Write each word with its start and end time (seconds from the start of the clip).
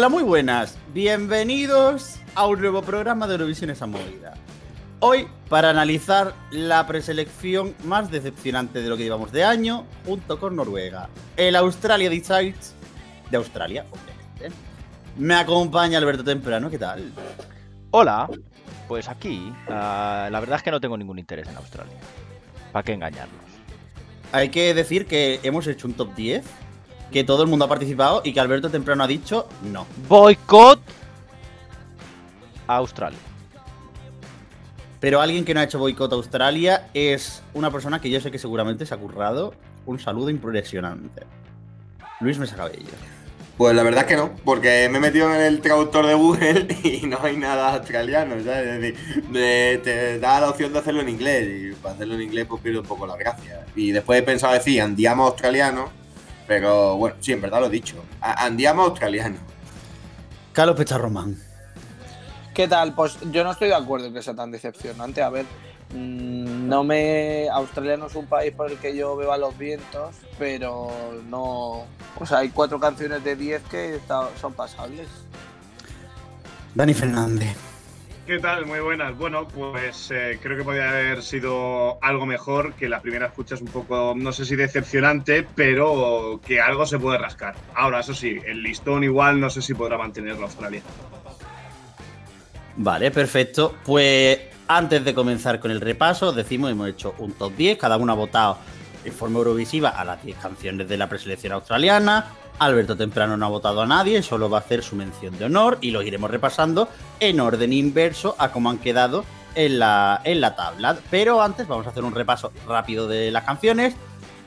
Hola, 0.00 0.08
muy 0.08 0.22
buenas. 0.22 0.78
Bienvenidos 0.94 2.20
a 2.34 2.46
un 2.46 2.58
nuevo 2.58 2.80
programa 2.80 3.26
de 3.26 3.34
Eurovisión 3.34 3.68
esa 3.68 3.84
movida. 3.84 4.32
Hoy, 5.00 5.28
para 5.50 5.68
analizar 5.68 6.32
la 6.50 6.86
preselección 6.86 7.74
más 7.84 8.10
decepcionante 8.10 8.80
de 8.80 8.88
lo 8.88 8.96
que 8.96 9.02
llevamos 9.02 9.30
de 9.30 9.44
año, 9.44 9.84
junto 10.06 10.40
con 10.40 10.56
Noruega. 10.56 11.10
El 11.36 11.54
Australia 11.54 12.08
Decides 12.08 12.74
de 13.30 13.36
Australia, 13.36 13.84
obviamente. 13.90 14.56
Me 15.18 15.34
acompaña 15.34 15.98
Alberto 15.98 16.24
Temprano, 16.24 16.70
¿qué 16.70 16.78
tal? 16.78 17.12
Hola, 17.90 18.26
pues 18.88 19.06
aquí 19.06 19.52
ah, 19.68 20.30
la 20.32 20.40
verdad 20.40 20.56
es 20.56 20.62
que 20.62 20.70
no 20.70 20.80
tengo 20.80 20.96
ningún 20.96 21.18
interés 21.18 21.46
en 21.46 21.58
Australia. 21.58 21.98
¿Para 22.72 22.84
qué 22.84 22.94
engañarnos? 22.94 23.44
Hay 24.32 24.48
que 24.48 24.72
decir 24.72 25.04
que 25.04 25.40
hemos 25.42 25.66
hecho 25.66 25.86
un 25.86 25.92
top 25.92 26.14
10, 26.14 26.42
que 27.10 27.24
todo 27.24 27.42
el 27.42 27.48
mundo 27.48 27.64
ha 27.64 27.68
participado 27.68 28.22
y 28.24 28.32
que 28.32 28.40
Alberto 28.40 28.70
Temprano 28.70 29.02
ha 29.04 29.06
dicho 29.06 29.48
no. 29.64 29.86
Boicot 30.08 30.80
a 32.66 32.76
Australia. 32.76 33.18
Pero 35.00 35.20
alguien 35.20 35.44
que 35.44 35.54
no 35.54 35.60
ha 35.60 35.64
hecho 35.64 35.78
boicot 35.78 36.12
a 36.12 36.16
Australia 36.16 36.88
es 36.94 37.42
una 37.54 37.70
persona 37.70 38.00
que 38.00 38.10
yo 38.10 38.20
sé 38.20 38.30
que 38.30 38.38
seguramente 38.38 38.84
se 38.84 38.94
ha 38.94 38.98
currado 38.98 39.54
un 39.86 39.98
saludo 39.98 40.28
impresionante. 40.30 41.22
Luis 42.20 42.38
Mesa 42.38 42.54
Cabello. 42.54 42.84
Pues 43.56 43.74
la 43.74 43.82
verdad 43.82 44.02
es 44.02 44.06
que 44.06 44.16
no, 44.16 44.30
porque 44.44 44.88
me 44.90 44.98
he 44.98 45.00
metido 45.00 45.34
en 45.34 45.40
el 45.40 45.60
traductor 45.60 46.06
de 46.06 46.14
Google 46.14 46.66
y 46.84 47.06
no 47.06 47.18
hay 47.22 47.36
nada 47.36 47.74
australiano, 47.74 48.34
¿sabes? 48.42 48.66
Es 48.68 48.80
decir, 48.80 49.24
de- 49.30 49.80
te 49.82 50.18
da 50.18 50.40
la 50.40 50.48
opción 50.50 50.72
de 50.72 50.78
hacerlo 50.78 51.00
en 51.02 51.08
inglés 51.10 51.48
y 51.72 51.74
para 51.74 51.94
hacerlo 51.94 52.14
en 52.14 52.22
inglés 52.22 52.46
pues 52.48 52.62
pierde 52.62 52.78
un 52.80 52.86
poco 52.86 53.06
la 53.06 53.16
gracia. 53.16 53.66
Y 53.76 53.92
después 53.92 54.18
he 54.18 54.22
pensado 54.22 54.54
decir 54.54 54.80
andiamo 54.80 55.24
australiano, 55.26 55.90
pero 56.50 56.96
bueno, 56.96 57.14
sí, 57.20 57.30
en 57.30 57.40
verdad 57.40 57.60
lo 57.60 57.66
he 57.66 57.70
dicho. 57.70 57.94
A- 58.20 58.44
Andiamo 58.44 58.82
australiano. 58.82 59.36
Carlos 60.52 60.74
Pecharromán. 60.74 61.36
¿Qué 62.52 62.66
tal? 62.66 62.92
Pues 62.92 63.18
yo 63.30 63.44
no 63.44 63.52
estoy 63.52 63.68
de 63.68 63.76
acuerdo 63.76 64.08
en 64.08 64.14
que 64.14 64.20
sea 64.20 64.34
tan 64.34 64.50
decepcionante. 64.50 65.22
A 65.22 65.30
ver, 65.30 65.44
mm, 65.94 66.68
no 66.68 66.82
me. 66.82 67.48
Australia 67.50 67.96
no 67.96 68.06
es 68.08 68.16
un 68.16 68.26
país 68.26 68.52
por 68.52 68.68
el 68.68 68.78
que 68.78 68.96
yo 68.96 69.14
beba 69.14 69.38
los 69.38 69.56
vientos, 69.56 70.16
pero 70.40 70.90
no. 71.28 71.84
O 72.18 72.26
sea, 72.26 72.38
hay 72.38 72.48
cuatro 72.48 72.80
canciones 72.80 73.22
de 73.22 73.36
10 73.36 73.62
que 73.70 73.94
está- 73.94 74.28
son 74.40 74.52
pasables. 74.52 75.06
Dani 76.74 76.94
Fernández. 76.94 77.56
¿Qué 78.30 78.38
tal? 78.38 78.64
Muy 78.64 78.78
buenas. 78.78 79.18
Bueno, 79.18 79.48
pues 79.48 80.12
eh, 80.12 80.38
creo 80.40 80.56
que 80.56 80.62
podría 80.62 80.90
haber 80.90 81.20
sido 81.20 81.98
algo 82.00 82.26
mejor, 82.26 82.74
que 82.74 82.88
la 82.88 83.00
primera 83.02 83.26
escucha 83.26 83.56
es 83.56 83.60
un 83.60 83.66
poco, 83.66 84.14
no 84.16 84.30
sé 84.30 84.44
si 84.44 84.54
decepcionante, 84.54 85.44
pero 85.56 86.40
que 86.46 86.60
algo 86.60 86.86
se 86.86 87.00
puede 87.00 87.18
rascar. 87.18 87.56
Ahora, 87.74 87.98
eso 87.98 88.14
sí, 88.14 88.38
el 88.46 88.62
listón 88.62 89.02
igual 89.02 89.40
no 89.40 89.50
sé 89.50 89.60
si 89.60 89.74
podrá 89.74 89.98
mantenerlo 89.98 90.44
Australia. 90.44 90.80
Vale, 92.76 93.10
perfecto. 93.10 93.74
Pues 93.84 94.38
antes 94.68 95.04
de 95.04 95.12
comenzar 95.12 95.58
con 95.58 95.72
el 95.72 95.80
repaso, 95.80 96.30
decimos, 96.30 96.70
hemos 96.70 96.88
hecho 96.88 97.16
un 97.18 97.32
top 97.32 97.56
10, 97.56 97.78
cada 97.78 97.96
uno 97.96 98.12
ha 98.12 98.14
votado 98.14 98.58
en 99.04 99.12
forma 99.12 99.38
eurovisiva 99.38 99.88
a 99.88 100.04
las 100.04 100.22
10 100.22 100.36
canciones 100.36 100.88
de 100.88 100.96
la 100.96 101.08
preselección 101.08 101.52
australiana. 101.54 102.26
Alberto 102.58 102.96
Temprano 102.96 103.36
no 103.36 103.46
ha 103.46 103.48
votado 103.50 103.82
a 103.82 103.86
nadie, 103.86 104.22
solo 104.22 104.50
va 104.50 104.58
a 104.58 104.60
hacer 104.60 104.82
su 104.82 104.96
mención 104.96 105.38
de 105.38 105.46
honor 105.46 105.78
y 105.80 105.90
lo 105.90 106.02
iremos 106.02 106.30
repasando 106.30 106.88
en 107.20 107.40
orden 107.40 107.72
inverso 107.72 108.34
a 108.38 108.52
cómo 108.52 108.70
han 108.70 108.78
quedado 108.78 109.24
en 109.54 109.78
la, 109.78 110.20
en 110.24 110.40
la 110.40 110.56
tabla. 110.56 110.98
Pero 111.10 111.42
antes 111.42 111.66
vamos 111.66 111.86
a 111.86 111.90
hacer 111.90 112.04
un 112.04 112.14
repaso 112.14 112.52
rápido 112.66 113.08
de 113.08 113.30
las 113.30 113.44
canciones. 113.44 113.94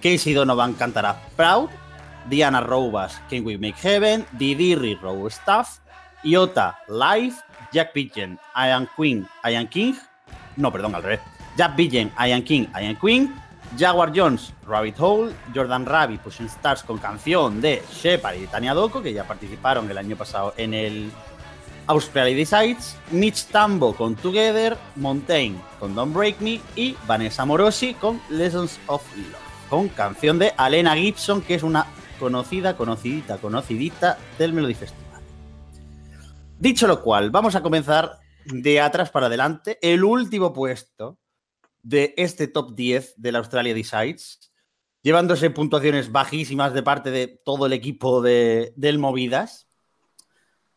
Casey 0.02 0.34
Donovan 0.34 0.74
cantará 0.74 1.22
Proud, 1.36 1.70
Diana 2.30 2.62
Roubas, 2.62 3.22
Can 3.30 3.46
We 3.46 3.58
Make 3.58 3.78
Heaven, 3.82 4.26
Didiri 4.34 4.96
Row 4.96 5.30
Stuff, 5.30 5.80
Iota 6.24 6.78
Live, 6.88 7.36
Jack 7.72 7.94
Pigeon, 7.94 8.40
I 8.56 8.70
Am 8.70 8.88
Queen, 8.96 9.28
I 9.44 9.56
Am 9.56 9.68
King. 9.68 9.96
No, 10.56 10.72
perdón, 10.72 10.96
al 10.96 11.04
revés. 11.04 11.22
Jack 11.58 11.76
Pigeon, 11.76 12.12
I 12.20 12.32
Am 12.32 12.44
King, 12.44 12.68
I 12.76 12.86
Am 12.86 12.96
Queen. 12.96 13.34
Jaguar 13.78 14.12
Jones, 14.16 14.54
Rabbit 14.66 14.96
Hole. 15.00 15.34
Jordan 15.54 15.86
Rabbit, 15.86 16.22
Pushing 16.22 16.48
Stars 16.48 16.84
con 16.84 16.98
canción 16.98 17.62
de 17.62 17.82
Shepard 17.92 18.38
y 18.38 18.48
Tania 18.48 18.74
Doko, 18.74 19.02
que 19.02 19.14
ya 19.14 19.28
participaron 19.28 19.90
el 19.90 19.98
año 19.98 20.16
pasado 20.16 20.54
en 20.58 20.74
el 20.74 21.12
Australia 21.88 22.36
Decides. 22.36 22.98
Mitch 23.12 23.46
Tambo 23.48 23.96
con 23.96 24.16
Together. 24.16 24.78
Montaigne 24.96 25.60
con 25.80 25.96
Don't 25.96 26.14
Break 26.14 26.40
Me. 26.40 26.62
Y 26.76 26.96
Vanessa 27.08 27.46
Morosi 27.46 27.94
con 27.96 28.22
Lessons 28.30 28.80
of 28.88 29.04
Love. 29.16 29.70
Con 29.70 29.90
canción 29.90 30.40
de 30.40 30.54
Alena 30.58 30.96
Gibson, 30.96 31.42
que 31.42 31.56
es 31.56 31.64
una 31.64 31.88
conocida, 32.20 32.78
conocidita, 32.78 33.38
conocidita 33.38 34.18
del 34.38 34.54
Melody 34.54 34.76
Festival. 34.76 35.22
Dicho 36.60 36.88
lo 36.88 37.02
cual, 37.02 37.32
vamos 37.32 37.56
a 37.56 37.62
comenzar 37.62 38.20
de 38.46 38.80
atrás 38.80 39.10
para 39.10 39.26
adelante. 39.26 39.80
El 39.82 40.04
último 40.04 40.54
puesto 40.54 41.18
de 41.84 42.14
este 42.18 42.48
top 42.48 42.74
10 42.74 43.14
del 43.18 43.36
Australia 43.36 43.74
Decides, 43.74 44.52
llevándose 45.02 45.50
puntuaciones 45.50 46.12
bajísimas 46.12 46.74
de 46.74 46.82
parte 46.82 47.12
de 47.12 47.28
todo 47.28 47.68
el 47.68 47.74
equipo 47.74 48.22
de, 48.22 48.74
del 48.76 48.98
Movidas. 48.98 49.68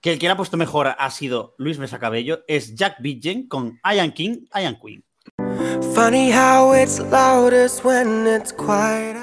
Que 0.00 0.12
el 0.12 0.19
que 0.19 0.27
le 0.27 0.33
ha 0.33 0.37
puesto 0.37 0.56
mejor 0.56 0.95
ha 0.99 1.11
sido 1.11 1.55
Luis 1.59 1.78
Mesa 1.78 1.99
Cabello, 1.99 2.45
es 2.47 2.75
Jack 2.75 2.97
Bidgen 3.00 3.49
con 3.49 3.81
Ian 3.83 4.12
King, 4.12 4.47
Ian 4.55 4.78
Queen. 4.78 5.03
Funny 5.95 6.31
how 6.31 6.75
it's 6.75 6.99
loudest 6.99 7.84
when 7.84 8.27
it's 8.27 8.53
quiet. 8.53 9.16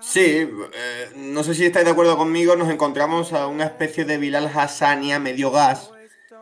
Sí, 0.00 0.48
eh, 0.72 1.10
no 1.14 1.44
sé 1.44 1.54
si 1.54 1.66
estáis 1.66 1.84
de 1.84 1.92
acuerdo 1.92 2.16
conmigo, 2.16 2.56
nos 2.56 2.70
encontramos 2.70 3.32
a 3.34 3.46
una 3.46 3.64
especie 3.64 4.06
de 4.06 4.16
Bilal 4.16 4.50
Hassania 4.52 5.18
medio 5.18 5.50
gas, 5.50 5.92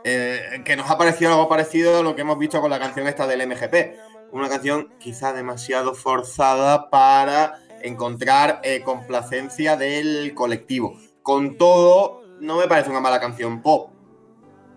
eh, 0.04 0.62
que 0.64 0.76
nos 0.76 0.88
ha 0.88 0.96
parecido 0.96 1.32
algo 1.32 1.48
parecido 1.48 1.98
a 1.98 2.02
lo 2.02 2.14
que 2.14 2.22
hemos 2.22 2.38
visto 2.38 2.60
con 2.60 2.70
la 2.70 2.78
canción 2.78 3.08
esta 3.08 3.26
del 3.26 3.46
MGP. 3.46 3.98
Una 4.30 4.48
canción 4.48 4.88
quizá 4.98 5.32
demasiado 5.32 5.94
forzada 5.94 6.90
para 6.90 7.60
encontrar 7.82 8.60
eh, 8.62 8.82
complacencia 8.82 9.76
del 9.76 10.34
colectivo. 10.34 10.98
Con 11.22 11.56
todo, 11.56 12.22
no 12.40 12.58
me 12.58 12.66
parece 12.66 12.90
una 12.90 13.00
mala 13.00 13.20
canción 13.20 13.62
pop. 13.62 13.90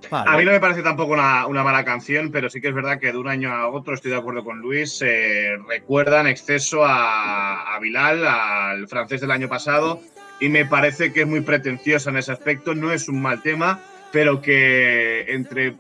Vale. 0.09 0.31
A 0.31 0.37
mí 0.37 0.45
no 0.45 0.51
me 0.51 0.59
parece 0.59 0.81
tampoco 0.81 1.13
una, 1.13 1.45
una 1.47 1.63
mala 1.63 1.85
canción, 1.85 2.31
pero 2.31 2.49
sí 2.49 2.59
que 2.59 2.69
es 2.69 2.73
verdad 2.73 2.99
que 2.99 3.11
de 3.11 3.17
un 3.17 3.27
año 3.27 3.53
a 3.53 3.69
otro, 3.69 3.93
estoy 3.93 4.11
de 4.11 4.17
acuerdo 4.17 4.43
con 4.43 4.59
Luis, 4.59 4.99
eh, 5.03 5.57
recuerda 5.67 6.21
en 6.21 6.27
exceso 6.27 6.83
a, 6.83 7.75
a 7.75 7.79
Bilal, 7.79 8.25
al 8.25 8.87
francés 8.87 9.21
del 9.21 9.31
año 9.31 9.47
pasado, 9.47 10.01
y 10.39 10.49
me 10.49 10.65
parece 10.65 11.13
que 11.13 11.21
es 11.21 11.27
muy 11.27 11.41
pretenciosa 11.41 12.09
en 12.09 12.17
ese 12.17 12.31
aspecto. 12.31 12.73
No 12.73 12.91
es 12.91 13.07
un 13.09 13.21
mal 13.21 13.43
tema, 13.43 13.79
pero 14.11 14.41
que 14.41 15.21
entre 15.27 15.75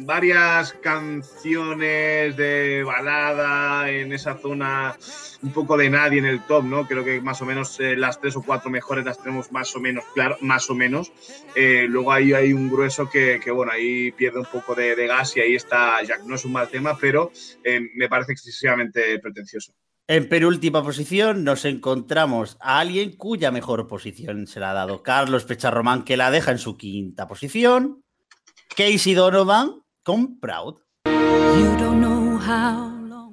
varias 0.00 0.72
canciones 0.74 2.36
de 2.36 2.82
balada 2.84 3.90
en 3.90 4.12
esa 4.12 4.36
zona, 4.36 4.96
un 5.42 5.52
poco 5.52 5.76
de 5.76 5.90
nadie 5.90 6.18
en 6.18 6.26
el 6.26 6.44
top, 6.46 6.64
¿no? 6.64 6.86
Creo 6.86 7.04
que 7.04 7.20
más 7.20 7.40
o 7.42 7.46
menos 7.46 7.78
eh, 7.80 7.96
las 7.96 8.20
tres 8.20 8.36
o 8.36 8.42
cuatro 8.42 8.70
mejores 8.70 9.04
las 9.04 9.18
tenemos 9.18 9.50
más 9.52 9.74
o 9.76 9.80
menos 9.80 10.04
claro, 10.14 10.36
más 10.40 10.68
o 10.70 10.74
menos. 10.74 11.12
Eh, 11.54 11.86
luego 11.88 12.12
ahí 12.12 12.32
hay 12.32 12.52
un 12.52 12.70
grueso 12.70 13.08
que, 13.08 13.40
que, 13.42 13.50
bueno, 13.50 13.72
ahí 13.72 14.12
pierde 14.12 14.40
un 14.40 14.46
poco 14.46 14.74
de, 14.74 15.06
gas 15.06 15.36
y 15.36 15.40
ahí 15.40 15.54
está 15.54 16.02
Jack. 16.02 16.24
No 16.24 16.34
es 16.34 16.44
un 16.44 16.52
mal 16.52 16.68
tema, 16.68 16.96
pero 16.98 17.30
eh, 17.64 17.80
me 17.94 18.08
parece 18.08 18.32
excesivamente 18.32 19.18
pretencioso. 19.18 19.72
En 20.08 20.28
penúltima 20.28 20.84
posición 20.84 21.42
nos 21.42 21.64
encontramos 21.64 22.56
a 22.60 22.78
alguien 22.78 23.16
cuya 23.16 23.50
mejor 23.50 23.88
posición 23.88 24.46
se 24.46 24.60
la 24.60 24.70
ha 24.70 24.74
dado 24.74 25.02
Carlos 25.02 25.44
Pecharromán, 25.44 26.04
que 26.04 26.16
la 26.16 26.30
deja 26.30 26.52
en 26.52 26.58
su 26.58 26.76
quinta 26.76 27.26
posición. 27.26 28.04
Casey 28.76 29.14
Donovan 29.14 29.85
con 30.06 30.38
Proud. 30.38 30.76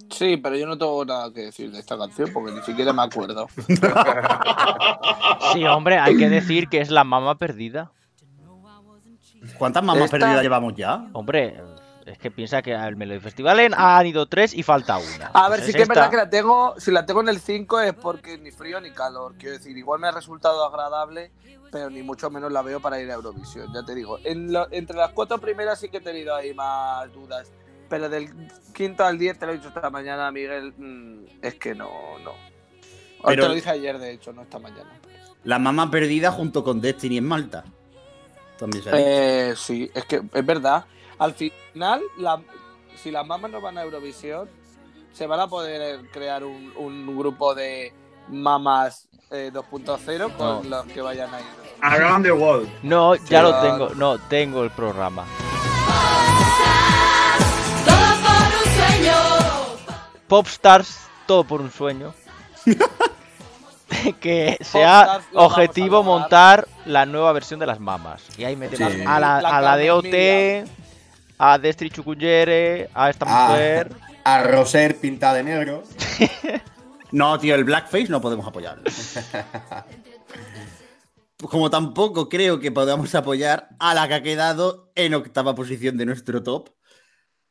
Sí, 0.10 0.38
pero 0.38 0.56
yo 0.58 0.66
no 0.66 0.76
tengo 0.76 1.06
nada 1.06 1.32
que 1.32 1.42
decir 1.42 1.72
de 1.72 1.78
esta 1.80 1.96
canción 1.96 2.32
porque 2.34 2.52
ni 2.52 2.62
siquiera 2.64 2.92
me 2.94 3.04
acuerdo. 3.04 3.48
Sí, 5.54 5.66
hombre, 5.66 6.00
hay 6.00 6.18
que 6.18 6.30
decir 6.30 6.68
que 6.70 6.82
es 6.82 6.90
la 6.90 7.04
mama 7.04 7.38
perdida. 7.38 7.92
¿Cuántas 9.60 9.84
mamas 9.84 10.06
Esta- 10.06 10.18
perdidas 10.18 10.42
llevamos 10.42 10.74
ya? 10.76 11.06
Hombre, 11.14 11.62
es 12.06 12.18
que 12.18 12.32
piensa 12.32 12.62
que 12.62 12.76
al 12.76 12.96
Melody 12.96 13.20
Festival 13.20 13.60
en- 13.60 13.74
han 13.76 14.06
ido 14.06 14.26
tres 14.28 14.54
y 14.54 14.64
falta 14.64 14.98
una. 14.98 15.28
A 15.34 15.50
ver, 15.50 15.60
Pues 15.60 15.68
sí 15.68 15.72
que 15.74 15.80
es 15.80 15.84
esta. 15.84 15.94
verdad 15.94 16.10
que 16.10 16.18
la 16.18 16.30
tengo, 16.30 16.74
si 16.80 16.92
la 16.92 17.06
tengo 17.06 17.22
en 17.22 17.30
el 17.30 17.40
5 17.40 17.80
es 17.80 17.94
porque 17.94 18.38
ni 18.38 18.52
frío 18.52 18.80
ni 18.82 18.92
calor. 18.92 19.36
Quiero 19.38 19.58
decir, 19.58 19.78
igual 19.78 20.00
me 20.00 20.08
ha 20.08 20.12
resultado 20.12 20.66
agradable, 20.66 21.32
pero 21.72 21.90
ni 21.90 22.04
mucho 22.04 22.30
menos 22.30 22.52
la 22.52 22.62
veo 22.62 22.80
para 22.80 23.00
ir 23.00 23.10
a 23.12 23.16
Eurovisión, 23.16 23.74
ya 23.74 23.84
te 23.84 23.96
digo. 23.96 24.20
En 24.24 24.52
lo- 24.54 24.68
entre 24.72 24.96
las 24.98 25.12
cuatro 25.12 25.38
primeras 25.40 25.80
sí 25.80 25.90
que 25.90 25.98
he 25.98 26.02
tenido 26.02 26.36
ahí 26.36 26.54
más 26.54 27.12
dudas, 27.14 27.52
pero 27.90 28.10
del 28.10 28.30
quinto 28.74 29.04
al 29.06 29.18
10, 29.18 29.38
te 29.40 29.46
lo 29.46 29.54
he 29.54 29.56
dicho 29.58 29.70
esta 29.70 29.90
mañana, 29.90 30.32
Miguel, 30.32 30.74
mm, 30.78 31.26
es 31.42 31.56
que 31.56 31.74
no, 31.76 31.90
no. 32.24 32.32
O 32.32 33.28
Pero- 33.28 33.44
Te 33.44 33.48
lo 33.50 33.56
dije 33.56 33.70
ayer, 33.70 33.98
de 34.00 34.12
hecho, 34.12 34.34
no 34.34 34.42
esta 34.42 34.60
mañana. 34.60 34.90
La 35.46 35.60
mama 35.60 35.90
perdida 35.92 36.32
junto 36.32 36.64
con 36.64 36.80
Destiny 36.82 37.18
en 37.18 37.26
Malta. 37.28 37.64
También 38.58 38.84
se 38.84 38.90
ha 38.90 38.96
dicho. 38.96 39.10
Eh, 39.10 39.54
sí, 39.58 39.92
es 39.94 40.06
que 40.06 40.22
es 40.34 40.46
verdad. 40.46 40.86
Al 41.20 41.34
final, 41.34 42.02
la- 42.18 42.42
si 42.96 43.12
las 43.12 43.26
mamas 43.26 43.52
no 43.52 43.62
van 43.62 43.78
a 43.78 43.84
Eurovisión, 43.84 44.50
se 45.12 45.28
van 45.28 45.40
a 45.40 45.48
poder 45.48 46.10
crear 46.12 46.44
un, 46.44 46.74
un 46.78 47.18
grupo 47.18 47.54
de 47.56 47.94
Mamas 48.30 49.08
eh, 49.32 49.52
2.0 49.54 50.36
con 50.38 50.70
No. 50.70 50.78
los 50.78 50.86
que 50.94 51.02
vayan 51.02 51.34
a 51.34 51.40
ir. 51.40 51.46
Around 51.82 52.26
the 52.26 52.32
World. 52.32 52.70
No, 52.84 53.16
ya 53.16 53.42
lo 53.42 53.60
tengo. 53.62 53.90
No, 53.96 54.18
tengo 54.18 54.64
el 54.64 54.70
programa. 54.72 55.26
Todo 57.86 58.16
por 58.24 58.54
un 58.56 58.76
sueño. 58.78 59.14
Popstars, 60.28 61.00
todo 61.28 61.44
por 61.44 61.62
un 61.62 61.72
sueño. 61.72 62.14
que 64.20 64.58
sea 64.62 65.04
Popstars 65.06 65.26
objetivo 65.36 66.04
montar 66.04 66.68
la 66.86 67.06
nueva 67.06 67.32
versión 67.34 67.60
de 67.60 67.66
las 67.68 67.80
mamas. 67.80 68.24
Y 68.38 68.44
ahí 68.46 68.56
metemos 68.56 68.94
Sí. 68.94 69.02
a 69.06 69.20
la, 69.20 69.42
La 69.42 69.50
a 69.58 69.62
la 69.62 69.78
de 69.78 69.92
OT, 69.92 70.66
a 71.38 71.58
Destri 71.58 71.90
Chukunyere, 71.90 72.90
a 72.94 73.10
esta 73.10 73.26
Ah. 73.28 73.50
mujer. 73.50 73.92
A 74.26 74.44
Roser 74.44 74.96
pintada 74.98 75.36
de 75.36 75.44
negro. 75.44 75.84
No, 77.12 77.38
tío, 77.38 77.54
el 77.54 77.64
blackface 77.64 78.08
no 78.10 78.20
podemos 78.20 78.48
apoyarlo. 78.48 78.86
Como 81.50 81.70
tampoco 81.70 82.28
creo 82.30 82.60
que 82.60 82.72
podamos 82.72 83.14
apoyar 83.16 83.70
a 83.80 83.94
la 83.94 84.08
que 84.08 84.14
ha 84.16 84.24
quedado 84.24 84.92
en 84.96 85.14
octava 85.14 85.54
posición 85.54 85.96
de 85.98 86.06
nuestro 86.08 86.42
top, 86.42 86.70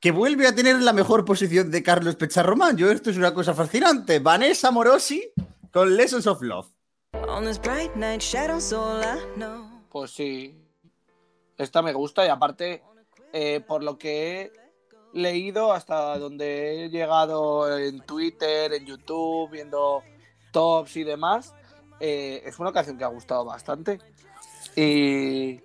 que 0.01 0.11
vuelve 0.11 0.49
a 0.49 0.55
tener 0.55 0.81
la 0.81 0.93
mejor 0.93 1.25
posición 1.25 1.71
de 1.71 1.83
Carlos 1.83 2.17
Pecharromán. 2.17 2.77
Yo, 2.77 2.91
esto 2.91 3.11
es 3.11 3.17
una 3.17 3.35
cosa 3.35 3.55
fascinante. 3.55 4.19
Vanessa 4.19 4.71
Morosi 4.73 5.31
con 5.71 5.95
Lessons 5.95 6.27
of 6.27 6.43
Love. 6.43 6.67
On 7.29 7.45
this 7.45 7.61
bright 7.61 7.95
night, 7.95 8.21
shadows 8.21 8.73
all 8.73 9.01
I 9.03 9.21
know. 9.37 9.83
Pues 9.91 10.11
sí. 10.11 10.59
Esta 11.59 11.83
me 11.83 11.93
gusta 11.93 12.25
y 12.27 12.29
aparte, 12.31 12.83
eh, 13.33 13.61
por 13.67 13.83
lo 13.83 13.97
que 13.99 14.43
he 14.43 14.53
leído, 15.15 15.73
hasta 15.73 16.19
donde 16.19 16.85
he 16.85 16.91
llegado 16.91 17.79
en 17.79 18.01
Twitter, 18.01 18.73
en 18.75 18.85
YouTube, 18.85 19.51
viendo 19.51 20.03
tops 20.51 20.97
y 20.97 21.05
demás, 21.05 21.55
eh, 21.99 22.43
es 22.45 22.59
una 22.59 22.73
canción 22.73 22.99
que 22.99 23.05
ha 23.05 23.09
gustado 23.09 23.47
bastante. 23.47 23.99
Y 24.77 25.61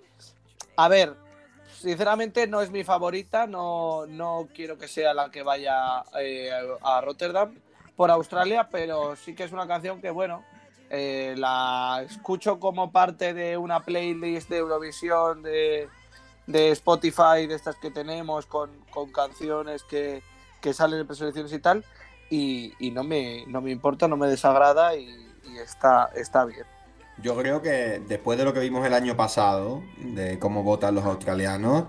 a 0.76 0.88
ver, 0.88 1.14
sinceramente 1.74 2.46
no 2.46 2.62
es 2.62 2.70
mi 2.70 2.84
favorita, 2.84 3.46
no, 3.46 4.06
no 4.06 4.48
quiero 4.54 4.78
que 4.78 4.88
sea 4.88 5.12
la 5.12 5.30
que 5.30 5.42
vaya 5.42 6.02
eh, 6.18 6.50
a 6.82 7.00
Rotterdam 7.02 7.54
por 7.96 8.10
Australia, 8.10 8.68
pero 8.70 9.14
sí 9.16 9.34
que 9.34 9.44
es 9.44 9.52
una 9.52 9.66
canción 9.66 10.00
que, 10.00 10.10
bueno, 10.10 10.42
la 10.90 12.02
escucho 12.08 12.58
como 12.58 12.90
parte 12.90 13.34
de 13.34 13.58
una 13.58 13.80
playlist 13.80 14.48
de 14.48 14.56
Eurovisión 14.56 15.42
de, 15.42 15.90
de 16.48 16.70
Spotify, 16.70 17.46
de 17.46 17.54
estas 17.54 17.76
que 17.76 17.90
tenemos, 17.90 18.46
con, 18.46 18.70
con 18.90 19.12
canciones 19.12 19.84
que, 19.84 20.22
que 20.62 20.72
salen 20.72 21.00
en 21.00 21.06
preselecciones 21.06 21.52
y 21.52 21.58
tal, 21.58 21.84
y, 22.30 22.72
y 22.78 22.90
no, 22.90 23.04
me, 23.04 23.44
no 23.46 23.60
me 23.60 23.70
importa, 23.70 24.08
no 24.08 24.16
me 24.16 24.28
desagrada 24.28 24.96
y, 24.96 25.28
está, 25.62 26.10
está 26.14 26.44
bien. 26.44 26.64
Yo 27.22 27.36
creo 27.36 27.60
que 27.60 28.00
después 28.06 28.38
de 28.38 28.44
lo 28.44 28.54
que 28.54 28.60
vimos 28.60 28.86
el 28.86 28.94
año 28.94 29.16
pasado, 29.16 29.82
de 29.98 30.38
cómo 30.38 30.62
votan 30.62 30.94
los 30.94 31.04
australianos, 31.04 31.84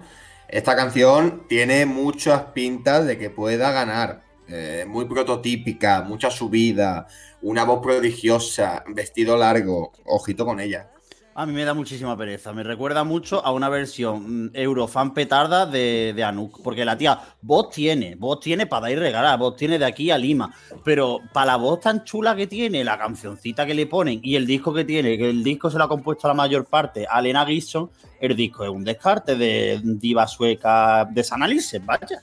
esta 0.48 0.76
canción 0.76 1.46
tiene 1.48 1.86
muchas 1.86 2.42
pintas 2.54 3.06
de 3.06 3.18
que 3.18 3.30
pueda 3.30 3.72
ganar. 3.72 4.24
Eh, 4.52 4.86
muy 4.88 5.06
prototípica, 5.06 6.02
mucha 6.02 6.32
subida, 6.32 7.06
una 7.44 7.64
voz 7.64 7.84
prodigiosa, 7.84 8.84
vestido 8.88 9.38
largo. 9.38 9.92
Ojito 10.06 10.44
con 10.46 10.60
ella. 10.60 10.90
A 11.40 11.46
mí 11.46 11.54
me 11.54 11.64
da 11.64 11.74
muchísima 11.74 12.18
pereza. 12.18 12.52
Me 12.52 12.64
recuerda 12.64 13.06
mucho 13.06 13.42
a 13.46 13.54
una 13.54 13.70
versión 13.70 14.48
mm, 14.48 14.52
Eurofan 14.56 15.14
petarda 15.14 15.66
de, 15.66 16.12
de 16.14 16.22
Anuk. 16.22 16.62
Porque 16.62 16.84
la 16.84 16.98
tía, 16.98 17.18
voz 17.42 17.70
tiene, 17.70 18.16
voz 18.16 18.42
tiene 18.42 18.66
para 18.66 18.92
y 18.92 18.98
regalar, 18.98 19.40
voz 19.40 19.56
tiene 19.56 19.80
de 19.80 19.86
aquí 19.86 20.12
a 20.12 20.18
Lima. 20.18 20.54
Pero 20.84 21.22
para 21.32 21.54
la 21.54 21.56
voz 21.56 21.80
tan 21.80 22.04
chula 22.04 22.36
que 22.36 22.46
tiene, 22.46 22.84
la 22.84 22.98
cancioncita 22.98 23.66
que 23.66 23.74
le 23.74 23.88
ponen 23.88 24.20
y 24.22 24.36
el 24.36 24.46
disco 24.46 24.74
que 24.74 24.84
tiene, 24.84 25.18
que 25.18 25.30
el 25.30 25.42
disco 25.42 25.72
se 25.72 25.78
lo 25.78 25.86
ha 25.86 25.88
compuesto 25.88 26.28
la 26.28 26.34
mayor 26.34 26.66
parte 26.66 27.08
a 27.10 27.22
Lena 27.22 27.46
Gibson, 27.46 27.90
el 28.20 28.36
disco 28.36 28.66
es 28.66 28.70
un 28.70 28.84
descarte 28.84 29.38
de 29.38 29.80
diva 29.82 30.28
sueca 30.28 31.06
de 31.06 31.24
San 31.24 31.42
Alice, 31.42 31.80
vaya. 31.80 32.22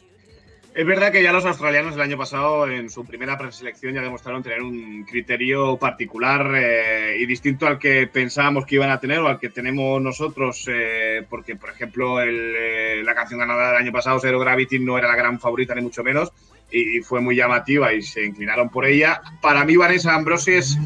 Es 0.77 0.85
verdad 0.85 1.11
que 1.11 1.23
ya 1.23 1.33
los 1.33 1.47
australianos 1.47 1.95
el 1.95 2.03
año 2.03 2.19
pasado 2.19 2.69
en 2.69 2.91
su 2.91 3.07
primera 3.07 3.39
preselección 3.39 3.95
ya 3.95 4.03
demostraron 4.03 4.43
tener 4.43 4.61
un 4.61 5.05
criterio 5.05 5.79
particular 5.79 6.53
eh, 6.55 7.17
y 7.19 7.25
distinto 7.25 7.67
al 7.67 7.79
que 7.79 8.07
pensábamos 8.09 8.67
que 8.67 8.75
iban 8.75 8.91
a 8.91 9.01
tener 9.01 9.21
o 9.21 9.27
al 9.27 9.39
que 9.39 9.49
tenemos 9.49 10.03
nosotros, 10.03 10.69
eh, 10.71 11.25
porque 11.31 11.57
por 11.57 11.71
ejemplo 11.71 12.21
eh, 12.21 13.01
la 13.03 13.15
canción 13.15 13.41
ganadora 13.41 13.69
del 13.69 13.85
año 13.85 13.93
pasado, 13.93 14.21
Zero 14.21 14.39
Gravity, 14.39 14.79
no 14.79 14.99
era 14.99 15.09
la 15.09 15.17
gran 15.17 15.41
favorita 15.41 15.75
ni 15.75 15.81
mucho 15.81 16.05
menos 16.05 16.31
y, 16.71 17.01
fue 17.01 17.23
muy 17.23 17.37
llamativa 17.37 17.95
y 17.95 18.03
se 18.03 18.27
inclinaron 18.27 18.69
por 18.69 18.85
ella. 18.85 19.23
Para 19.41 19.65
mí 19.65 19.77
Vanessa 19.79 20.15
Ambrosi 20.15 20.53
es 20.53 20.79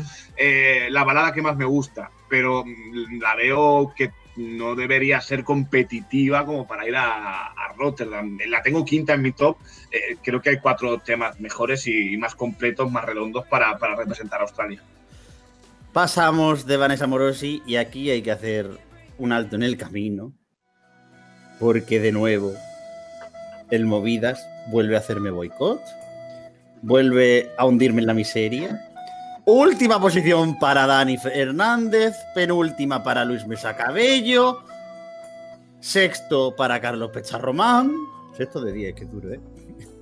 la 0.88 1.02
balada 1.02 1.32
que 1.32 1.42
más 1.42 1.56
me 1.56 1.64
gusta, 1.64 2.12
pero 2.28 2.64
mm, 2.64 3.20
la 3.20 3.34
veo 3.34 3.92
que 3.96 4.12
no 4.36 4.74
debería 4.74 5.20
ser 5.20 5.44
competitiva 5.44 6.44
como 6.46 6.66
para 6.66 6.86
ir 6.86 6.96
a, 6.96 7.54
Rotterdam. 7.76 8.36
La 8.48 8.62
tengo 8.62 8.84
quinta 8.84 9.14
en 9.14 9.22
mi 9.22 9.32
top 9.32 9.56
eh, 9.90 10.16
creo 10.22 10.42
que 10.42 10.50
hay 10.50 10.58
cuatro 10.58 10.98
temas 10.98 11.40
mejores 11.40 11.86
y, 11.86 12.12
y 12.12 12.16
más 12.18 12.34
completos, 12.34 12.90
más 12.90 13.04
redondos 13.04 13.46
para, 13.46 13.78
para 13.78 13.96
representar 13.96 14.40
a 14.40 14.42
Australia. 14.42 14.82
Pasamos 15.92 16.66
de 16.66 16.76
Vanessa 16.76 17.06
Morosi 17.06 17.62
y 17.66 17.76
aquí 17.76 18.10
hay 18.10 18.22
que 18.22 18.30
hacer 18.30 18.70
un 19.18 19.32
alto 19.32 19.56
en 19.56 19.62
el 19.62 19.76
camino. 19.76 20.32
Porque 21.58 22.00
de 22.00 22.12
nuevo, 22.12 22.52
el 23.70 23.86
Movidas 23.86 24.46
vuelve 24.70 24.96
a 24.96 25.00
hacerme 25.00 25.30
boicot. 25.30 25.80
Vuelve 26.82 27.50
a 27.58 27.66
hundirme 27.66 28.00
en 28.00 28.06
la 28.06 28.14
miseria. 28.14 28.89
Última 29.46 30.00
posición 30.00 30.58
para 30.58 30.86
Dani 30.86 31.16
Hernández. 31.32 32.14
Penúltima 32.34 33.02
para 33.02 33.24
Luis 33.24 33.46
Mesa 33.46 33.76
Cabello. 33.76 34.62
Sexto 35.80 36.54
para 36.54 36.80
Carlos 36.80 37.10
Pecharromán. 37.10 37.92
Sexto 38.36 38.60
de 38.60 38.72
10, 38.72 38.94
qué 38.94 39.04
duro, 39.06 39.32
¿eh? 39.32 39.40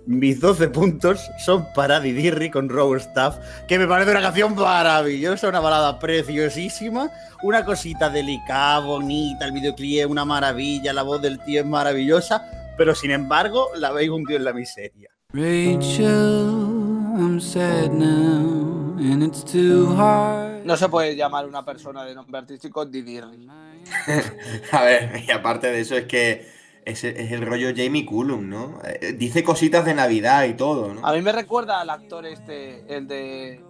Mis 0.07 0.41
12 0.41 0.69
puntos 0.69 1.21
son 1.39 1.67
para 1.75 2.01
Didirri 2.01 2.51
con 2.51 2.71
Row 2.71 2.95
Staff, 2.95 3.37
que 3.69 3.79
me 3.79 3.87
parece 3.87 4.11
una 4.11 4.23
canción 4.23 4.55
maravillosa, 4.55 5.51
una 5.51 5.61
balada 5.61 5.99
preciosísima, 5.99 7.11
una 7.43 7.63
cosita 7.63 8.09
delicada, 8.09 8.81
bonita, 8.81 9.45
el 9.45 9.53
videoclip 9.53 10.01
es 10.01 10.07
una 10.07 10.25
maravilla, 10.25 10.95
la 10.95 11.03
voz 11.03 11.21
del 11.21 11.39
tío 11.41 11.61
es 11.61 11.67
maravillosa, 11.67 12.43
pero 12.79 12.95
sin 12.95 13.11
embargo 13.11 13.69
la 13.77 13.93
veis 13.93 14.09
hundido 14.09 14.39
en 14.39 14.45
la 14.45 14.55
miseria. 14.55 15.11
Rachel, 15.35 16.78
I'm 17.19 17.41
sad 17.41 17.93
now, 17.93 18.97
and 18.99 19.25
it's 19.25 19.43
too 19.45 19.93
hard. 19.97 20.65
No 20.65 20.77
se 20.77 20.89
puede 20.89 21.17
llamar 21.17 21.47
una 21.47 21.65
persona 21.65 22.05
de 22.05 22.15
nombre 22.15 22.39
artístico 22.39 22.85
Didirri. 22.87 23.49
A 24.73 24.83
ver, 24.85 25.25
y 25.27 25.31
aparte 25.33 25.67
de 25.73 25.81
eso 25.81 25.97
es 25.97 26.05
que 26.05 26.47
es, 26.85 27.03
es 27.03 27.33
el 27.33 27.45
rollo 27.45 27.71
Jamie 27.75 28.07
Cullum, 28.07 28.49
¿no? 28.49 28.79
Eh, 28.85 29.15
Dice 29.15 29.43
cositas 29.43 29.85
de 29.85 29.95
Navidad 29.95 30.45
y 30.45 30.55
todo, 30.55 30.95
¿no? 30.95 31.05
A 31.05 31.13
mí 31.13 31.21
me 31.21 31.33
recuerda 31.33 31.81
al 31.81 31.91
actor 31.91 32.25
este, 32.25 32.85
el 32.95 33.09
de 33.09 33.61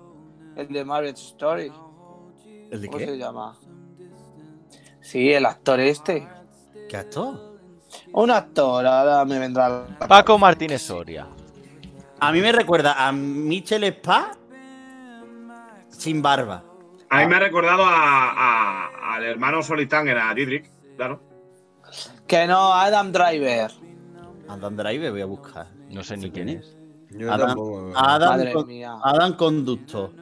el 0.57 0.69
de 0.69 0.85
Marriage 0.85 1.23
Story. 1.23 1.73
¿El 2.71 2.83
de 2.83 2.87
¿Cómo 2.89 2.99
se 2.99 3.07
qué? 3.07 3.17
llama? 3.17 3.57
Sí, 5.01 5.33
el 5.33 5.47
actor 5.47 5.81
este. 5.81 6.29
¿Qué 6.87 6.97
actor? 6.99 7.59
Un 8.13 8.31
actor, 8.31 8.85
ahora 8.85 9.25
me 9.25 9.39
vendrá. 9.39 9.87
Paco 10.07 10.37
Martínez 10.39 10.83
Soria. 10.83 11.27
A 12.21 12.33
mí 12.33 12.41
me 12.41 12.53
recuerda 12.53 13.07
a 13.07 13.13
Michel 13.13 13.85
Spa 13.85 14.33
sin 15.89 16.21
barba. 16.23 16.65
A 17.11 17.21
mí 17.21 17.27
me 17.27 17.37
ha 17.37 17.41
recordado 17.41 17.85
a- 17.85 18.31
a- 18.33 19.15
al 19.15 19.25
hermano 19.25 19.63
Solitanger, 19.63 20.19
a 20.19 20.35
Didrik, 20.35 20.71
claro. 20.97 21.21
Que 22.27 22.47
no, 22.47 22.73
Adam 22.75 23.13
Driver. 23.13 23.71
Adam 24.49 24.77
Drive 24.77 25.11
voy 25.11 25.21
a 25.23 25.27
buscar. 25.27 25.67
No 25.91 26.03
sé 26.03 26.17
ni 26.17 26.31
quién 26.31 26.51
es. 26.51 26.77
Yo 27.11 27.33
Adam, 27.33 27.49
tampoco. 27.49 27.93
Adam, 27.97 28.31
Madre 28.31 28.53
Con- 28.53 28.67
mía. 28.67 28.97
Adam 29.03 29.33
Conducto. 29.37 30.13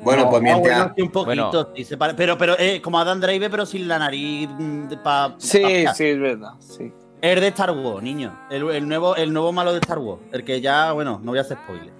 Bueno, 0.00 0.30
pues 0.30 0.38
Ah, 0.40 0.44
mientras. 0.44 0.78
bueno, 0.78 0.92
sí, 0.94 1.02
un 1.02 1.10
poquito, 1.10 1.50
Bueno. 1.50 1.68
sí, 1.74 1.84
se 1.84 1.96
pare- 1.96 2.14
pero, 2.14 2.38
pero 2.38 2.54
eh, 2.56 2.80
como 2.80 3.00
Adam 3.00 3.18
Drive, 3.20 3.50
pero 3.50 3.66
sin 3.66 3.88
la 3.88 3.98
nariz 3.98 4.48
mm, 4.56 4.86
pa, 5.02 5.34
Sí, 5.38 5.60
pa- 5.84 5.92
sí, 5.94 6.04
es 6.04 6.20
verdad. 6.20 6.52
Sí. 6.60 6.92
Es 7.20 7.40
de 7.40 7.48
Star 7.48 7.70
Wars, 7.72 8.02
niño. 8.02 8.38
El, 8.50 8.68
el 8.70 8.88
nuevo, 8.88 9.16
el 9.16 9.32
nuevo 9.32 9.52
malo 9.52 9.72
de 9.72 9.78
Star 9.80 9.98
Wars. 9.98 10.22
El 10.32 10.44
que 10.44 10.60
ya, 10.60 10.92
bueno, 10.92 11.20
no 11.22 11.32
voy 11.32 11.38
a 11.38 11.42
hacer 11.42 11.58
spoiler. 11.64 11.92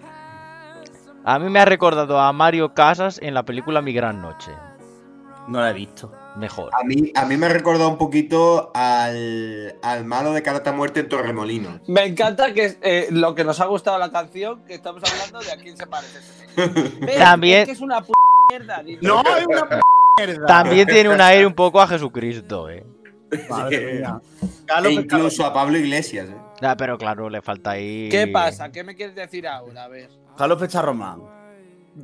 A 1.25 1.39
mí 1.39 1.51
me 1.51 1.59
ha 1.61 1.65
recordado 1.65 2.19
a 2.21 2.33
Mario 2.33 2.73
Casas 2.73 3.19
en 3.23 3.35
la 3.35 3.43
película 3.45 3.83
Mi 3.83 3.93
Gran 3.93 4.23
Noche. 4.23 4.53
No 5.49 5.61
la 5.61 5.71
he 5.71 5.73
visto. 5.73 6.13
Mejor. 6.37 6.71
A 6.73 6.85
mí, 6.85 7.11
a 7.17 7.25
mí 7.25 7.37
me 7.37 7.47
ha 7.47 7.49
recordado 7.49 7.89
un 7.89 7.99
poquito 7.99 8.71
al, 8.75 9.77
al 9.83 10.05
malo 10.05 10.33
de 10.33 10.43
Carta 10.43 10.71
Muerte 10.73 11.01
en 11.01 11.09
Torremolinos. 11.09 11.81
Me 11.89 12.05
encanta 12.05 12.55
que 12.55 12.79
eh, 12.81 13.09
lo 13.11 13.35
que 13.35 13.43
nos 13.43 13.59
ha 13.61 13.65
gustado 13.67 13.99
la 13.99 14.13
canción, 14.13 14.65
que 14.67 14.75
estamos 14.75 15.03
hablando 15.11 15.41
de 15.41 15.51
a 15.53 15.57
quién 15.57 15.77
se 15.77 15.87
parece. 15.89 16.21
También- 17.19 17.61
Es 17.63 17.67
que 17.67 17.73
es 17.73 17.81
una 17.81 18.03
p 18.03 18.13
mierda. 18.51 18.83
dice. 18.85 19.01
¡No, 19.03 19.21
es 19.37 19.47
una 19.47 19.69
p 19.69 19.81
mierda! 20.19 20.47
También 20.47 20.87
tiene 20.87 21.09
un 21.09 21.21
aire 21.21 21.45
un 21.45 21.55
poco 21.55 21.81
a 21.81 21.89
Jesucristo, 21.89 22.71
eh. 22.71 22.87
Madre 23.51 23.95
mía. 23.95 24.21
E 24.43 24.47
Carlos 24.67 24.93
incluso 24.93 25.45
a 25.45 25.53
Pablo 25.53 25.79
Iglesias. 25.79 26.29
¿eh? 26.29 26.35
Ah, 26.63 26.77
pero 26.77 26.97
claro, 26.99 27.29
le 27.31 27.43
falta 27.43 27.73
ahí. 27.73 28.09
¿Qué 28.11 28.27
pasa? 28.29 28.71
¿Qué 28.73 28.83
me 28.85 28.95
quieres 28.95 29.15
decir 29.15 29.47
ahora? 29.47 29.85
A 29.85 29.89
ver. 29.89 30.11
Carlos 30.37 30.59
Pecharromán. 30.59 31.21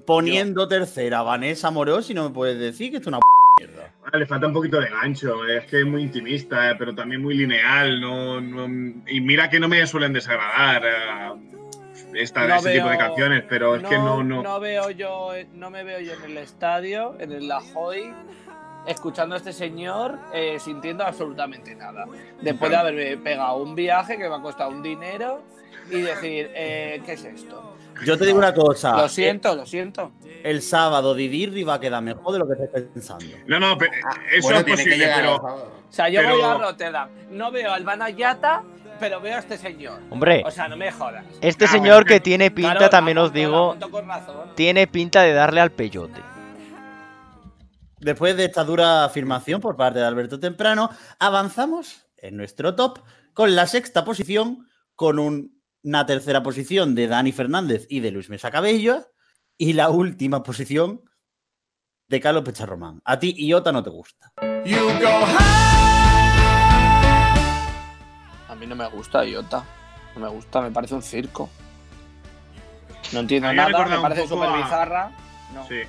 poniendo 0.07 0.66
tercera 0.66 1.23
Vanessa 1.23 1.71
Moros 1.71 2.11
y 2.11 2.14
no 2.14 2.25
me 2.28 2.35
puedes 2.35 2.59
decir 2.59 2.90
que 2.90 2.97
esto 2.97 3.11
es 3.11 3.14
una 3.16 3.21
mierda. 3.59 3.93
Le 4.12 4.26
falta 4.26 4.47
un 4.49 4.52
poquito 4.52 4.81
de 4.81 4.88
gancho, 4.90 5.47
es 5.47 5.64
que 5.66 5.81
es 5.81 5.87
muy 5.87 6.02
intimista, 6.02 6.71
eh, 6.71 6.75
pero 6.78 6.95
también 6.95 7.23
muy 7.23 7.35
lineal. 7.37 8.00
No, 8.00 8.40
no- 8.40 9.02
y 9.07 9.21
mira 9.21 9.49
que 9.49 9.61
no 9.61 9.69
me 9.69 9.87
suelen 9.87 10.12
desagradar 10.12 10.83
eh, 10.85 11.40
esta, 12.14 12.47
No 12.47 12.57
este 12.57 12.73
tipo 12.75 12.88
de 12.88 12.99
canciones, 12.99 13.45
pero 13.49 13.76
es 13.76 13.83
que 13.85 13.97
no, 13.97 14.23
no. 14.23 14.43
no 14.43 14.61
veo 14.61 14.90
yo, 14.90 15.31
no 15.54 15.71
me 15.71 15.85
veo 15.85 16.00
yo 16.00 16.12
en 16.14 16.31
el 16.33 16.38
estadio, 16.38 17.16
en 17.21 17.33
el 17.33 17.47
La 17.49 17.61
Joy, 17.61 18.12
escuchando 18.87 19.35
a 19.35 19.38
este 19.38 19.53
señor 19.53 20.19
eh, 20.33 20.59
sintiendo 20.61 21.05
absolutamente 21.05 21.75
nada. 21.75 22.05
Después 22.41 22.71
de 22.71 22.76
haberme 22.76 23.17
pegado 23.19 23.57
un 23.57 23.75
viaje 23.75 24.17
que 24.19 24.29
me 24.29 24.35
ha 24.35 24.41
costado 24.41 24.71
un 24.71 24.83
dinero 24.83 25.43
y 25.91 26.00
decir, 26.00 26.50
eh, 26.55 27.03
¿qué 27.05 27.12
es 27.12 27.25
esto? 27.25 27.76
Yo 28.05 28.19
te 28.19 28.26
digo 28.26 28.38
una 28.38 28.53
cosa. 28.53 28.97
Lo 28.97 29.09
siento, 29.09 29.55
lo 29.55 29.64
siento. 29.67 30.11
El 30.43 30.62
sábado 30.62 31.14
Didirri 31.14 31.62
va 31.62 31.75
a 31.75 31.81
quedar 31.81 32.03
mejor 32.03 32.33
de 32.33 32.38
lo 32.41 32.47
que 32.49 32.64
estás 32.64 32.83
pensando. 32.93 33.25
No, 33.47 33.61
no, 33.61 33.73
Ah, 33.73 34.14
eso 34.33 34.43
bueno, 34.49 34.59
es 34.61 34.64
tiene 34.64 34.64
que 34.64 34.71
posible, 34.91 34.97
llegar 34.97 35.21
pero. 35.21 35.35
O 35.37 35.93
sea, 35.93 36.09
yo 36.09 36.21
Pero- 36.21 36.35
voy 36.35 36.43
a 36.43 36.55
Rotterdam, 36.55 37.09
no 37.31 37.53
veo 37.53 37.73
al 37.73 37.85
Banayata, 37.85 38.64
pero 38.99 39.21
veo 39.21 39.37
a 39.37 39.38
este 39.38 39.57
señor. 39.57 40.00
Hombre, 40.11 40.43
O 40.45 40.50
sea, 40.50 40.67
no 40.67 40.76
me 40.76 40.91
jodas. 40.91 41.25
este 41.41 41.67
Ah, 41.67 41.69
señor 41.69 41.95
bueno, 42.03 42.07
que 42.07 42.21
tiene 42.21 42.50
pinta, 42.50 42.73
Claro, 42.75 42.91
también 42.91 43.19
os 43.19 43.33
digo, 43.33 43.67
monto 43.69 43.91
con 43.91 44.09
razón. 44.09 44.50
tiene 44.57 44.88
pinta 44.88 45.23
de 45.23 45.33
darle 45.33 45.61
al 45.61 45.71
peyote. 45.71 46.21
Después 48.04 48.37
de 48.37 48.44
esta 48.44 48.64
dura 48.64 49.06
afirmación 49.06 49.62
por 49.62 49.76
parte 49.76 49.99
de 49.99 50.04
Alberto 50.04 50.38
Temprano, 50.38 50.90
avanzamos 51.18 52.04
en 52.18 52.37
nuestro 52.37 52.75
top 52.75 52.99
con 53.32 53.56
la 53.56 53.66
sexta 53.66 54.04
posición, 54.04 54.68
con 54.94 55.18
un- 55.18 55.58
una 55.82 56.04
tercera 56.04 56.42
posición 56.42 56.94
de 56.94 57.08
Dani 57.08 57.32
Fernández 57.32 57.87
y 57.88 58.00
de 58.00 58.11
Luis 58.11 58.28
Mesa 58.28 58.50
Cabello, 58.50 59.11
y 59.56 59.73
la 59.73 59.88
última 59.88 60.42
posición 60.42 61.00
de 62.08 62.20
Carlos 62.20 62.44
Pecharromán. 62.44 63.00
A 63.06 63.18
ti, 63.18 63.34
Iota, 63.38 63.73
no 63.73 63.82
te 63.82 63.88
gusta. 63.88 64.34
A 64.37 64.44
mí 68.54 68.66
no 68.66 68.76
me 68.76 68.87
gusta 68.90 69.25
Iota. 69.25 69.64
No 70.14 70.20
me 70.20 70.28
gusta, 70.28 70.61
me 70.61 70.70
parece 70.70 70.94
un 70.94 71.02
circo. 71.02 71.49
No 73.14 73.20
entiendo 73.20 73.49
me 73.49 73.54
nada, 73.54 73.87
me 73.87 73.99
parece 73.99 74.28
súper 74.28 74.50
bizarra. 74.62 75.11
No. 75.54 75.66
Sí. 75.66 75.80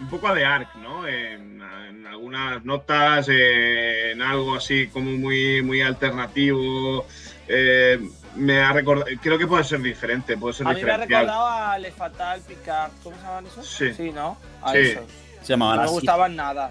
Un 0.00 0.08
poco 0.08 0.28
a 0.28 0.34
The 0.34 0.44
Ark, 0.44 0.68
¿no? 0.76 1.06
En, 1.06 1.62
en 1.88 2.06
algunas 2.06 2.64
notas, 2.64 3.28
eh, 3.30 4.12
en 4.12 4.20
algo 4.22 4.56
así 4.56 4.88
como 4.88 5.10
muy, 5.12 5.62
muy 5.62 5.80
alternativo. 5.80 7.06
Eh, 7.46 8.00
me 8.34 8.60
ha 8.60 8.72
recordado. 8.72 9.06
Creo 9.22 9.38
que 9.38 9.46
puede 9.46 9.62
ser 9.64 9.80
diferente, 9.80 10.36
puede 10.36 10.54
ser 10.54 10.66
A 10.66 10.72
mí 10.72 10.82
me 10.82 10.90
ha 10.90 10.96
recordado 10.96 11.46
a 11.46 11.78
Le 11.78 11.92
Fatal, 11.92 12.40
Picard. 12.40 12.90
¿Cómo 13.02 13.16
se 13.16 13.22
llaman 13.22 13.46
esos? 13.46 13.68
Sí. 13.68 14.10
¿no? 14.12 14.36
A 14.62 14.72
Sí. 14.72 14.78
esos. 14.78 15.04
Se 15.42 15.48
llamaban 15.48 15.76
No 15.78 15.82
me 15.84 15.88
gustaban 15.90 16.36
nada. 16.36 16.70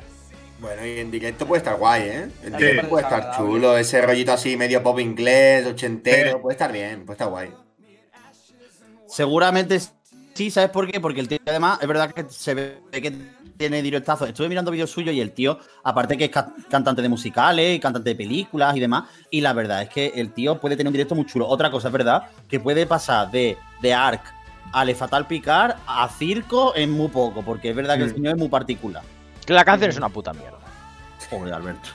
Bueno, 0.60 0.86
y 0.86 1.00
en 1.00 1.10
directo 1.10 1.48
puede 1.48 1.58
estar 1.60 1.76
guay, 1.78 2.02
¿eh? 2.04 2.22
En 2.44 2.52
Sí. 2.52 2.58
directo 2.58 2.90
puede 2.90 3.04
estar 3.04 3.36
chulo, 3.36 3.78
ese 3.78 4.02
rollito 4.02 4.32
así 4.34 4.56
medio 4.58 4.84
pop 4.84 5.00
inglés, 5.00 5.66
ochentero, 5.66 6.32
Sí. 6.34 6.38
puede 6.42 6.54
estar 6.54 6.72
bien, 6.72 7.06
puede 7.06 7.16
estar 7.16 7.30
guay. 7.30 7.50
Seguramente 9.08 9.80
sí, 10.42 10.52
¿sabes 10.52 10.70
por 10.72 10.90
qué? 10.90 11.00
Porque 11.00 11.20
el 11.22 11.28
tío, 11.28 11.38
además, 11.46 11.78
es 11.82 11.88
verdad 11.88 12.12
que 12.12 12.26
se 12.30 12.54
ve 12.54 12.82
que 12.92 13.12
tiene 13.58 13.82
directazo. 13.84 14.26
Estuve 14.26 14.50
mirando 14.50 14.72
vídeos 14.72 14.90
suyos 14.90 15.14
y 15.14 15.22
el 15.22 15.32
tío, 15.34 15.60
aparte 15.84 16.18
que 16.18 16.26
es 16.26 16.32
ca- 16.32 16.52
cantante 16.70 17.02
de 17.04 17.10
musicales, 17.10 17.80
cantante 17.80 18.10
de 18.10 18.16
películas 18.16 18.76
y 18.76 18.80
demás, 18.80 19.04
y 19.30 19.42
la 19.42 19.54
verdad 19.54 19.84
es 19.84 19.90
que 19.90 20.08
el 20.16 20.34
tío 20.34 20.60
puede 20.60 20.76
tener 20.76 20.88
un 20.90 20.94
directo 20.94 21.14
muy 21.14 21.26
chulo. 21.28 21.48
Otra 21.48 21.70
cosa 21.70 21.90
es 21.90 21.92
verdad, 21.94 22.24
que 22.48 22.60
puede 22.60 22.88
pasar 22.88 23.30
de, 23.30 23.56
de 23.82 23.94
Ark 23.94 24.24
a 24.74 24.84
Le 24.84 24.96
Fatal 24.96 25.28
Picard 25.28 25.76
a 25.86 26.10
Circo 26.10 26.74
en 26.76 26.90
muy 26.92 27.10
poco, 27.10 27.44
porque 27.44 27.70
es 27.70 27.76
verdad 27.76 27.98
que 27.98 28.04
el 28.06 28.10
Mm. 28.12 28.14
señor 28.16 28.34
es 28.34 28.40
muy 28.40 28.50
particular. 28.50 29.04
Que 29.46 29.54
la 29.54 29.64
canción 29.64 29.90
es 29.92 29.98
una 29.98 30.10
puta 30.10 30.34
mierda. 30.34 30.58
Joder, 31.30 31.54
Alberto. 31.54 31.90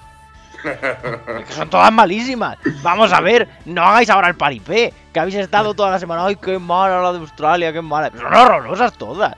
Es 0.71 1.45
que 1.47 1.53
son 1.53 1.71
todas 1.71 1.93
malísimas. 1.93 2.59
Vamos 2.83 3.13
a 3.13 3.21
ver, 3.21 3.49
no 3.65 3.83
hagáis 3.83 4.11
ahora 4.11 4.29
el 4.29 4.37
paripé. 4.37 4.93
Que 5.13 5.21
habéis 5.21 5.37
estado 5.37 5.75
toda 5.75 5.91
la 5.91 5.99
semana. 5.99 6.27
Ay, 6.27 6.37
qué 6.37 6.59
mala 6.59 7.01
la 7.01 7.13
de 7.13 7.19
Australia, 7.19 7.73
qué 7.73 7.81
mala. 7.81 8.11
Son 8.11 8.27
horrorosas 8.35 8.97
todas. 8.99 9.35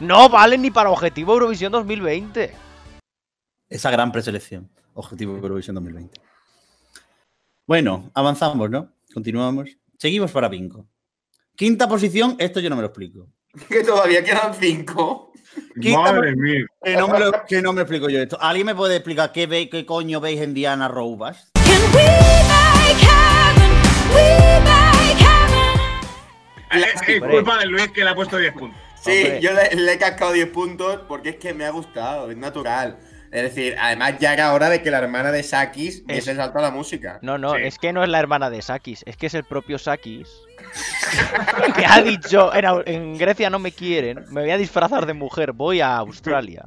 No 0.00 0.28
valen 0.28 0.62
ni 0.62 0.70
para 0.70 0.90
Objetivo 0.90 1.32
Eurovisión 1.34 1.72
2020. 1.72 2.54
Esa 3.68 3.90
gran 3.90 4.12
preselección. 4.12 4.70
Objetivo 4.94 5.36
Eurovisión 5.36 5.74
2020. 5.74 6.20
Bueno, 7.66 8.10
avanzamos, 8.14 8.70
¿no? 8.70 8.92
Continuamos. 9.12 9.76
Seguimos 9.98 10.30
para 10.32 10.48
Pinco. 10.48 10.86
Quinta 11.54 11.88
posición, 11.88 12.36
esto 12.38 12.60
yo 12.60 12.70
no 12.70 12.76
me 12.76 12.82
lo 12.82 12.88
explico. 12.88 13.28
Que 13.68 13.82
todavía 13.82 14.22
quedan 14.22 14.54
cinco. 14.54 15.27
Madre 15.96 16.36
mía. 16.36 16.66
Que 16.82 16.96
no, 16.96 17.08
me 17.08 17.18
lo, 17.18 17.32
que 17.46 17.62
no 17.62 17.72
me 17.72 17.82
explico 17.82 18.08
yo 18.08 18.20
esto. 18.20 18.38
¿Alguien 18.40 18.66
me 18.66 18.74
puede 18.74 18.96
explicar 18.96 19.32
qué, 19.32 19.46
ve, 19.46 19.68
qué 19.68 19.86
coño 19.86 20.20
veis 20.20 20.40
en 20.40 20.54
Diana 20.54 20.88
Roubas? 20.88 21.50
Es, 26.70 27.08
es 27.08 27.20
culpa 27.20 27.58
de 27.58 27.66
Luis 27.66 27.88
que 27.88 28.04
le 28.04 28.10
ha 28.10 28.14
puesto 28.14 28.36
10 28.36 28.52
puntos. 28.52 28.80
Sí, 29.00 29.22
Hombre. 29.22 29.40
yo 29.40 29.52
le, 29.52 29.74
le 29.74 29.92
he 29.92 29.98
cascado 29.98 30.32
10 30.32 30.48
puntos 30.48 31.00
porque 31.08 31.30
es 31.30 31.36
que 31.36 31.54
me 31.54 31.64
ha 31.64 31.70
gustado, 31.70 32.30
es 32.30 32.36
natural. 32.36 32.98
Es 33.30 33.42
decir, 33.42 33.76
además 33.78 34.14
ya 34.18 34.32
era 34.32 34.52
hora 34.54 34.68
de 34.70 34.82
que 34.82 34.90
la 34.90 34.98
hermana 34.98 35.30
de 35.32 35.42
Sakis 35.42 35.96
Es- 36.08 36.16
diese 36.24 36.34
salto 36.34 36.58
a 36.58 36.62
la 36.62 36.70
música. 36.70 37.18
No, 37.22 37.36
no, 37.38 37.54
Sí. 37.56 37.62
es 37.64 37.78
que 37.78 37.92
no 37.92 38.02
es 38.02 38.08
la 38.08 38.18
hermana 38.20 38.48
de 38.50 38.62
Sakis, 38.62 39.02
es 39.06 39.16
que 39.16 39.26
es 39.26 39.34
el 39.34 39.44
propio 39.44 39.78
Sakis. 39.78 40.28
que 41.76 41.86
ha 41.86 42.02
dicho, 42.02 42.50
en, 42.86 43.16
Grecia 43.18 43.50
no 43.50 43.58
me 43.58 43.72
quieren, 43.72 44.24
me 44.30 44.40
voy 44.42 44.50
a 44.50 44.56
disfrazar 44.56 45.06
de 45.06 45.14
mujer, 45.14 45.52
voy 45.52 45.80
a 45.80 45.96
Australia. 45.96 46.66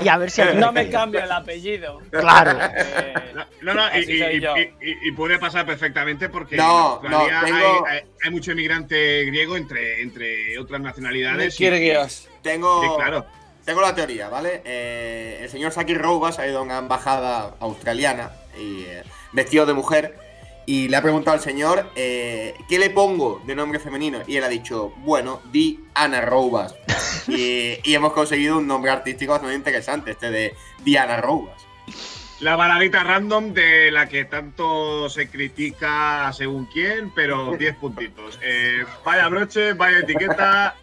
Y 0.00 0.06
a 0.06 0.16
ver 0.16 0.30
si 0.30 0.40
No 0.54 0.70
me 0.72 0.84
me 0.84 0.90
cambio 0.90 1.20
el 1.24 1.32
apellido. 1.32 2.00
Claro. 2.12 2.56
Eh, 2.72 3.14
No, 3.62 3.74
no, 3.74 3.82
y, 3.98 4.72
y- 5.08 5.12
puede 5.12 5.40
pasar 5.40 5.66
perfectamente 5.66 6.28
porque 6.28 6.56
No, 6.56 7.00
en 7.04 7.12
Australia 7.12 7.40
no, 7.40 7.46
tengo- 7.46 7.86
hay, 7.86 7.96
hay- 7.98 8.04
hay 8.22 8.30
mucho 8.30 8.52
inmigrante 8.52 9.24
griego 9.24 9.56
entre, 9.56 10.00
entre 10.02 10.56
otras 10.58 10.80
nacionalidades. 10.80 11.54
y- 11.54 11.58
Kirgios. 11.64 12.28
Tengo, 12.42 12.80
Sí, 12.80 12.88
claro. 12.96 13.26
Tengo 13.68 13.82
la 13.82 13.94
teoría, 13.94 14.30
¿vale? 14.30 14.62
Eh, 14.64 15.40
el 15.42 15.50
señor 15.50 15.72
Sakis 15.72 15.98
Roubas 15.98 16.38
ha 16.38 16.46
ido 16.46 16.60
a 16.60 16.62
una 16.62 16.78
embajada 16.78 17.54
australiana 17.60 18.30
y, 18.58 18.84
eh, 18.84 19.02
vestido 19.32 19.66
de 19.66 19.74
mujer 19.74 20.16
y 20.64 20.88
le 20.88 20.96
ha 20.96 21.02
preguntado 21.02 21.36
al 21.36 21.42
señor 21.42 21.86
eh, 21.94 22.54
¿qué 22.66 22.78
le 22.78 22.88
pongo 22.88 23.42
de 23.46 23.54
nombre 23.54 23.78
femenino? 23.78 24.20
Y 24.26 24.38
él 24.38 24.44
ha 24.44 24.48
dicho, 24.48 24.94
bueno, 25.04 25.42
di 25.52 25.80
Ana 25.92 26.22
Roubas. 26.22 26.76
y, 27.28 27.76
y 27.84 27.94
hemos 27.94 28.14
conseguido 28.14 28.56
un 28.56 28.66
nombre 28.66 28.90
artístico 28.90 29.32
bastante 29.32 29.54
interesante, 29.54 30.12
este 30.12 30.30
de 30.30 30.54
Diana 30.82 31.18
Roubas. 31.18 31.66
La 32.40 32.56
baladita 32.56 33.04
random 33.04 33.52
de 33.52 33.90
la 33.90 34.08
que 34.08 34.24
tanto 34.24 35.10
se 35.10 35.28
critica 35.28 36.32
según 36.32 36.64
quién, 36.64 37.10
pero 37.10 37.54
10 37.54 37.76
puntitos. 37.76 38.38
Eh, 38.42 38.86
vaya 39.04 39.28
broche, 39.28 39.74
vaya 39.74 39.98
etiqueta, 39.98 40.74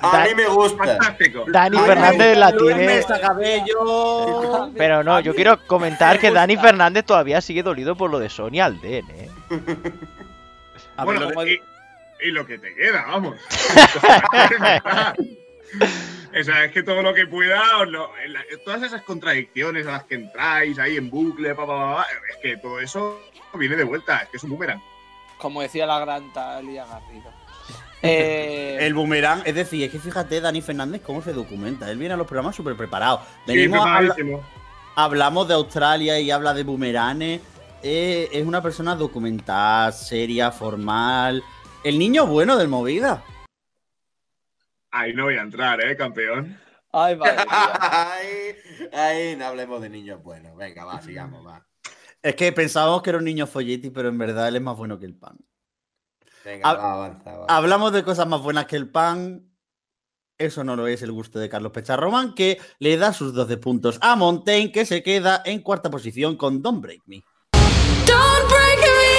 A 0.00 0.24
mí 0.24 0.34
me 0.36 0.46
gusta. 0.46 0.84
fantástico. 0.84 1.44
Dani 1.48 1.76
Fernández 1.78 2.36
la 2.36 2.52
tiene. 2.52 3.02
Pero 4.76 5.02
no, 5.02 5.20
yo 5.20 5.34
quiero 5.34 5.58
comentar 5.66 6.14
me 6.14 6.20
que 6.20 6.30
Dani. 6.30 6.56
Fernández 6.56 7.04
todavía 7.04 7.40
sigue 7.40 7.62
dolido 7.62 7.96
por 7.96 8.10
lo 8.10 8.18
de 8.18 8.28
Sonia 8.28 8.66
Alden, 8.66 9.06
¿eh? 9.10 9.28
A 10.96 11.04
ver, 11.04 11.18
Bueno, 11.18 11.30
lo 11.30 11.44
de- 11.44 11.52
y, 11.54 12.28
y 12.28 12.30
lo 12.30 12.46
que 12.46 12.58
te 12.58 12.74
queda, 12.74 13.04
vamos. 13.08 13.36
o 16.38 16.42
sea, 16.44 16.64
es 16.64 16.72
que 16.72 16.82
todo 16.82 17.02
lo 17.02 17.14
que 17.14 17.26
pueda, 17.26 17.84
lo- 17.84 18.10
la- 18.28 18.44
todas 18.64 18.82
esas 18.82 19.02
contradicciones 19.02 19.86
a 19.86 19.92
las 19.92 20.04
que 20.04 20.14
entráis 20.16 20.78
ahí 20.78 20.96
en 20.96 21.10
bucle, 21.10 21.54
pa, 21.54 21.66
pa, 21.66 21.76
pa, 21.76 21.94
pa, 21.96 22.06
es 22.30 22.36
que 22.42 22.56
todo 22.58 22.80
eso 22.80 23.20
viene 23.54 23.76
de 23.76 23.84
vuelta, 23.84 24.18
es 24.18 24.28
que 24.28 24.36
es 24.38 24.44
un 24.44 24.50
boomerang. 24.50 24.80
Como 25.38 25.62
decía 25.62 25.86
la 25.86 25.98
gran 26.00 26.32
Talia 26.32 26.84
Garrido. 26.86 27.32
Eh, 28.02 28.78
El 28.80 28.94
boomerang, 28.94 29.42
es 29.44 29.54
decir, 29.54 29.82
es 29.84 29.90
que 29.90 29.98
fíjate, 29.98 30.40
Dani 30.40 30.62
Fernández, 30.62 31.02
cómo 31.04 31.20
se 31.22 31.32
documenta. 31.32 31.90
Él 31.90 31.98
viene 31.98 32.14
a 32.14 32.16
los 32.16 32.26
programas 32.26 32.54
súper 32.54 32.76
preparado. 32.76 33.22
Sí, 33.46 33.54
Venimos 33.56 33.80
habla- 33.80 34.14
preparadísimo. 34.14 34.46
hablamos 34.96 35.48
de 35.48 35.54
Australia 35.54 36.20
y 36.20 36.30
habla 36.30 36.54
de 36.54 36.62
boomeranes. 36.64 37.40
Eh, 37.82 38.28
es 38.32 38.44
una 38.46 38.62
persona 38.62 38.94
documentada, 38.96 39.90
seria, 39.92 40.50
formal. 40.50 41.42
El 41.84 41.98
niño 41.98 42.26
bueno 42.26 42.56
del 42.56 42.68
movida. 42.68 43.22
Ahí 44.90 45.12
no 45.12 45.24
voy 45.24 45.36
a 45.36 45.42
entrar, 45.42 45.80
¿eh, 45.84 45.96
campeón? 45.96 46.58
Ay, 46.92 47.18
ay, 47.50 48.26
ay, 48.92 49.36
no 49.36 49.44
hablemos 49.46 49.80
de 49.82 49.90
niños 49.90 50.22
buenos. 50.22 50.56
Venga, 50.56 50.84
va, 50.84 51.02
sigamos, 51.02 51.46
va. 51.46 51.64
Es 52.22 52.34
que 52.34 52.50
pensábamos 52.52 53.02
que 53.02 53.10
era 53.10 53.18
un 53.18 53.24
niño 53.24 53.46
folletti, 53.46 53.90
pero 53.90 54.08
en 54.08 54.18
verdad 54.18 54.48
él 54.48 54.56
es 54.56 54.62
más 54.62 54.76
bueno 54.76 54.98
que 54.98 55.06
el 55.06 55.14
pan. 55.14 55.36
Venga, 56.44 56.72
va, 56.72 56.92
avanza, 56.92 57.36
va. 57.36 57.46
Hablamos 57.48 57.92
de 57.92 58.02
cosas 58.02 58.26
más 58.26 58.40
buenas 58.40 58.66
que 58.66 58.76
el 58.76 58.88
pan. 58.90 59.44
Eso 60.38 60.62
no 60.62 60.76
lo 60.76 60.86
es 60.86 61.02
el 61.02 61.10
gusto 61.10 61.40
de 61.40 61.48
Carlos 61.48 61.72
Pecharromán, 61.72 62.34
que 62.34 62.60
le 62.78 62.96
da 62.96 63.12
sus 63.12 63.34
12 63.34 63.56
puntos 63.56 63.98
a 64.00 64.14
Montaigne, 64.14 64.70
que 64.70 64.86
se 64.86 65.02
queda 65.02 65.42
en 65.44 65.62
cuarta 65.62 65.90
posición 65.90 66.36
con 66.36 66.62
Don't 66.62 66.80
Break 66.80 67.02
Me. 67.06 67.24
Don't 68.06 68.48
break 68.48 68.78
me. 68.78 69.18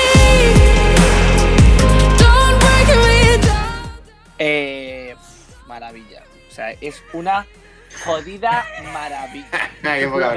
Don't 2.17 2.59
break 2.63 2.87
me. 2.97 3.37
Don't. 3.37 4.29
Eh, 4.39 5.15
maravilla. 5.67 6.23
O 6.49 6.51
sea, 6.53 6.71
es 6.71 7.03
una 7.13 7.45
jodida 8.05 8.65
maravilla. 8.93 9.69
Qué 9.83 10.07
poca. 10.07 10.33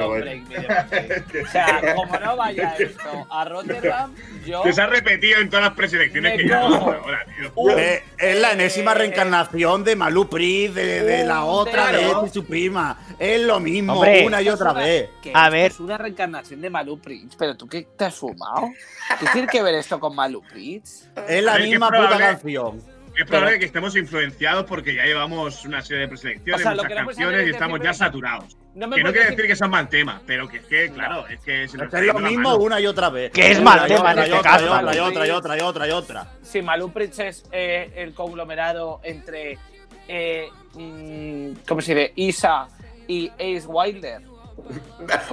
O 1.42 1.46
sea, 1.50 1.94
como 1.94 2.18
no 2.18 2.36
vaya 2.36 2.74
esto 2.78 3.26
a 3.30 3.44
Rotterdam, 3.44 4.14
yo. 4.46 4.62
Que 4.62 4.72
se 4.72 4.80
ha 4.82 4.86
repetido 4.86 5.40
en 5.40 5.48
todas 5.50 5.64
las 5.66 5.74
preselecciones 5.74 6.40
que 6.40 6.52
ahora, 6.54 7.24
tío. 7.36 7.52
un- 7.54 7.78
Eh, 7.78 8.02
es 8.18 8.40
la 8.40 8.52
enésima 8.52 8.92
eh, 8.92 8.96
reencarnación 8.96 9.84
de 9.84 9.96
Malú 9.96 10.28
Pris, 10.28 10.74
de, 10.74 11.02
de 11.02 11.24
la 11.24 11.44
otra, 11.44 11.90
de 11.92 12.02
este 12.10 12.26
y 12.26 12.30
su 12.30 12.44
prima. 12.44 12.98
Es 13.18 13.40
lo 13.40 13.58
mismo, 13.60 13.94
Hombre. 13.94 14.26
una 14.26 14.42
y 14.42 14.48
otra 14.48 14.72
vez. 14.72 15.08
A 15.34 15.50
ver. 15.50 15.72
Es 15.72 15.80
una 15.80 15.98
reencarnación 15.98 16.60
de 16.60 16.70
Malú 16.70 16.98
Prince. 17.00 17.36
Pero 17.38 17.56
tú, 17.56 17.68
¿qué 17.68 17.86
te 17.96 18.04
has 18.06 18.14
fumado? 18.14 18.68
¿Qué 19.18 19.26
tiene 19.32 19.48
que 19.48 19.62
ver 19.62 19.74
esto 19.74 19.98
con 20.00 20.14
Malú 20.14 20.42
Prince? 20.42 21.08
Es 21.28 21.42
la 21.42 21.58
misma 21.58 21.88
puta 21.88 22.18
canción. 22.18 22.82
Es 23.16 23.26
probable 23.26 23.58
que 23.58 23.66
estemos 23.66 23.94
influenciados 23.96 24.64
porque 24.64 24.94
ya 24.94 25.04
llevamos 25.04 25.64
una 25.64 25.82
serie 25.82 26.02
de 26.02 26.08
preselecciones, 26.08 26.60
O 26.60 26.62
sea, 26.62 26.74
lo 26.74 26.82
muchas 26.84 27.04
canciones 27.06 27.40
y 27.46 27.48
es 27.50 27.52
estamos 27.52 27.80
ya 27.80 27.92
saturados. 27.92 28.56
No 28.74 28.88
me 28.88 28.96
Que 28.96 29.02
no 29.04 29.12
quiere 29.12 29.30
decir- 29.30 29.46
que 29.46 29.56
sea 29.56 29.66
un 29.66 29.70
mal 29.72 29.88
tema, 29.88 30.22
pero 30.26 30.48
que 30.48 30.56
es 30.58 30.64
que, 30.64 30.90
claro, 30.90 31.26
es 31.28 31.40
que 31.40 31.68
se 31.68 31.76
nos 31.76 31.92
Es 31.92 32.06
lo 32.06 32.14
mismo 32.20 32.50
mano. 32.50 32.56
una 32.62 32.80
y 32.80 32.86
otra 32.86 33.10
vez. 33.10 33.30
Que 33.32 33.50
es 33.50 33.58
Una 33.58 33.64
mal 33.76 33.86
tema 33.86 34.00
otra, 34.00 34.12
en 34.12 34.18
y 34.18 34.22
este 34.22 34.38
otra, 34.38 34.50
caso. 34.50 34.64
Y 34.64 34.68
otra, 34.68 35.26
y 35.26 35.30
otra, 35.30 35.56
y 35.56 35.60
otra, 35.60 35.88
y 35.88 35.90
otra. 35.90 36.32
Si 36.42 36.62
Malú 36.62 36.90
Prince 36.90 37.28
es 37.28 37.44
eh, 37.52 37.92
el 37.96 38.14
conglomerado 38.14 39.00
entre. 39.04 39.58
eh, 40.08 40.48
mm, 40.74 41.50
¿Cómo 41.68 41.80
se 41.82 41.94
dice? 41.94 42.12
Isa 42.16 42.66
y 43.06 43.28
Ace 43.28 43.64
Wilder. 43.66 44.22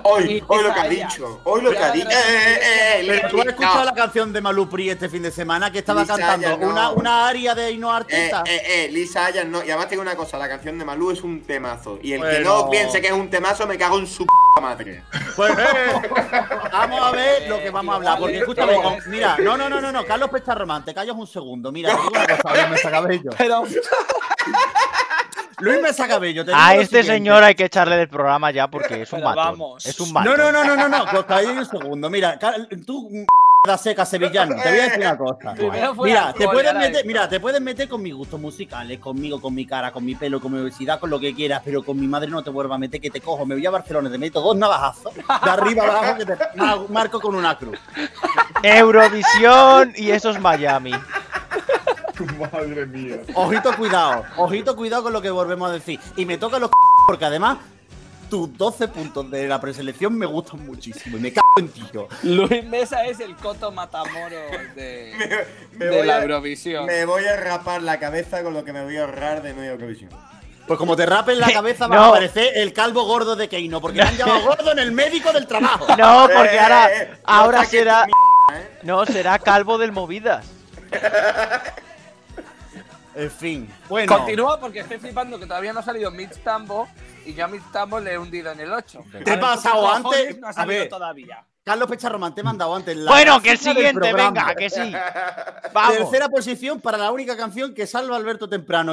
Hoy, 0.03 0.43
hoy 0.47 0.63
lo 0.63 0.73
que 0.73 0.79
ha 0.79 0.87
dicho. 0.87 1.41
Hoy 1.43 1.61
lo 1.61 1.71
que 1.71 1.77
ha 1.77 1.91
dicho. 1.91 2.09
Eh, 2.09 2.13
eh, 2.13 2.59
eh, 3.01 3.05
Pero 3.07 3.29
tú 3.29 3.39
has 3.39 3.45
no. 3.45 3.51
escuchado 3.51 3.83
la 3.85 3.93
canción 3.93 4.33
de 4.33 4.41
Malú 4.41 4.67
Pris 4.67 4.91
este 4.91 5.07
fin 5.09 5.21
de 5.21 5.31
semana 5.31 5.71
que 5.71 5.79
estaba 5.79 6.01
Lisa 6.01 6.17
cantando 6.17 6.57
no. 6.57 6.69
una, 6.71 6.89
una 6.91 7.27
aria 7.27 7.53
de 7.55 7.65
Ainhoa 7.65 7.93
Eh, 8.09 8.29
Arteta. 8.31 8.43
eh, 8.47 8.61
eh, 8.65 8.89
Lisa 8.91 9.25
Ayas 9.27 9.45
no. 9.45 9.59
Y 9.63 9.69
además 9.69 9.87
tengo 9.87 10.01
una 10.01 10.15
cosa, 10.15 10.37
la 10.37 10.49
canción 10.49 10.77
de 10.79 10.85
Malú 10.85 11.11
es 11.11 11.21
un 11.21 11.43
temazo. 11.43 11.99
Y 12.01 12.13
el 12.13 12.21
que 12.27 12.39
no 12.39 12.69
piense 12.69 12.99
que 12.99 13.07
es 13.07 13.13
un 13.13 13.29
temazo, 13.29 13.67
me 13.67 13.77
cago 13.77 13.99
en 13.99 14.07
su 14.07 14.25
p 14.25 14.61
madre. 14.61 15.03
Pues 15.35 15.51
eh, 15.57 16.09
vamos 16.71 17.01
a 17.01 17.11
ver 17.11 17.47
lo 17.47 17.59
que 17.59 17.69
vamos 17.69 17.93
a 17.93 17.95
hablar. 17.97 18.19
Porque 18.19 18.39
escúchame, 18.39 18.73
mira, 19.07 19.37
no, 19.39 19.55
no, 19.55 19.69
no, 19.69 19.79
no, 19.79 19.91
no, 19.91 20.05
Carlos 20.05 20.29
Pecharromán, 20.31 20.83
te 20.83 20.93
callas 20.93 21.15
un 21.15 21.27
segundo. 21.27 21.71
Mira, 21.71 21.95
te 21.95 22.01
digo 22.01 22.11
una 22.11 22.37
cosa, 22.37 22.67
Mesa 22.67 22.91
Cabello. 22.91 23.29
Pero. 23.37 23.63
Luis 25.59 25.81
Mesa 25.81 26.07
Cabello, 26.07 26.43
A 26.53 26.75
este 26.75 27.03
señor 27.03 27.43
hay 27.43 27.55
que 27.55 27.65
echarle 27.65 27.97
del 27.97 28.07
programa 28.09 28.51
ya 28.51 28.67
porque 28.69 29.01
es 29.03 29.11
un 29.13 29.19
Pero 29.19 29.29
matón. 29.29 29.43
vamos. 29.59 29.85
Es 29.85 29.99
un 29.99 30.07
No, 30.09 30.13
matón. 30.13 30.37
no, 30.37 30.51
no, 30.51 30.63
no, 30.63 30.75
no, 30.75 30.89
no, 30.89 31.19
os 31.19 31.25
calléis 31.25 31.57
un 31.57 31.65
segundo. 31.65 32.09
Mira, 32.09 32.37
tú, 32.85 33.09
da 33.67 33.77
seca 33.77 34.05
sevillano, 34.05 34.55
te 34.55 34.69
voy 34.69 34.79
a 34.79 34.83
decir 34.83 34.99
una 34.99 35.17
cosa. 35.17 35.53
Mira, 36.01 36.33
te 36.33 36.47
puedes 36.47 36.73
meter, 36.73 37.05
mira, 37.05 37.27
te 37.27 37.39
puedes 37.41 37.59
meter 37.61 37.89
con 37.89 38.01
mis 38.01 38.13
gustos 38.15 38.39
musicales, 38.39 38.99
conmigo, 38.99 39.41
con 39.41 39.53
mi 39.53 39.65
cara, 39.65 39.91
con 39.91 40.05
mi 40.05 40.15
pelo, 40.15 40.39
con 40.39 40.53
mi 40.53 40.59
obesidad, 40.59 40.97
con 40.99 41.09
lo 41.09 41.19
que 41.19 41.35
quieras, 41.35 41.61
pero 41.65 41.83
con 41.83 41.99
mi 41.99 42.07
madre 42.07 42.29
no 42.29 42.41
te 42.41 42.49
vuelvas 42.49 42.77
a 42.77 42.79
meter, 42.79 43.01
que 43.01 43.09
te 43.09 43.19
cojo, 43.19 43.45
me 43.45 43.55
voy 43.55 43.65
a 43.65 43.69
Barcelona, 43.71 44.09
te 44.09 44.17
meto 44.17 44.39
dos 44.41 44.55
navajazos, 44.55 45.13
de 45.13 45.49
arriba 45.51 45.83
abajo, 45.83 46.17
que 46.17 46.25
te 46.25 46.37
ma- 46.55 46.77
marco 46.87 47.19
con 47.19 47.35
una 47.35 47.57
cruz. 47.57 47.77
Eurovisión 48.63 49.93
y 49.95 50.11
eso 50.11 50.29
es 50.29 50.39
Miami. 50.39 50.93
Madre 52.25 52.85
mía. 52.85 53.17
Ojito, 53.33 53.75
cuidado, 53.75 54.23
ojito, 54.37 54.75
cuidado 54.75 55.03
con 55.03 55.13
lo 55.13 55.21
que 55.21 55.29
volvemos 55.29 55.69
a 55.69 55.73
decir. 55.73 55.99
Y 56.15 56.25
me 56.25 56.37
toca 56.37 56.59
los 56.59 56.69
porque 57.07 57.25
además 57.25 57.57
tus 58.29 58.55
12 58.57 58.87
puntos 58.89 59.31
de 59.31 59.47
la 59.47 59.59
preselección 59.59 60.15
me 60.15 60.25
gustan 60.27 60.63
muchísimo 60.65 61.17
y 61.17 61.19
me 61.19 61.33
cago 61.33 61.47
en 61.57 61.69
ti. 61.69 61.83
yo. 61.91 62.07
Luis 62.23 62.63
Mesa 62.65 63.03
es 63.05 63.19
el 63.19 63.35
Coto 63.35 63.71
Matamoros 63.71 64.75
de, 64.75 65.45
Me 65.73 66.03
la 66.05 66.17
a- 66.17 66.21
Eurovisión. 66.21 66.85
Me 66.85 67.05
voy 67.05 67.25
a 67.25 67.35
rapar 67.37 67.81
la 67.81 67.97
cabeza 67.99 68.43
con 68.43 68.53
lo 68.53 68.63
que 68.63 68.71
me 68.73 68.83
voy 68.83 68.97
a 68.97 69.01
ahorrar 69.01 69.41
de 69.41 69.53
nueva 69.53 69.71
Eurovisión. 69.73 70.11
Pues 70.67 70.77
como 70.77 70.95
te 70.95 71.07
rapes 71.07 71.35
la 71.39 71.47
cabeza 71.51 71.87
va 71.87 71.95
No. 71.95 72.03
a 72.03 72.07
aparecer 72.09 72.51
el 72.55 72.71
calvo 72.73 73.03
gordo 73.05 73.35
de 73.35 73.49
Keino, 73.49 73.81
porque 73.81 73.97
le 73.97 74.03
han 74.03 74.15
llamado 74.17 74.41
gordo 74.41 74.71
en 74.73 74.79
el 74.79 74.91
médico 74.91 75.31
del 75.33 75.47
trabajo. 75.47 75.87
No, 75.97 76.27
porque 76.31 76.55
Eh, 76.55 76.59
ahora, 76.59 76.89
eh, 76.93 76.97
eh, 77.01 77.09
no 77.13 77.17
ahora 77.33 77.65
será. 77.65 78.05
tu 78.05 78.87
No, 78.87 79.05
será 79.07 79.39
calvo 79.39 79.79
del 79.79 79.91
movidas. 79.91 80.45
En 83.19 83.29
fin, 83.31 83.69
bueno. 83.89 84.17
Continúa 84.17 84.59
porque 84.59 84.79
estoy 84.79 84.97
flipando 84.97 85.37
que 85.37 85.45
todavía 85.45 85.73
no 85.73 85.79
ha 85.81 85.83
salido 85.83 86.09
Mitch 86.09 86.41
Tambo 86.41 86.87
y 87.25 87.33
yo 87.33 87.43
a 87.43 87.47
Mitch 87.49 87.69
Tambo 87.71 87.99
le 87.99 88.13
he 88.13 88.17
hundido 88.17 88.51
en 88.51 88.61
el 88.61 88.71
8. 88.71 89.03
Te 89.25 89.33
he 89.33 89.37
pasado 89.37 89.91
antes- 89.91 90.39
No 90.39 90.47
ha 90.47 90.51
a 90.51 90.65
ver. 90.65 90.87
todavía. 90.87 91.43
Carlos 91.63 91.89
Pecharromán 91.89 92.33
te 92.33 92.41
he 92.41 92.43
mandado 92.43 92.73
antes 92.73 92.95
la 92.95 93.11
Bueno, 93.11 93.41
que 93.41 93.51
el 93.51 93.57
siguiente, 93.57 94.13
venga, 94.13 94.55
que 94.55 94.69
sí. 94.69 94.93
Vamos. 95.73 95.97
Tercera 95.97 96.29
posición 96.29 96.79
para 96.79 96.97
la 96.97 97.11
única 97.11 97.35
canción 97.35 97.73
que 97.73 97.85
salva 97.85 98.15
a 98.15 98.19
Alberto 98.19 98.47
Temprano. 98.47 98.91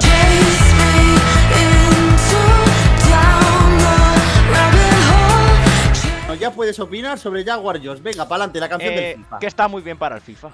Ya 6.39 6.51
puedes 6.51 6.79
opinar 6.79 7.17
sobre 7.17 7.43
Jaguar 7.43 7.79
Jones. 7.83 8.03
Venga, 8.03 8.25
para 8.27 8.43
adelante, 8.43 8.59
la 8.59 8.69
canción 8.69 8.93
Eh, 8.93 8.95
del 9.01 9.17
FIFA. 9.17 9.39
que 9.39 9.47
está 9.47 9.67
muy 9.67 9.81
bien 9.81 9.97
para 9.97 10.17
el 10.17 10.21
FIFA. 10.21 10.49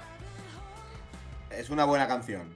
Es 1.50 1.68
una 1.68 1.84
buena 1.84 2.08
canción. 2.08 2.48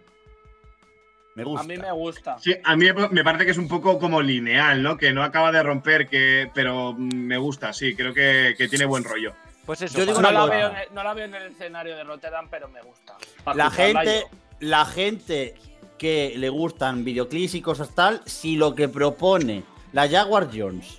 Me 1.38 1.44
gusta. 1.44 1.60
A 1.60 1.68
mí 1.68 1.76
me 1.76 1.92
gusta. 1.92 2.36
Sí, 2.40 2.56
a 2.64 2.74
mí 2.74 2.86
me 3.12 3.22
parece 3.22 3.44
que 3.44 3.52
es 3.52 3.58
un 3.58 3.68
poco 3.68 3.96
como 4.00 4.20
lineal, 4.20 4.82
¿no? 4.82 4.96
Que 4.96 5.12
no 5.12 5.22
acaba 5.22 5.52
de 5.52 5.62
romper, 5.62 6.08
que, 6.08 6.50
pero 6.52 6.94
me 6.94 7.36
gusta, 7.38 7.72
sí, 7.72 7.94
creo 7.94 8.12
que, 8.12 8.56
que 8.58 8.66
tiene 8.66 8.86
buen 8.86 9.04
rollo. 9.04 9.34
Pues 9.64 9.82
eso. 9.82 9.96
Yo 9.98 10.04
digo 10.04 10.20
para- 10.20 10.32
No 10.32 10.44
una 10.44 10.46
la, 10.46 10.46
cosa. 10.46 10.56
veo 10.58 10.70
en 10.70 10.76
el, 10.88 10.94
no 10.96 11.04
la 11.04 11.14
veo 11.14 11.24
en 11.26 11.34
el 11.36 11.52
escenario 11.52 11.96
de 11.96 12.02
Rotterdam, 12.02 12.48
pero 12.50 12.68
me 12.68 12.82
gusta. 12.82 13.16
La 13.54 13.70
gente, 13.70 14.24
la 14.58 14.84
gente 14.84 15.54
que 15.96 16.34
le 16.36 16.48
gustan 16.48 17.04
videoclips 17.04 17.54
y 17.54 17.60
cosas 17.62 17.94
tal, 17.94 18.20
si 18.26 18.56
lo 18.56 18.74
que 18.74 18.88
propone 18.88 19.62
la 19.92 20.08
Jaguar 20.08 20.48
Jones 20.52 20.98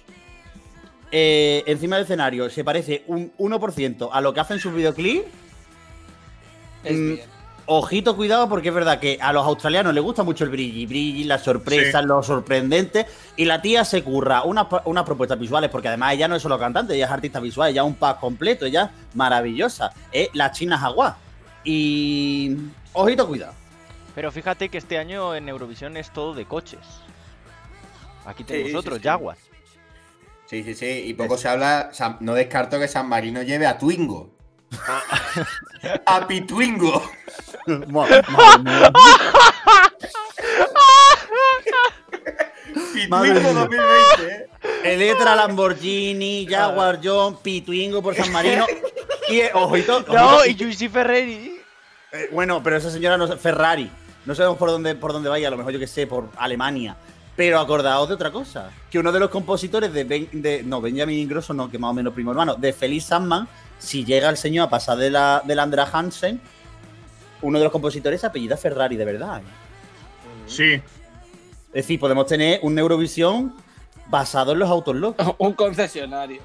eh, 1.11 1.63
encima 1.67 1.97
del 1.97 2.05
escenario 2.05 2.49
se 2.49 2.63
parece 2.63 3.03
un 3.07 3.33
1% 3.37 4.09
a 4.09 4.21
lo 4.21 4.33
que 4.33 4.39
hacen 4.39 4.59
sus 4.59 4.73
videoclips, 4.73 5.25
Es 6.85 6.97
mm, 6.97 7.15
bien. 7.15 7.38
Ojito, 7.71 8.15
cuidado, 8.15 8.49
porque 8.49 8.69
es 8.69 8.73
verdad 8.73 8.99
que 8.99 9.19
a 9.21 9.31
los 9.31 9.45
australianos 9.45 9.93
les 9.93 10.03
gusta 10.03 10.23
mucho 10.23 10.43
el 10.43 10.49
brilli, 10.49 10.85
brilli, 10.87 11.23
las 11.23 11.43
sorpresas, 11.43 12.01
Sí. 12.01 12.07
lo 12.07 12.23
sorprendente, 12.23 13.05
y 13.37 13.45
la 13.45 13.61
tía 13.61 13.85
se 13.85 14.03
curra 14.03 14.41
unas 14.43 14.65
unas 14.85 15.03
propuestas 15.03 15.39
visuales, 15.39 15.69
porque 15.69 15.87
además 15.87 16.13
ella 16.13 16.27
no 16.27 16.35
es 16.35 16.41
solo 16.41 16.57
cantante, 16.57 16.95
ella 16.95 17.05
es 17.05 17.11
artista 17.11 17.39
visual, 17.39 17.69
ella 17.69 17.81
es 17.81 17.87
un 17.87 17.93
pack 17.95 18.19
completo, 18.19 18.65
ella 18.65 18.91
es 19.09 19.15
maravillosa, 19.15 19.91
es 20.11 20.29
la 20.33 20.51
China 20.51 20.77
Jaguar. 20.79 21.15
Y 21.63 22.55
ojito, 22.93 23.27
cuidado. 23.27 23.53
Pero 24.15 24.31
fíjate 24.31 24.69
que 24.69 24.79
este 24.79 24.97
año 24.97 25.35
en 25.35 25.47
Eurovisión 25.47 25.95
es 25.95 26.11
todo 26.11 26.33
de 26.33 26.45
coches. 26.45 26.79
Aquí 28.25 28.43
tenemos 28.43 28.71
Sí, 28.71 28.75
otro, 28.75 28.95
sí, 28.95 29.01
sí. 29.01 29.07
Jaguar. 29.07 29.37
Sí, 30.47 30.63
sí, 30.63 30.73
sí. 30.73 31.03
Y 31.05 31.13
poco 31.13 31.37
se 31.37 31.47
habla. 31.47 31.91
No 32.19 32.33
descarto 32.33 32.79
que 32.79 32.87
San 32.87 33.07
Marino 33.07 33.43
lleve 33.43 33.67
a 33.67 33.77
Twingo. 33.77 34.31
a 36.05 36.27
Pitwingo. 36.27 37.11
Madre 37.87 38.21
mía. 38.63 38.63
Mía. 38.63 38.93
2020, 43.09 44.27
¿eh? 44.27 44.49
Electra 44.83 45.35
Lamborghini, 45.35 46.45
Jaguar 46.47 46.99
John, 47.03 47.37
Pituingo 47.41 48.01
por 48.01 48.15
San 48.15 48.31
Marino. 48.31 48.65
Y 49.29 49.39
eh, 49.41 49.51
ojito, 49.53 50.01
No, 50.07 50.37
ojito, 50.37 50.45
y 50.45 50.55
Giuseppe 50.55 50.89
Ferreri. 50.93 51.61
eh, 52.11 52.29
bueno, 52.31 52.61
pero 52.63 52.77
esa 52.77 52.89
señora 52.91 53.17
no 53.17 53.25
es 53.25 53.39
Ferrari. 53.39 53.89
No 54.25 54.35
sabemos 54.35 54.57
por 54.57 54.69
dónde, 54.69 54.95
por 54.95 55.13
dónde 55.13 55.29
vaya, 55.29 55.47
a 55.47 55.51
lo 55.51 55.57
mejor 55.57 55.73
yo 55.73 55.79
que 55.79 55.87
sé, 55.87 56.05
por 56.07 56.29
Alemania. 56.37 56.95
Pero 57.35 57.59
acordaos 57.59 58.07
de 58.09 58.15
otra 58.15 58.31
cosa, 58.31 58.69
que 58.91 58.99
uno 58.99 59.11
de 59.11 59.19
los 59.19 59.29
compositores 59.29 59.93
de, 59.93 60.03
Ben- 60.05 60.29
de- 60.31 60.61
no, 60.63 60.81
Benjamin 60.81 61.17
Ingrosso, 61.19 61.53
no, 61.53 61.71
que 61.71 61.79
más 61.79 61.91
o 61.91 61.93
menos 61.93 62.13
primo 62.13 62.31
hermano, 62.31 62.55
de 62.55 62.73
Feliz 62.73 63.05
Sandman, 63.05 63.47
si 63.79 64.05
llega 64.05 64.29
el 64.29 64.37
señor 64.37 64.67
a 64.67 64.69
pasar 64.69 64.97
de 64.97 65.09
la, 65.09 65.41
de 65.43 65.55
la 65.55 65.63
Andra 65.63 65.89
Hansen, 65.91 66.39
uno 67.41 67.57
de 67.57 67.63
los 67.63 67.71
compositores 67.71 68.21
se 68.21 68.27
apellida 68.27 68.55
Ferrari, 68.57 68.95
de 68.97 69.05
verdad. 69.05 69.39
¿eh? 69.41 69.43
Sí, 70.45 70.73
Es 70.73 70.83
decir, 71.73 71.99
podemos 71.99 72.25
tener 72.27 72.59
un 72.63 72.77
Eurovisión 72.77 73.55
basado 74.07 74.51
en 74.53 74.59
los 74.59 74.69
autos 74.69 74.95
locos. 74.95 75.35
Un 75.39 75.53
concesionario. 75.53 76.41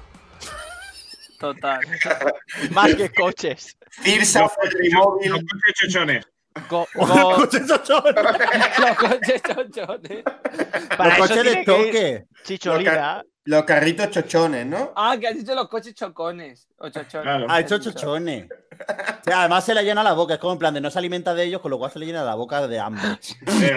Total. 1.39 1.79
Más 2.71 2.95
que 2.95 3.09
coches. 3.11 3.77
Cirsa 4.03 4.41
los 4.41 4.51
Fotrimóvil. 4.53 5.31
coches 5.31 5.73
chochones. 5.75 6.25
Go- 6.69 6.87
go- 6.95 7.35
Coches 7.35 7.67
chochones. 7.67 8.15
Los 8.79 8.97
coches 8.97 9.41
chochones. 9.43 10.23
para 10.97 11.17
Los 11.17 11.27
coches 11.27 11.43
de 11.43 11.63
toque. 11.65 12.25
Chicholina. 12.45 13.23
Los 13.47 13.63
carritos 13.63 14.09
chochones, 14.09 14.65
¿no? 14.65 14.91
Ah, 14.95 15.15
que 15.19 15.27
has 15.27 15.35
dicho 15.35 15.53
los 15.53 15.69
coches 15.69 15.93
chocones. 15.93 16.67
O 16.79 16.89
chochones. 16.89 17.23
Claro. 17.23 17.45
Ha 17.47 17.59
hecho 17.59 17.77
chochones. 17.77 18.47
O 18.51 19.23
sea, 19.23 19.41
además 19.41 19.63
se 19.63 19.73
le 19.75 19.83
llena 19.83 20.01
la 20.03 20.13
boca, 20.13 20.33
es 20.33 20.39
como 20.39 20.53
en 20.53 20.59
plan 20.59 20.73
de 20.73 20.81
no 20.81 20.89
se 20.91 20.97
alimenta 20.99 21.33
de 21.35 21.43
ellos, 21.43 21.61
con 21.61 21.69
lo 21.71 21.77
cual 21.77 21.91
se 21.91 21.99
le 21.99 22.07
llena 22.07 22.23
la 22.23 22.33
boca 22.35 22.67
de 22.67 22.79
hambre. 22.79 23.07
De 23.55 23.71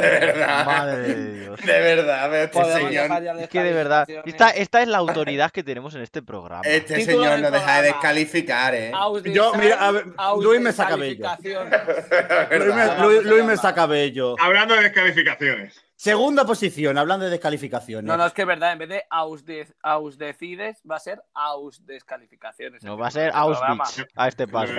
verdad. 0.00 0.66
Madre 0.66 0.96
de 1.14 1.40
Dios. 1.40 1.60
De 1.60 1.80
verdad, 1.80 2.34
este 2.42 2.60
Podemos 2.60 2.88
señor, 2.90 3.40
Es 3.40 3.48
que 3.48 3.62
de 3.62 3.72
verdad, 3.72 4.06
esta, 4.26 4.50
esta 4.50 4.82
es 4.82 4.88
la 4.88 4.98
autoridad 4.98 5.50
que 5.50 5.62
tenemos 5.62 5.94
en 5.94 6.02
este 6.02 6.22
programa. 6.22 6.62
este 6.64 7.02
señor 7.04 7.40
no 7.40 7.50
deja 7.50 7.76
de 7.82 7.88
descalificar, 7.88 8.74
¿eh? 8.74 8.92
Yo, 9.32 9.54
mira, 9.54 9.76
a 9.86 9.90
ver, 9.92 10.04
Luis 10.38 10.60
me 10.60 10.72
saca 10.72 10.96
bello. 10.96 11.26
ausdescalificación. 11.28 12.60
Luis 12.60 12.74
me, 12.74 12.98
Luis- 13.06 13.24
Luis 13.24 13.44
me 13.44 13.56
saca 13.56 13.86
bello. 13.86 14.36
Hablando 14.38 14.74
de 14.74 14.82
descalificaciones. 14.82 15.82
Segunda 16.00 16.46
posición, 16.46 16.96
hablando 16.96 17.26
de 17.26 17.30
descalificaciones. 17.32 18.06
No, 18.06 18.16
no, 18.16 18.24
es 18.24 18.32
que 18.32 18.40
es 18.40 18.48
verdad, 18.48 18.72
en 18.72 18.78
vez 18.78 18.88
de 18.88 19.04
ausde- 19.10 19.74
ausdecides, 19.82 20.80
va 20.90 20.96
a 20.96 20.98
ser 20.98 21.22
ausdescalificaciones. 21.34 22.82
No 22.82 22.96
va 22.96 23.08
a 23.08 23.10
ser 23.10 23.30
Auschwitz 23.34 24.06
a 24.16 24.28
este 24.28 24.48
paso. 24.48 24.72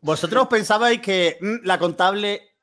Vosotros 0.00 0.46
pensabais 0.46 1.00
que 1.00 1.38
mm, 1.40 1.66
la 1.66 1.80
contable 1.80 2.54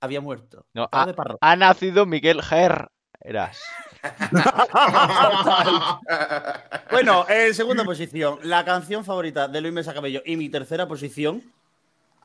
había 0.00 0.20
muerto. 0.20 0.66
No, 0.74 0.88
de 0.92 1.14
ha 1.40 1.54
nacido 1.54 2.06
Miguel 2.06 2.42
Ger. 2.42 2.90
Eras. 3.20 3.62
Bueno, 6.90 7.24
en 7.28 7.54
segunda 7.54 7.84
posición, 7.84 8.40
la 8.42 8.64
canción 8.64 9.04
favorita 9.04 9.46
de 9.46 9.60
Luis 9.60 9.72
Mesa 9.74 9.94
Cabello 9.94 10.22
y 10.26 10.36
mi 10.36 10.48
tercera 10.48 10.88
posición, 10.88 11.52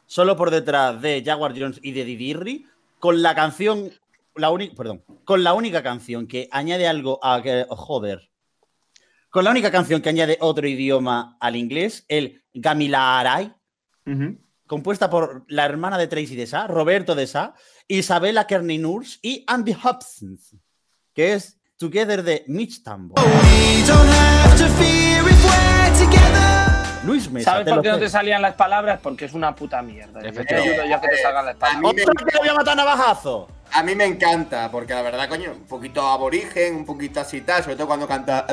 solo 0.08 0.36
por 0.36 0.50
detrás 0.50 1.00
de 1.04 1.22
Jaguar 1.24 1.54
Jones 1.56 1.80
y 1.84 1.92
de 1.92 2.04
Didirri, 2.04 2.68
con 3.02 3.22
la 3.24 3.36
canción, 3.36 3.92
la 4.36 4.52
única, 4.52 4.76
perdón, 4.76 5.04
con 5.26 5.44
la 5.44 5.54
única 5.54 5.84
canción 5.84 6.28
que 6.28 6.48
añade 6.52 6.88
algo 6.88 7.20
a 7.26 7.42
que, 7.42 7.66
oh, 7.68 7.76
joder, 7.76 8.30
con 9.30 9.44
la 9.44 9.50
única 9.50 9.72
canción 9.72 10.02
que 10.02 10.10
añade 10.10 10.38
otro 10.40 10.68
idioma 10.68 11.36
al 11.40 11.56
inglés, 11.56 12.06
el 12.08 12.44
Gamilaray, 12.54 13.54
compuesta 14.68 15.10
por 15.10 15.46
la 15.48 15.66
hermana 15.66 15.98
de 15.98 16.08
Tracy 16.08 16.36
de 16.36 16.46
Sa, 16.46 16.68
Roberto 16.68 17.16
de 17.16 17.26
Sa, 17.26 17.56
Isabella 17.88 18.46
Kearney 18.46 18.78
Nurs 18.78 19.20
y 19.24 19.44
Andy 19.48 19.74
Hobsons, 19.74 20.56
que 21.14 21.34
es 21.34 21.60
Together 21.78 22.22
de 22.22 22.44
Mitch 22.48 22.84
Tambo. 22.84 23.16
Luis 27.04 27.30
Mesa, 27.32 27.52
¿Sabes 27.52 27.68
por 27.74 27.82
qué 27.82 27.90
no 27.90 28.00
te 28.00 28.10
salían 28.10 28.42
las 28.42 28.54
palabras? 28.56 29.00
Porque 29.02 29.26
es 29.26 29.34
una 29.34 29.56
puta 29.56 29.82
mierda. 29.82 30.22
Yo 30.22 30.30
Efectivamente. 30.30 31.00
que 31.02 31.08
te 31.08 31.22
salgan 31.22 31.46
las 31.46 31.56
A 31.56 31.60
palabras. 31.60 31.94
mí, 31.96 32.02
¡Otra 32.02 32.26
que 32.26 32.34
lo 32.34 32.40
voy 32.40 32.50
a 32.50 32.54
matar 32.54 32.74
a 32.74 32.76
navajazo! 32.76 33.48
a 33.74 33.84
mí 33.84 33.96
me 33.96 34.06
encanta, 34.06 34.70
porque 34.70 34.94
la 34.94 35.02
verdad, 35.02 35.30
coño, 35.30 35.52
un 35.52 35.66
poquito 35.66 36.02
aborigen, 36.06 36.76
un 36.76 36.86
poquito 36.86 37.22
así 37.22 37.42
tal, 37.42 37.64
sobre 37.64 37.78
todo 37.78 37.88
cuando 37.88 38.08
canta. 38.08 38.46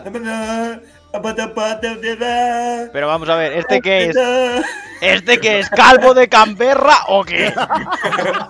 Pero 2.93 3.07
vamos 3.09 3.29
a 3.29 3.35
ver, 3.37 3.53
¿este 3.55 3.81
qué 3.81 4.07
es? 4.07 4.17
¿Este 5.01 5.39
qué 5.41 5.61
es? 5.61 5.71
¿Calvo 5.71 6.15
de 6.15 6.29
Canberra 6.29 6.99
o 7.09 7.25
qué? 7.25 7.53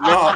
No, 0.01 0.31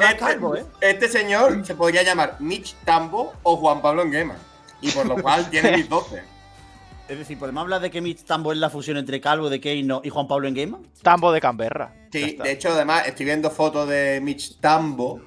este, 0.00 0.16
calvo, 0.16 0.56
¿eh? 0.56 0.64
este 0.80 1.08
señor 1.08 1.66
se 1.66 1.74
podría 1.74 2.02
llamar 2.02 2.36
Mitch 2.38 2.74
Tambo 2.84 3.34
o 3.42 3.56
Juan 3.56 3.82
Pablo 3.82 4.06
Nguema. 4.06 4.36
Y 4.80 4.90
por 4.90 5.06
lo 5.06 5.16
cual 5.16 5.48
tiene 5.50 5.76
mis 5.76 5.88
12. 5.88 6.22
Es 7.08 7.18
decir, 7.18 7.38
¿podemos 7.38 7.62
hablar 7.62 7.80
de 7.80 7.90
que 7.90 8.00
Mitch 8.00 8.24
Tambo 8.24 8.52
es 8.52 8.58
la 8.58 8.70
fusión 8.70 8.96
entre 8.96 9.20
Calvo 9.20 9.50
de 9.50 9.60
Keino 9.60 10.00
y 10.04 10.08
Juan 10.08 10.26
Pablo 10.26 10.48
en 10.48 10.54
Game? 10.54 10.78
Tambo 11.02 11.32
de 11.32 11.40
Canberra. 11.40 11.94
Sí, 12.12 12.38
de 12.42 12.52
hecho, 12.52 12.70
además, 12.70 13.06
estoy 13.06 13.26
viendo 13.26 13.50
fotos 13.50 13.88
de 13.88 14.20
Mitch 14.22 14.58
Tambo 14.60 15.20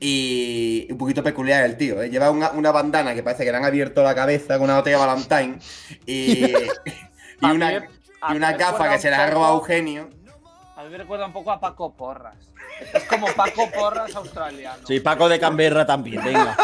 y 0.00 0.88
un 0.90 0.98
poquito 0.98 1.22
peculiar 1.22 1.64
el 1.64 1.76
tío. 1.76 2.02
¿eh? 2.02 2.10
Lleva 2.10 2.30
una, 2.30 2.50
una 2.50 2.72
bandana 2.72 3.14
que 3.14 3.22
parece 3.22 3.44
que 3.44 3.52
le 3.52 3.58
han 3.58 3.64
abierto 3.64 4.02
la 4.02 4.14
cabeza 4.14 4.54
con 4.54 4.64
una 4.64 4.78
botella 4.78 4.98
Valentine 4.98 5.58
y, 6.06 6.52
y 7.40 7.46
una, 7.46 7.72
y 7.74 8.34
una 8.34 8.52
gafa 8.54 8.90
que 8.90 8.98
se 8.98 9.10
la 9.10 9.24
ha 9.24 9.30
robado 9.30 9.54
Eugenio. 9.58 10.10
A 10.82 10.84
mí 10.84 10.90
me 10.90 10.98
recuerda 10.98 11.26
un 11.26 11.32
poco 11.32 11.52
a 11.52 11.60
Paco 11.60 11.92
Porras. 11.92 12.34
Es 12.92 13.04
como 13.04 13.28
Paco 13.34 13.70
Porras 13.70 14.12
australiano. 14.16 14.84
Sí, 14.84 14.98
Paco 14.98 15.28
de 15.28 15.38
Canberra 15.38 15.86
también, 15.86 16.24
venga. 16.24 16.56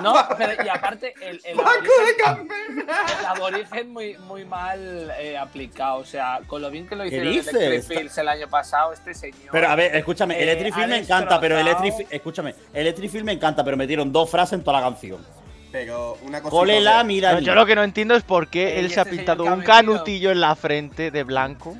No, 0.00 0.14
pero 0.38 0.64
y 0.64 0.68
aparte, 0.68 1.12
el, 1.20 1.40
el 1.44 1.56
¡Paco 1.56 1.72
de 1.72 2.22
aborigen, 2.22 2.46
Canberra! 2.46 3.04
el 3.18 3.26
aborigen 3.26 3.92
muy, 3.92 4.16
muy 4.18 4.44
mal 4.44 5.12
eh, 5.18 5.36
aplicado. 5.36 5.98
O 5.98 6.04
sea, 6.04 6.38
con 6.46 6.62
lo 6.62 6.70
bien 6.70 6.86
que 6.86 6.94
lo 6.94 7.02
¿Qué 7.02 7.08
hicieron? 7.08 7.32
Electric 7.56 7.82
Fields 7.82 8.18
el 8.18 8.28
año 8.28 8.48
pasado, 8.48 8.92
este 8.92 9.14
señor. 9.14 9.48
Pero 9.50 9.68
a 9.68 9.74
ver, 9.74 9.96
escúchame, 9.96 10.38
Eh, 10.38 10.44
Electric 10.44 10.76
me 10.86 10.98
encanta, 10.98 11.40
pero 11.40 11.58
Electric 11.58 12.06
escúchame, 12.08 12.54
Electric 12.72 13.24
me 13.24 13.32
encanta, 13.32 13.64
pero 13.64 13.76
metieron 13.76 14.12
dos 14.12 14.30
frases 14.30 14.52
en 14.52 14.62
toda 14.64 14.78
la 14.80 14.86
canción. 14.86 15.26
Pero 15.72 16.18
una 16.22 16.40
cosa. 16.40 16.50
Cólela, 16.50 17.02
mira. 17.02 17.32
No, 17.32 17.40
yo 17.40 17.56
lo 17.56 17.66
que 17.66 17.74
no 17.74 17.82
entiendo 17.82 18.14
es 18.14 18.22
por 18.22 18.46
qué 18.46 18.76
Eh, 18.76 18.78
él 18.78 18.86
¿y 18.86 18.90
se 18.90 19.00
ha 19.00 19.02
este 19.02 19.16
pintado 19.16 19.42
un 19.42 19.62
canutillo 19.62 20.30
en 20.30 20.40
la 20.40 20.54
frente 20.54 21.10
de 21.10 21.24
blanco. 21.24 21.76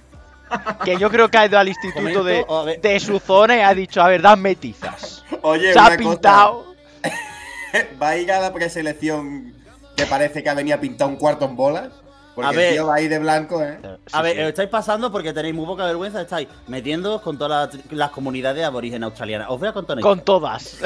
Que 0.85 0.97
yo 0.97 1.11
creo 1.11 1.29
que 1.29 1.39
ha 1.39 1.47
ido 1.47 1.59
al 1.59 1.69
instituto 1.69 2.25
de, 2.25 2.45
de 2.83 3.01
su 3.01 3.19
zona 3.19 3.57
y 3.57 3.61
ha 3.61 3.75
dicho, 3.75 4.01
a 4.03 4.09
ver, 4.09 4.23
dame 4.23 4.55
tizas. 4.57 5.25
Oye, 5.43 5.73
Se 5.73 5.79
ha 5.79 5.97
pintado. 5.97 6.75
¿Va 8.03 8.09
a 8.11 8.17
ir 8.17 8.33
a 8.33 8.41
la 8.41 8.53
preselección 8.53 9.55
que 9.97 10.07
parece 10.07 10.43
que 10.43 10.49
ha 10.51 10.55
venido 10.55 10.77
a 10.77 10.81
pintar 10.81 11.09
un 11.09 11.17
cuarto 11.17 11.45
en 11.45 11.57
bolas? 11.57 11.89
Porque 12.35 12.49
A 12.49 12.53
ver. 12.53 12.67
el 12.69 12.75
tío 12.75 12.87
va 12.87 12.95
a 12.95 13.01
ir 13.01 13.11
de 13.11 13.19
blanco, 13.19 13.63
¿eh? 13.63 13.79
A 14.13 14.23
ver, 14.23 14.33
Sí, 14.37 14.39
sí. 14.43 14.49
estáis 14.49 14.69
pasando 14.69 15.11
porque 15.13 15.33
tenéis 15.33 15.55
muy 15.55 15.67
poca 15.67 15.85
vergüenza, 15.85 16.23
estáis 16.23 16.47
metiéndoos 16.69 17.21
con 17.23 17.37
todas 17.37 17.75
las, 17.75 17.85
las 17.93 18.11
comunidades 18.11 18.65
aborígenes 18.65 19.05
australianas. 19.07 19.49
Os 19.51 19.59
voy 19.59 19.69
a 19.69 19.73
contar 19.73 19.97
una 19.97 20.03
Con 20.03 20.21
todas. 20.25 20.79
Yo 20.81 20.85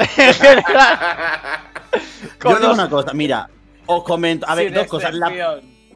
Con 2.39 2.55
digo 2.55 2.67
los- 2.69 2.77
una 2.77 2.89
cosa, 2.89 3.13
mira, 3.13 3.49
os 3.85 4.03
comento, 4.03 4.45
a 4.49 4.55
ver, 4.55 4.65
Sin 4.67 4.73
dos 4.75 4.87
cosas. 4.87 5.13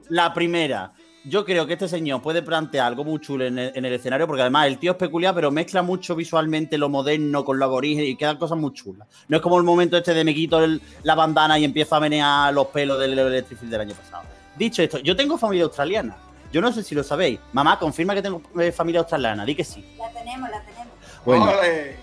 La 0.10 0.34
primera, 0.34 0.91
yo 1.25 1.43
creo 1.45 1.67
que 1.67 1.73
este 1.73 1.88
señor 1.88 2.21
puede 2.21 2.41
plantear 2.41 2.88
algo 2.88 3.03
muy 3.03 3.19
chulo 3.19 3.45
en 3.45 3.60
el, 3.60 3.71
en 3.75 3.86
el 3.86 3.93
escenario, 3.93 4.25
porque 4.27 4.41
además 4.41 4.67
el 4.67 4.77
tío 4.77 4.91
es 4.91 4.97
peculiar, 4.97 5.36
pero 5.36 5.51
mezcla 5.51 5.82
mucho 5.82 6.15
visualmente 6.15 6.77
lo 6.77 6.89
moderno 6.89 7.43
con 7.45 7.60
lo 7.60 7.65
aborigen 7.65 8.05
y 8.05 8.15
quedan 8.15 8.38
cosas 8.38 8.58
muy 8.58 8.73
chulas. 8.73 9.08
No 9.27 9.38
es 9.38 9.43
como 9.43 9.58
el 9.58 9.63
momento 9.63 9.97
este 9.97 10.13
de 10.13 10.23
me 10.23 10.34
quito 10.34 10.63
el- 10.63 10.82
la 11.03 11.15
bandana 11.15 11.60
y 11.60 11.65
empiezo 11.65 11.95
a 11.95 11.99
menear 11.99 12.53
los 12.53 12.67
pelos 12.67 12.99
del 12.99 13.17
Electric 13.17 13.60
del 13.62 13.82
año 13.82 13.93
pasado. 13.95 14.23
Dicho 14.58 14.82
esto, 14.82 14.97
yo 14.99 15.15
tengo 15.15 15.38
familia 15.38 15.65
australiana. 15.65 16.15
Yo 16.51 16.62
no 16.62 16.71
sé 16.71 16.84
si 16.84 16.95
lo 16.95 17.03
sabéis. 17.03 17.39
Mamá, 17.53 17.77
confirma 17.77 18.15
que 18.15 18.21
tengo 18.23 18.41
eh, 18.60 18.71
familia 18.71 19.01
australiana. 19.01 19.45
Di 19.45 19.53
que 19.55 19.63
sí. 19.63 19.86
La 19.97 20.10
tenemos, 20.10 20.49
la 20.49 20.62
tenemos. 20.62 20.88
Bueno, 21.23 21.43
¡Ole! 21.51 21.95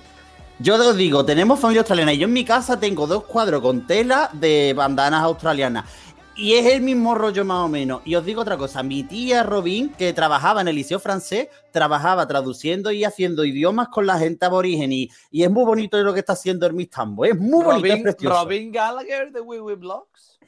yo 0.61 0.77
os 0.77 0.97
digo, 0.97 1.25
tenemos 1.25 1.59
familia 1.59 1.81
australiana 1.81 2.13
y 2.13 2.19
yo 2.19 2.27
en 2.27 2.33
mi 2.33 2.45
casa 2.45 2.79
tengo 2.79 3.07
dos 3.09 3.25
cuadros 3.25 3.61
con 3.61 3.87
tela 3.87 4.31
de 4.33 4.73
bandanas 4.77 5.23
australianas. 5.25 5.85
Y 6.39 6.53
es 6.55 6.67
el 6.67 6.83
mismo 6.83 7.15
rollo 7.15 7.47
más 7.47 7.65
o 7.65 7.69
menos. 7.69 8.03
Y 8.05 8.15
os 8.15 8.25
digo 8.25 8.43
otra 8.43 8.59
cosa, 8.59 8.83
mi 8.83 9.03
tía 9.05 9.43
Robin, 9.43 9.89
que 9.89 10.13
trabajaba 10.13 10.61
en 10.61 10.69
el 10.69 10.77
liceo 10.77 10.99
francés, 11.01 11.49
trabajaba 11.73 12.29
traduciendo 12.29 12.91
y 12.93 13.05
haciendo 13.05 13.43
idiomas 13.47 13.89
con 13.89 14.07
la 14.07 14.19
gente 14.19 14.45
aborigen. 14.45 14.93
Y, 14.93 15.11
y 15.31 15.45
es 15.45 15.51
muy 15.51 15.65
bonito 15.65 15.97
lo 16.03 16.13
que 16.13 16.21
está 16.21 16.35
haciendo 16.35 16.67
Hermes 16.67 16.91
Tambo. 16.91 17.25
Es 17.25 17.39
muy 17.39 17.65
bonito, 17.65 17.87
es 17.87 17.93
Robin, 17.93 18.03
precioso. 18.03 18.45
Robin 18.45 18.71
Gallagher 18.73 19.33
de 19.33 19.41
Wee 19.41 19.61
Wee 19.61 19.77
Blocks. 19.77 20.39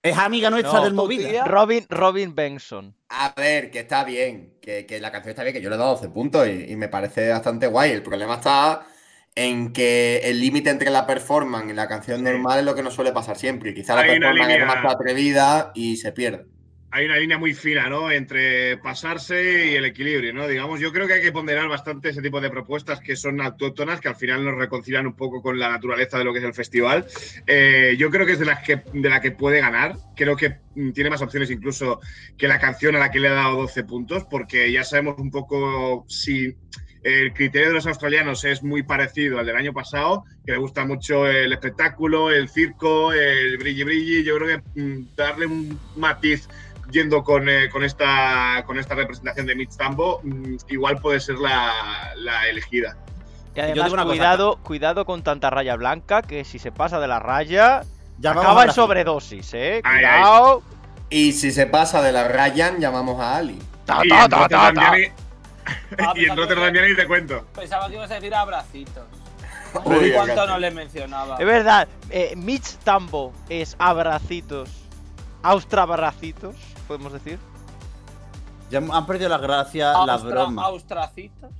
Es 0.00 0.16
amiga 0.16 0.48
nuestra 0.48 0.88
No, 0.90 1.06
del 1.06 1.18
tía. 1.18 1.44
Robin, 1.44 1.86
Robin 1.88 2.34
Benson. 2.34 2.94
A 3.08 3.32
ver, 3.36 3.70
que 3.70 3.80
está 3.80 4.04
bien, 4.04 4.54
que, 4.60 4.86
que 4.86 5.00
la 5.00 5.10
canción 5.10 5.30
está 5.30 5.42
bien, 5.42 5.54
que 5.54 5.60
yo 5.62 5.70
le 5.70 5.76
he 5.76 5.78
dado 5.78 5.92
12 5.92 6.08
puntos 6.10 6.46
y, 6.46 6.72
y 6.72 6.76
me 6.76 6.88
parece 6.88 7.30
bastante 7.30 7.66
guay. 7.66 7.90
El 7.90 8.02
problema 8.02 8.34
está 8.36 8.86
en 9.34 9.72
que 9.72 10.18
el 10.24 10.40
límite 10.40 10.70
entre 10.70 10.90
la 10.90 11.06
performance 11.06 11.70
y 11.70 11.74
la 11.74 11.88
canción 11.88 12.22
normal 12.22 12.58
es 12.60 12.64
lo 12.64 12.74
que 12.74 12.82
nos 12.82 12.94
suele 12.94 13.12
pasar 13.12 13.36
siempre. 13.36 13.70
Y 13.70 13.74
quizá 13.74 13.94
la 13.94 14.02
Hay 14.02 14.18
performance 14.18 14.54
es 14.54 14.66
más 14.66 14.84
atrevida 14.84 15.72
y 15.74 15.96
se 15.96 16.12
pierde. 16.12 16.44
hay 16.90 17.06
una 17.06 17.16
línea 17.16 17.38
muy 17.38 17.54
fina, 17.54 17.88
¿no? 17.88 18.10
Entre 18.10 18.76
pasarse 18.76 19.70
y 19.70 19.74
el 19.76 19.86
equilibrio, 19.86 20.34
¿no? 20.34 20.46
Digamos, 20.46 20.78
yo 20.78 20.92
creo 20.92 21.06
que 21.06 21.14
hay 21.14 21.22
que 21.22 21.32
ponderar 21.32 21.66
bastante 21.66 22.10
ese 22.10 22.20
tipo 22.20 22.42
de 22.42 22.50
propuestas 22.50 23.00
que 23.00 23.16
son 23.16 23.40
autóctonas, 23.40 24.02
que 24.02 24.08
al 24.08 24.16
final 24.16 24.44
nos 24.44 24.56
reconcilian 24.56 25.06
un 25.06 25.16
poco 25.16 25.40
con 25.40 25.58
la 25.58 25.70
naturaleza 25.70 26.18
de 26.18 26.24
lo 26.24 26.34
que 26.34 26.40
es 26.40 26.44
el 26.44 26.52
festival. 26.52 27.06
Eh, 27.46 27.96
yo 27.98 28.10
creo 28.10 28.26
que 28.26 28.32
es 28.32 28.38
de 28.38 28.44
las 28.44 28.62
que, 28.62 28.82
de 28.92 29.08
la 29.08 29.22
que 29.22 29.30
puede 29.30 29.60
ganar. 29.60 29.96
Creo 30.14 30.36
que 30.36 30.58
mm, 30.74 30.90
tiene 30.92 31.08
más 31.08 31.22
opciones 31.22 31.50
incluso 31.50 32.00
que 32.36 32.46
la 32.46 32.58
canción 32.58 32.94
a 32.96 32.98
la 32.98 33.10
que 33.10 33.20
le 33.20 33.28
he 33.28 33.30
dado 33.30 33.56
12 33.62 33.84
puntos, 33.84 34.26
porque 34.30 34.70
ya 34.70 34.84
sabemos 34.84 35.14
un 35.16 35.30
poco 35.30 36.04
si 36.08 36.54
el 37.02 37.32
criterio 37.32 37.68
de 37.68 37.74
los 37.74 37.86
australianos 37.86 38.44
es 38.44 38.62
muy 38.62 38.82
parecido 38.82 39.38
al 39.38 39.46
del 39.46 39.56
año 39.56 39.72
pasado, 39.72 40.24
que 40.44 40.52
le 40.52 40.58
gusta 40.58 40.84
mucho 40.84 41.26
el 41.26 41.52
espectáculo, 41.52 42.30
el 42.30 42.48
circo, 42.48 43.12
el 43.12 43.58
brilli 43.58 43.84
brilli. 43.84 44.24
Yo 44.24 44.36
creo 44.36 44.62
que 44.74 44.80
mm, 44.80 45.16
darle 45.16 45.46
un 45.46 45.78
matiz 45.96 46.48
yendo 46.90 47.24
con, 47.24 47.48
eh, 47.48 47.68
con, 47.70 47.84
esta, 47.84 48.62
con 48.66 48.78
esta 48.78 48.94
representación 48.94 49.46
de 49.46 49.54
Mitch 49.54 49.76
Tambo, 49.76 50.20
mm, 50.22 50.56
igual 50.68 50.98
puede 51.00 51.20
ser 51.20 51.36
la, 51.38 52.12
la 52.16 52.48
elegida. 52.48 52.96
Y 53.54 53.60
además, 53.60 53.90
cosa, 53.90 54.04
cuidado, 54.04 54.56
cuidado 54.62 55.04
con 55.04 55.22
tanta 55.22 55.50
raya 55.50 55.76
blanca, 55.76 56.22
que 56.22 56.44
si 56.44 56.58
se 56.58 56.72
pasa 56.72 57.00
de 57.00 57.08
la 57.08 57.18
raya, 57.18 57.82
Ya 58.18 58.30
vamos 58.30 58.44
acaba 58.44 58.64
en 58.64 58.72
sobredosis, 58.72 59.52
¿eh? 59.54 59.80
Ay, 59.84 60.04
ay. 60.04 60.22
Cuidado. 60.22 60.62
Y 61.10 61.32
si 61.32 61.50
se 61.52 61.66
pasa 61.66 62.00
de 62.00 62.10
la 62.10 62.28
Ryan, 62.28 62.80
llamamos 62.80 63.20
a 63.20 63.36
Ali. 63.36 63.58
Ta, 63.84 64.00
ta, 64.08 64.48
ta. 64.48 64.72
Ah, 65.98 66.12
y 66.16 66.24
en 66.24 66.36
Rotterdam 66.36 66.74
ya 66.74 66.82
ni 66.82 66.94
te 66.94 67.06
cuento. 67.06 67.46
Pensaba 67.54 67.88
que 67.88 67.94
ibas 67.94 68.10
a 68.10 68.14
decir 68.14 68.34
abracitos. 68.34 69.04
Uy, 69.84 70.12
¿Cuánto 70.12 70.46
no 70.46 70.58
le 70.58 70.70
mencionaba? 70.70 71.36
Es 71.38 71.46
verdad, 71.46 71.88
eh, 72.10 72.34
Mitch 72.36 72.76
Tambo 72.78 73.32
es 73.48 73.74
abracitos. 73.78 74.70
Austrabracitos, 75.42 76.56
podemos 76.86 77.12
decir. 77.12 77.38
Ya 78.70 78.78
han 78.78 79.06
perdido 79.06 79.28
la 79.28 79.38
gracia 79.38 79.92
las 80.06 80.22
bromas. 80.22 80.64
Austracitos. 80.66 81.50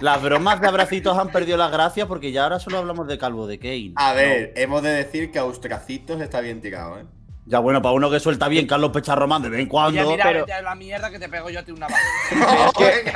Las 0.00 0.20
bromas 0.20 0.60
de 0.60 0.68
abracitos 0.68 1.16
han 1.16 1.30
perdido 1.30 1.56
la 1.56 1.68
gracia 1.68 2.06
porque 2.06 2.30
ya 2.32 2.42
ahora 2.42 2.58
solo 2.58 2.78
hablamos 2.78 3.06
de 3.06 3.16
Calvo 3.16 3.46
de 3.46 3.58
Kane. 3.58 3.92
A 3.96 4.12
ver, 4.12 4.52
hemos 4.56 4.82
de 4.82 4.90
decir 4.90 5.30
que 5.30 5.38
Austracitos 5.38 6.20
está 6.20 6.40
bien 6.40 6.60
tirado, 6.60 6.98
¿eh? 6.98 7.04
Ya 7.48 7.60
bueno, 7.60 7.80
para 7.80 7.94
uno 7.94 8.10
que 8.10 8.18
suelta 8.18 8.48
bien 8.48 8.66
Carlos 8.66 8.90
Pecharromán 8.90 9.40
de 9.42 9.48
vez 9.50 9.60
en 9.60 9.66
cuando. 9.68 10.00
Oye, 10.00 10.10
mira, 10.10 10.24
pero- 10.24 10.40
vete 10.40 10.52
a 10.52 10.62
la 10.62 10.74
mierda 10.74 11.10
que 11.10 11.18
te 11.20 11.28
pego 11.28 11.48
yo 11.48 11.60
a 11.60 11.62
ti 11.62 11.70
una 11.72 11.86
es 12.80 13.02
que 13.04 13.12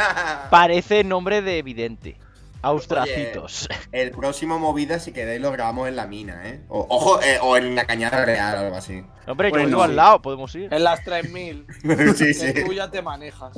parece 0.51 1.03
nombre 1.05 1.43
de 1.43 1.59
evidente. 1.59 2.16
Austracitos. 2.62 3.69
El 3.90 4.11
próximo 4.11 4.59
movida, 4.59 4.99
si 4.99 5.12
queréis, 5.12 5.40
lo 5.40 5.51
grabamos 5.51 5.88
en 5.88 5.97
la 5.97 6.07
mina, 6.07 6.47
¿eh? 6.47 6.61
O, 6.69 6.87
ojo, 6.90 7.19
eh, 7.23 7.38
o 7.40 7.57
en 7.57 7.75
la 7.75 7.87
cañada 7.87 8.23
real 8.27 8.55
o 8.55 8.61
algo 8.61 8.77
así. 8.77 9.03
Hombre, 9.27 9.49
yo 9.49 9.53
Bueno, 9.53 9.66
vivo 9.69 9.83
al 9.83 9.97
lado, 9.97 10.21
podemos 10.21 10.55
ir. 10.55 10.73
En 10.73 10.85
las 10.85 11.03
3000. 11.03 11.66
sí, 12.14 12.35
sí. 12.35 12.53
Que 12.53 12.64
tú 12.64 12.75
ya 12.75 12.90
te 12.90 13.01
manejas. 13.01 13.53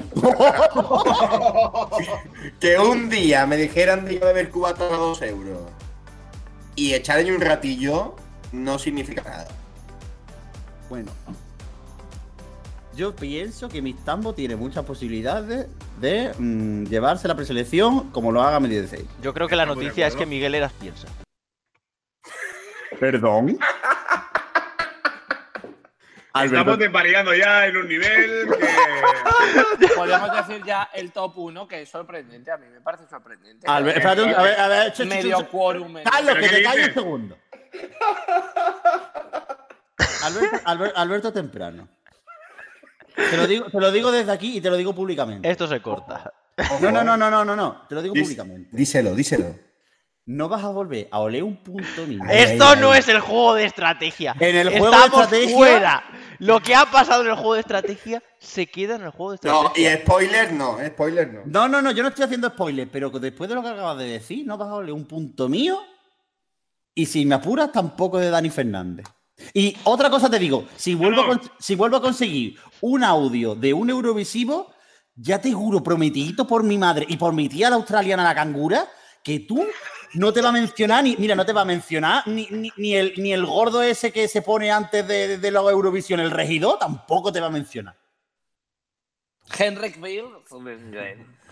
Que 2.61 2.79
un 2.79 3.09
día 3.11 3.45
me 3.47 3.57
dijeran 3.57 4.05
de 4.05 4.19
beber 4.21 4.51
cubata 4.51 4.85
a 4.85 4.97
2 4.97 5.23
euros 5.23 5.63
y 6.77 6.95
echarle 6.95 7.35
un 7.35 7.41
ratillo 7.41 8.15
no 8.53 8.79
significa 8.79 9.23
nada. 9.23 9.49
Bueno. 10.93 11.11
Yo 12.95 13.17
pienso 13.17 13.71
que 13.71 13.81
Mistambo 13.81 14.35
tiene 14.35 14.57
muchas 14.57 14.85
posibilidades 14.85 15.67
de 15.99 16.35
mm, 16.39 16.85
llevarse 16.85 17.27
la 17.27 17.35
preselección 17.35 18.11
como 18.11 18.31
lo 18.31 18.43
haga 18.43 18.61
Medio 18.61 18.81
16. 18.81 19.09
Yo 19.23 19.33
creo 19.33 19.49
que 19.49 19.57
la 19.57 19.65
noticia 19.65 20.07
es 20.07 20.15
que. 20.15 20.27
Miguel 20.27 20.55
Eras 20.55 20.75
piensa. 20.75 21.09
Perdón. 23.01 23.59
Estamos 26.45 26.79
desvariando 26.79 27.35
ya 27.35 27.69
en 27.69 27.77
un 27.79 27.89
nivel 27.89 28.49
que. 29.79 29.89
Podríamos 29.97 30.47
decir 30.47 30.63
ya 30.67 30.91
el 30.93 31.11
top 31.11 31.39
1, 31.39 31.69
que 31.69 31.81
es 31.81 31.89
sorprendente. 31.89 32.51
A 32.51 32.59
mí 32.59 32.67
me 32.71 32.83
parece 32.83 33.09
sorprendente. 33.09 33.67
Albert, 33.67 33.97
espérate, 33.97 34.25
un- 34.25 34.35
a 34.35 34.43
ver, 34.43 34.61
a 34.61 34.69
ver, 34.69 35.07
Medio 35.07 35.49
quórum. 35.49 35.95
Carlos, 36.05 36.35
¿Pero 36.35 36.49
que 36.51 36.55
te 36.55 36.63
calles 36.63 36.89
un 36.89 36.93
segundo. 36.93 37.39
Alberto, 40.25 40.57
Albert- 40.65 40.93
Alberto 40.97 41.33
Temprano. 41.33 41.89
Te 43.15 43.37
lo, 43.37 43.47
digo, 43.47 43.67
te 43.71 43.79
lo 43.81 43.93
digo 43.93 44.11
desde 44.11 44.33
aquí 44.33 44.57
y 44.57 44.61
te 44.61 44.71
lo 44.71 44.77
digo 44.77 44.95
públicamente. 44.95 45.51
Esto 45.51 45.67
se 45.67 45.81
corta. 45.83 46.33
No, 46.81 46.91
no, 46.91 47.05
no, 47.05 47.17
no, 47.17 47.31
no, 47.31 47.45
no, 47.45 47.57
no. 47.57 47.83
Te 47.89 47.95
lo 47.95 48.03
digo 48.03 48.15
Dís- 48.15 48.23
públicamente. 48.23 48.71
Díselo, 48.77 49.15
díselo. 49.15 49.55
No 50.25 50.49
vas 50.49 50.63
a 50.63 50.69
volver 50.69 51.09
a 51.11 51.19
oler 51.19 51.43
un 51.43 51.57
punto 51.65 52.07
ni 52.07 52.17
Esto 52.31 52.77
no 52.77 52.95
es 52.95 53.09
el 53.09 53.19
juego 53.21 53.55
de 53.55 53.65
estrategia. 53.65 54.35
En 54.39 54.57
el 54.57 54.69
juego 54.71 54.91
de 54.91 54.97
Estamos 55.05 55.21
estrategia- 55.25 55.57
fuera. 55.57 56.05
Lo 56.39 56.61
que 56.61 56.75
ha 56.75 56.87
pasado 56.91 57.23
en 57.23 57.29
el 57.31 57.35
juego 57.35 57.55
de 57.55 57.61
estrategia 57.61 58.23
se 58.39 58.67
queda 58.67 58.95
en 58.97 59.03
el 59.03 59.11
juego 59.11 59.33
de 59.33 59.39
No, 59.43 59.59
estrategia. 59.67 59.95
y 59.95 59.97
spoiler 59.99 60.53
no, 60.53 60.79
spoiler 60.87 61.33
no. 61.33 61.41
No, 61.47 61.69
no, 61.69 61.83
no, 61.83 61.91
yo 61.91 62.03
no 62.03 62.09
estoy 62.09 62.25
haciendo 62.25 62.49
spoiler, 62.49 62.89
pero 62.91 63.11
después 63.11 63.49
de 63.49 63.55
lo 63.57 63.63
que 63.63 63.69
acabas 63.69 63.99
de 63.99 64.05
decir, 64.07 64.47
no 64.47 64.57
vas 64.57 64.69
a 64.69 64.75
oler 64.75 64.93
un 64.93 65.05
punto 65.07 65.49
mío. 65.49 65.81
Y 66.95 67.07
si 67.07 67.27
me 67.27 67.35
apuras, 67.35 67.73
tampoco 67.73 68.19
de 68.19 68.31
Dani 68.31 68.51
Fernández. 68.51 69.07
Y 69.55 69.77
otra 69.85 70.11
cosa 70.11 70.29
te 70.31 70.39
digo, 70.39 70.67
si 70.77 70.95
vuelvo, 70.95 71.23
a, 71.23 71.35
No. 71.35 71.41
si 71.59 71.75
vuelvo 71.75 71.97
a 71.97 72.03
conseguir 72.03 72.59
un 72.81 73.05
audio 73.05 73.55
de 73.55 73.73
un 73.73 73.91
Eurovisivo, 73.91 74.73
ya 75.15 75.41
te 75.41 75.53
juro, 75.53 75.83
prometidito 75.83 76.47
por 76.47 76.63
mi 76.63 76.79
madre 76.79 77.05
y 77.09 77.17
por 77.17 77.33
mi 77.33 77.49
tía 77.49 77.71
la 77.71 77.77
australiana 77.77 78.25
la 78.25 78.35
cangura, 78.35 78.89
que 79.23 79.41
tú 79.41 79.67
no 80.15 80.33
te 80.33 80.41
va 80.43 80.49
a 80.51 80.53
mencionar, 80.53 81.05
ni, 81.05 81.17
mira, 81.17 81.35
no 81.35 81.45
te 81.47 81.53
va 81.53 81.63
a 81.63 81.67
mencionar 81.67 82.27
ni, 82.27 82.47
ni, 82.51 82.71
ni 82.77 82.95
el, 82.95 83.15
ni 83.17 83.33
el 83.33 83.47
gordo 83.47 83.83
ese 83.83 84.13
que 84.13 84.29
se 84.29 84.43
pone 84.43 84.71
antes 84.71 85.07
de, 85.07 85.29
de, 85.29 85.39
de 85.39 85.51
la 85.51 85.61
Eurovisión, 85.61 86.21
el 86.21 86.31
regidor, 86.31 86.79
tampoco 86.79 87.33
te 87.33 87.41
va 87.41 87.47
a 87.47 87.51
mencionar. 87.51 87.97
Henrik 89.59 90.01
Bill. 90.01 90.25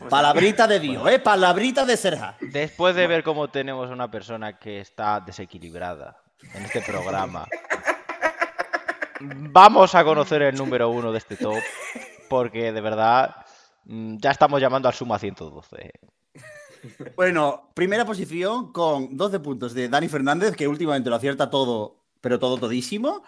Palabrita 0.08 0.66
de 0.66 0.80
Dios, 0.80 1.06
¿eh? 1.10 1.18
Palabrita 1.18 1.84
de 1.84 1.96
Serja. 1.96 2.36
Después 2.40 2.94
de 2.94 3.06
ver 3.06 3.22
cómo 3.22 3.48
tenemos 3.48 3.90
una 3.90 4.10
persona 4.10 4.58
que 4.58 4.80
está 4.80 5.20
desequilibrada 5.20 6.16
en 6.54 6.64
este 6.64 6.80
programa, 6.80 7.46
vamos 9.20 9.94
a 9.94 10.04
conocer 10.04 10.42
el 10.42 10.56
número 10.56 10.90
uno 10.90 11.12
de 11.12 11.18
este 11.18 11.36
top, 11.36 11.58
porque 12.28 12.72
de 12.72 12.80
verdad 12.80 13.36
mm, 13.84 14.16
ya 14.18 14.30
estamos 14.30 14.60
llamando 14.60 14.88
al 14.88 14.94
Suma 14.94 15.18
112. 15.18 15.92
Bueno, 17.14 17.70
primera 17.74 18.06
posición 18.06 18.72
con 18.72 19.16
12 19.16 19.40
puntos 19.40 19.74
de 19.74 19.88
Dani 19.88 20.08
Fernández, 20.08 20.56
que 20.56 20.66
últimamente 20.66 21.10
lo 21.10 21.16
acierta 21.16 21.50
todo, 21.50 22.04
pero 22.20 22.38
todo 22.38 22.56
todísimo. 22.56 23.22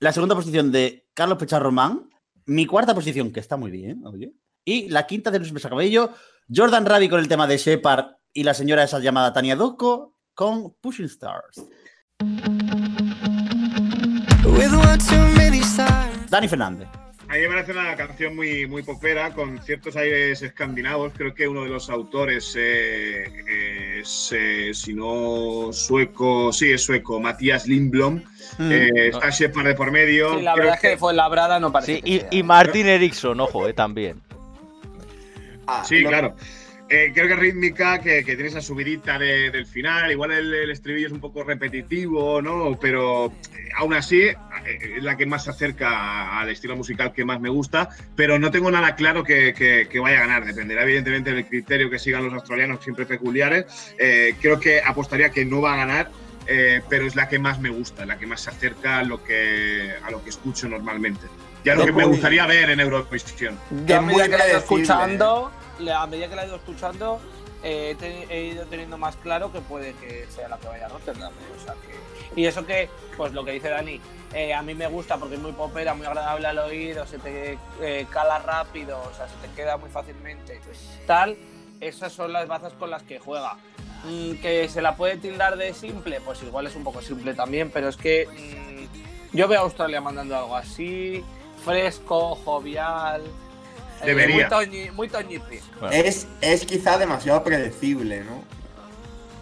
La 0.00 0.12
segunda 0.12 0.34
posición 0.34 0.72
de 0.72 1.08
Carlos 1.14 1.38
Pecharromán. 1.38 2.10
Mi 2.46 2.66
cuarta 2.66 2.94
posición, 2.94 3.30
que 3.30 3.40
está 3.40 3.56
muy 3.56 3.70
bien, 3.70 4.04
oye. 4.06 4.32
Y 4.64 4.88
la 4.88 5.06
quinta 5.06 5.30
de 5.30 5.38
Luis 5.38 5.52
Cabello, 5.62 6.10
Jordan 6.52 6.86
Ravi 6.86 7.08
con 7.08 7.20
el 7.20 7.28
tema 7.28 7.46
de 7.46 7.58
Shepard 7.58 8.16
y 8.32 8.42
la 8.42 8.54
señora 8.54 8.84
esa 8.84 8.98
llamada 8.98 9.32
Tania 9.32 9.54
Dosco 9.54 10.14
con 10.34 10.74
Pushing 10.80 11.06
Stars. 11.06 11.62
Dani 16.28 16.48
Fernández. 16.48 16.88
A 17.28 17.34
mí 17.34 17.40
me 17.40 17.48
parece 17.48 17.72
una 17.72 17.94
canción 17.94 18.34
muy, 18.34 18.66
muy 18.66 18.82
popera, 18.82 19.32
con 19.34 19.62
ciertos 19.62 19.94
aires 19.96 20.40
escandinavos. 20.42 21.12
Creo 21.14 21.34
que 21.34 21.46
uno 21.46 21.62
de 21.62 21.68
los 21.68 21.90
autores 21.90 22.54
eh, 22.58 24.00
es, 24.00 24.32
eh, 24.34 24.70
si 24.72 24.94
no 24.94 25.68
sueco, 25.72 26.52
sí, 26.52 26.72
es 26.72 26.82
sueco, 26.82 27.20
Matías 27.20 27.66
Lindblom. 27.66 28.22
Mm. 28.58 28.72
Eh, 28.72 29.08
está 29.08 29.28
Shepard 29.30 29.66
de 29.66 29.74
por 29.74 29.90
medio. 29.92 30.38
Sí, 30.38 30.42
la 30.42 30.54
Creo 30.54 30.64
verdad 30.66 30.80
es 30.82 30.90
que 30.90 30.96
fue 30.96 31.12
labrada, 31.14 31.60
no 31.60 31.70
parece. 31.70 31.96
Sí, 31.96 32.02
que 32.02 32.26
y, 32.32 32.38
y 32.38 32.42
Martin 32.42 32.86
Eriksson, 32.88 33.38
ojo, 33.40 33.68
eh, 33.68 33.74
también. 33.74 34.20
Ah, 35.66 35.84
Sí, 35.86 36.02
no- 36.02 36.08
claro. 36.08 36.34
Eh, 36.90 37.10
creo 37.14 37.28
que 37.28 37.36
rítmica, 37.36 38.00
que, 38.00 38.24
que 38.24 38.34
tiene 38.34 38.48
esa 38.48 38.62
subidita 38.62 39.18
de- 39.18 39.50
del 39.50 39.66
final. 39.66 40.10
Igual 40.10 40.32
el, 40.32 40.54
el 40.54 40.70
estribillo 40.70 41.08
es 41.08 41.12
un 41.12 41.20
poco 41.20 41.44
repetitivo, 41.44 42.40
¿no? 42.40 42.78
Pero 42.80 43.26
eh, 43.26 43.68
aún 43.76 43.92
así 43.92 44.22
eh, 44.22 44.34
es 44.96 45.02
la 45.02 45.16
que 45.16 45.26
más 45.26 45.44
se 45.44 45.50
acerca 45.50 46.38
al 46.40 46.48
estilo 46.48 46.76
musical 46.76 47.12
que 47.12 47.24
más 47.26 47.40
me 47.40 47.50
gusta. 47.50 47.90
Pero 48.16 48.38
no 48.38 48.50
tengo 48.50 48.70
nada 48.70 48.96
claro 48.96 49.22
que, 49.22 49.52
que- 49.52 49.86
que 49.90 49.98
vaya 50.00 50.16
a 50.18 50.20
ganar. 50.20 50.46
Dependerá, 50.46 50.82
evidentemente, 50.84 51.32
del 51.32 51.44
criterio 51.46 51.90
que 51.90 51.98
sigan 51.98 52.24
los 52.24 52.32
australianos, 52.32 52.82
siempre 52.82 53.04
peculiares. 53.04 53.66
Eh, 53.98 54.34
creo 54.40 54.58
que 54.58 54.80
apostaría 54.82 55.28
que 55.30 55.44
no 55.44 55.60
va 55.60 55.74
a 55.74 55.76
ganar. 55.76 56.10
eh, 56.50 56.80
pero 56.88 57.06
es 57.06 57.14
la 57.14 57.28
que 57.28 57.38
más 57.38 57.60
me 57.60 57.68
gusta, 57.68 58.06
la 58.06 58.16
que 58.18 58.24
más 58.26 58.40
se 58.40 58.48
acerca 58.48 59.00
a 59.00 59.02
lo 59.02 59.22
que, 59.22 59.92
a 60.02 60.10
lo 60.10 60.24
que 60.24 60.30
escucho 60.30 60.66
normalmente. 60.66 61.26
Y 61.62 61.68
a 61.68 61.74
lo 61.74 61.84
que 61.84 61.92
me 61.92 62.04
gustaría 62.06 62.46
ver 62.46 62.70
en 62.70 62.80
Eurovisión. 62.80 63.58
A 63.86 63.96
Es 63.96 64.00
muy 64.02 64.14
que 64.30 64.56
escuchando, 64.56 65.52
a 65.94 66.06
medida 66.06 66.28
que 66.28 66.36
la 66.36 66.44
he 66.44 66.46
ido 66.46 66.56
escuchando, 66.56 67.20
eh, 67.62 67.96
he, 68.30 68.44
ido 68.52 68.64
teniendo 68.66 68.98
más 68.98 69.16
claro 69.16 69.52
que 69.52 69.60
puede 69.60 69.94
que 69.94 70.26
sea 70.30 70.48
la 70.48 70.58
que 70.58 70.68
vaya 70.68 70.86
a 70.86 70.88
Rotterdam. 70.88 71.32
eh, 71.32 71.56
o 71.56 71.64
sea 71.64 71.74
que- 71.74 72.40
y 72.40 72.46
eso 72.46 72.64
que, 72.66 72.88
pues 73.16 73.32
lo 73.32 73.44
que 73.44 73.52
dice 73.52 73.68
Dani, 73.68 74.00
eh, 74.32 74.54
a 74.54 74.62
mí 74.62 74.74
me 74.74 74.86
gusta 74.86 75.16
porque 75.16 75.36
es 75.36 75.40
muy 75.40 75.52
popera, 75.52 75.94
muy 75.94 76.06
agradable 76.06 76.46
al 76.46 76.58
oído, 76.58 77.06
se 77.06 77.18
te 77.18 77.58
eh, 77.80 78.06
cala 78.10 78.38
rápido, 78.38 78.98
o 78.98 79.14
sea, 79.14 79.26
se 79.28 79.36
te 79.46 79.52
queda 79.54 79.76
muy 79.76 79.90
fácilmente. 79.90 80.60
Tal, 81.06 81.36
esas 81.80 82.12
son 82.12 82.32
las 82.32 82.46
bazas 82.46 82.72
con 82.74 82.90
las 82.90 83.02
que 83.02 83.18
juega. 83.18 83.56
Mm, 84.04 84.34
que 84.40 84.68
se 84.68 84.80
la 84.80 84.94
puede 84.96 85.16
tildar 85.16 85.56
de 85.56 85.74
simple, 85.74 86.20
pues 86.20 86.42
igual 86.42 86.66
es 86.66 86.76
un 86.76 86.84
poco 86.84 87.02
simple 87.02 87.34
también, 87.34 87.70
pero 87.72 87.88
es 87.88 87.96
que 87.96 88.28
mm, 88.28 89.36
yo 89.36 89.48
veo 89.48 89.60
a 89.60 89.62
Australia 89.64 90.00
mandando 90.00 90.36
algo 90.36 90.56
así, 90.56 91.24
fresco, 91.64 92.36
jovial. 92.36 93.22
Eh, 94.02 94.06
Debería. 94.06 94.34
muy 94.36 94.48
Toñi, 94.48 94.90
muy 94.90 95.08
Toñipi. 95.08 95.60
Es, 95.90 96.26
es 96.40 96.64
quizá 96.64 96.98
demasiado 96.98 97.42
predecible, 97.44 98.24
¿no? 98.24 98.42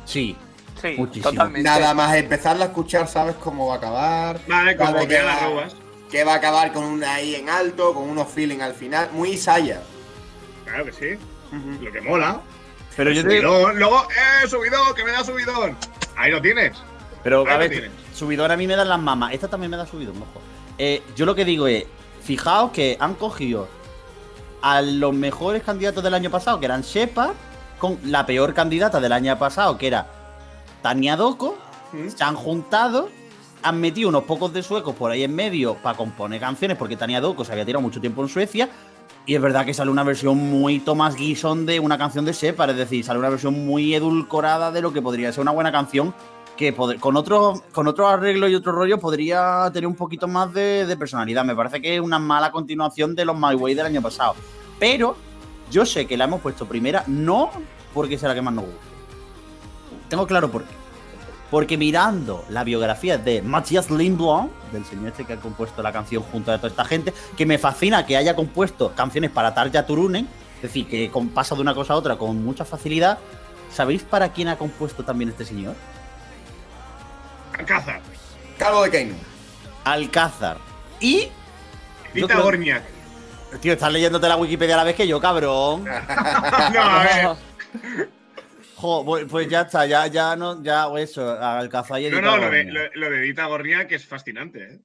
Sí. 0.05 0.37
Sí, 0.81 0.95
Muchísimo. 0.99 1.31
totalmente. 1.33 1.63
Nada 1.63 1.95
más 1.95 2.15
empezarla 2.17 2.67
a 2.67 2.69
escuchar, 2.69 3.09
sabes 3.09 3.35
cómo 3.37 3.67
va 3.69 3.75
a 3.75 3.77
acabar. 3.79 4.41
Vale, 4.47 4.77
como 4.77 5.01
que 5.01 5.09
que 5.09 5.23
las 5.23 5.37
va- 5.43 5.47
robas. 5.49 5.77
Que 6.11 6.23
va 6.25 6.35
a 6.35 6.37
acabar 6.37 6.73
con 6.73 6.85
una 6.85 7.15
ahí 7.15 7.35
en 7.35 7.49
alto, 7.49 7.93
con 7.95 8.09
unos 8.09 8.29
feeling 8.29 8.61
al 8.61 8.75
final. 8.75 9.09
Muy 9.13 9.31
Isaya. 9.31 9.81
Claro 10.65 10.85
que 10.85 10.93
sí. 10.93 11.19
Lo 11.83 11.91
que 11.93 12.01
mola. 12.01 12.41
Pero 12.95 13.11
yo 13.13 13.27
te 13.27 13.41
luego, 13.41 13.71
¡eh, 13.73 14.47
subidón! 14.49 14.95
¡Que 14.95 15.05
me 15.05 15.11
da 15.13 15.25
subidón! 15.25 15.77
Ahí 16.17 16.31
lo 16.31 16.41
tienes. 16.41 16.73
Pero 17.23 17.45
Ahí 17.47 17.55
a 17.55 17.57
ver, 17.57 17.71
tienes. 17.71 17.91
subidón 18.15 18.51
a 18.51 18.57
mí 18.57 18.67
me 18.67 18.77
dan 18.77 18.89
las 18.89 19.01
mamas. 19.01 19.33
Esta 19.33 19.49
también 19.49 19.71
me 19.71 19.77
da 19.77 19.87
subidón, 19.87 20.17
ojo. 20.17 20.41
Eh, 20.79 21.03
yo 21.17 21.27
lo 21.27 21.35
que 21.35 21.45
digo 21.45 21.67
es, 21.67 21.85
fijaos 22.23 22.71
que 22.73 22.97
han 23.01 23.15
cogido 23.15 23.69
a 24.63 24.83
los 24.83 25.15
mejores 25.15 25.63
candidatos 25.63 26.03
del 26.03 26.15
año 26.15 26.31
pasado, 26.31 26.59
que 26.59 26.67
eran 26.67 26.83
Shepard, 26.83 27.35
con 27.79 27.99
la 28.05 28.27
peor 28.27 28.55
candidata 28.55 29.01
del 29.01 29.13
año 29.13 29.39
pasado, 29.39 29.77
que 29.79 29.87
era 29.87 30.07
Tania 30.83 31.17
Doko. 31.17 31.57
¿Mm? 31.93 32.09
Se 32.09 32.25
han 32.25 32.35
juntado, 32.35 33.09
han 33.63 33.81
metido 33.81 34.09
unos 34.09 34.25
pocos 34.25 34.53
de 34.53 34.63
suecos 34.63 34.95
por 34.95 35.11
ahí 35.11 35.25
en 35.25 35.35
medio 35.35 35.75
para 35.77 35.97
componer 35.97 36.41
canciones, 36.41 36.77
porque 36.77 36.97
Tania 36.97 37.21
Doko 37.21 37.45
se 37.45 37.53
había 37.53 37.65
tirado 37.65 37.83
mucho 37.83 38.01
tiempo 38.01 38.23
en 38.23 38.29
Suecia. 38.29 38.69
Y 39.25 39.35
es 39.35 39.43
verdad 39.43 39.67
que 39.67 39.75
sale 39.75 39.91
una 39.91 40.05
versión 40.05 40.39
muy 40.39 40.79
Thomas 40.79 41.17
Gison 41.17 41.67
de 41.67 41.81
una 41.81 41.99
canción 41.99 42.25
de 42.25 42.33
Shepard, 42.33 42.71
es 42.71 42.77
decir, 42.77 43.05
sale 43.05 43.19
una 43.19 43.29
versión 43.29 43.67
muy 43.67 43.93
edulcorada 43.93 44.71
de 44.71 44.81
lo 44.81 44.93
que 44.93 45.03
podría 45.03 45.33
ser 45.33 45.43
una 45.43 45.51
buena 45.51 45.73
canción 45.73 46.15
que 46.57 46.75
con 46.75 47.17
otro, 47.17 47.63
con 47.73 47.87
otro 47.87 48.09
arreglo 48.09 48.49
y 48.49 48.55
otro 48.55 48.73
rollo 48.73 48.99
podría 48.99 49.71
tener 49.73 49.87
un 49.87 49.95
poquito 49.95 50.27
más 50.27 50.53
de, 50.53 50.97
personalidad. 50.99 51.45
Me 51.45 51.55
parece 51.55 51.81
que 51.81 51.97
es 51.97 52.01
una 52.01 52.19
mala 52.19 52.51
continuación 52.51 53.15
de 53.15 53.25
los 53.25 53.37
My 53.39 53.55
Way 53.55 53.75
del 53.75 53.87
año 53.87 54.03
pasado. 54.03 54.35
Pero 54.79 55.17
yo 55.71 55.87
sé 55.87 56.07
que 56.07 56.17
la 56.17 56.25
hemos 56.25 56.41
puesto 56.41 56.67
primera 56.67 57.05
no 57.07 57.51
porque 57.93 58.19
sea 58.19 58.31
la 58.31 58.35
que 58.35 58.43
más 58.43 58.55
nos 58.55 58.65
gusta. 58.65 58.81
Tengo 60.09 60.27
claro 60.27 60.51
por 60.51 60.65
qué. 60.65 60.75
Porque 61.51 61.77
mirando 61.77 62.45
la 62.49 62.65
biografía 62.65 63.19
de 63.19 63.41
Matthias 63.41 63.91
Lindblom, 63.91 64.49
del 64.73 64.85
señor 64.85 65.09
este 65.09 65.25
que 65.25 65.35
ha 65.35 65.37
compuesto 65.37 65.81
la 65.83 65.93
canción 65.93 66.23
junto 66.25 66.51
a 66.51 66.57
toda 66.57 66.69
esta 66.69 66.85
gente, 66.85 67.13
que 67.37 67.47
me 67.47 67.57
fascina 67.57 68.05
que 68.05 68.17
haya 68.17 68.35
compuesto 68.35 68.93
canciones 68.97 69.31
para 69.31 69.55
Tarja 69.55 69.87
Turunen, 69.87 70.29
es 70.57 70.63
decir, 70.63 70.89
que 70.89 71.11
pasa 71.33 71.55
de 71.55 71.61
una 71.61 71.75
cosa 71.75 71.93
a 71.93 71.97
otra 71.97 72.17
con 72.17 72.43
mucha 72.45 72.65
facilidad. 72.65 73.19
¿Sabéis 73.71 74.03
para 74.03 74.33
quién 74.33 74.49
ha 74.49 74.57
compuesto 74.57 75.05
también 75.05 75.31
este 75.31 75.45
señor? 75.45 75.75
Alcázar. 77.59 78.01
Calvo 78.59 78.83
de 78.85 78.91
Kane. 78.91 79.13
Alcázar. 79.85 80.59
Y. 81.01 81.29
Creo- 82.13 82.43
Gorniak. 82.43 82.83
Tío, 83.61 83.73
estás 83.75 83.93
leyéndote 83.93 84.29
la 84.29 84.37
Wikipedia 84.37 84.75
a 84.75 84.79
la 84.79 84.85
vez 84.85 84.97
que 84.97 85.07
yo, 85.07 85.21
cabrón. 85.21 85.85
No, 86.75 86.83
a 86.83 87.03
ver. 87.05 88.09
Jo, 88.77 89.05
pues- 89.31 89.49
ya 89.49 89.63
está, 89.63 89.87
ya, 89.87 90.07
ya 90.07 90.37
no, 90.37 90.63
ya, 90.63 90.87
o 90.89 90.99
eso, 90.99 91.31
Alcázar 91.41 91.99
y 92.01 92.11
No, 92.11 92.21
no, 92.21 92.37
lo 92.37 92.51
de, 92.51 92.65
lo, 92.65 92.81
lo 92.95 93.11
de 93.11 93.21
Dita 93.23 93.47
Gorniak 93.47 93.91
es 93.93 94.07
fascinante, 94.07 94.65
¿eh? 94.65 94.81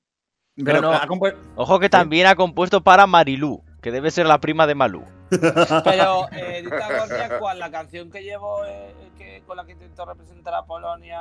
Pero 0.63 0.79
No, 0.81 0.91
no. 0.93 1.21
Ojo 1.55 1.77
que 1.79 1.89
también 1.89 2.27
ha 2.27 2.36
compuesto 2.36 2.81
para 2.81 3.05
Marilú, 3.05 3.63
que 3.81 3.91
debe 3.91 4.10
ser 4.10 4.27
la 4.27 4.39
prima 4.39 4.65
de 4.65 4.75
Malú. 4.75 5.03
Pero, 5.29 6.27
eh, 6.31 6.62
Dita 6.63 6.99
Gorniak, 6.99 7.39
¿cuál? 7.39 7.60
La 7.60 7.69
canción 7.69 8.10
que 8.10 8.23
llevo, 8.23 8.63
eh, 8.65 8.93
que, 9.21 9.43
con 9.45 9.57
la 9.57 9.65
que 9.65 9.73
intentó 9.73 10.05
representar 10.05 10.53
a 10.53 10.63
Polonia. 10.65 11.19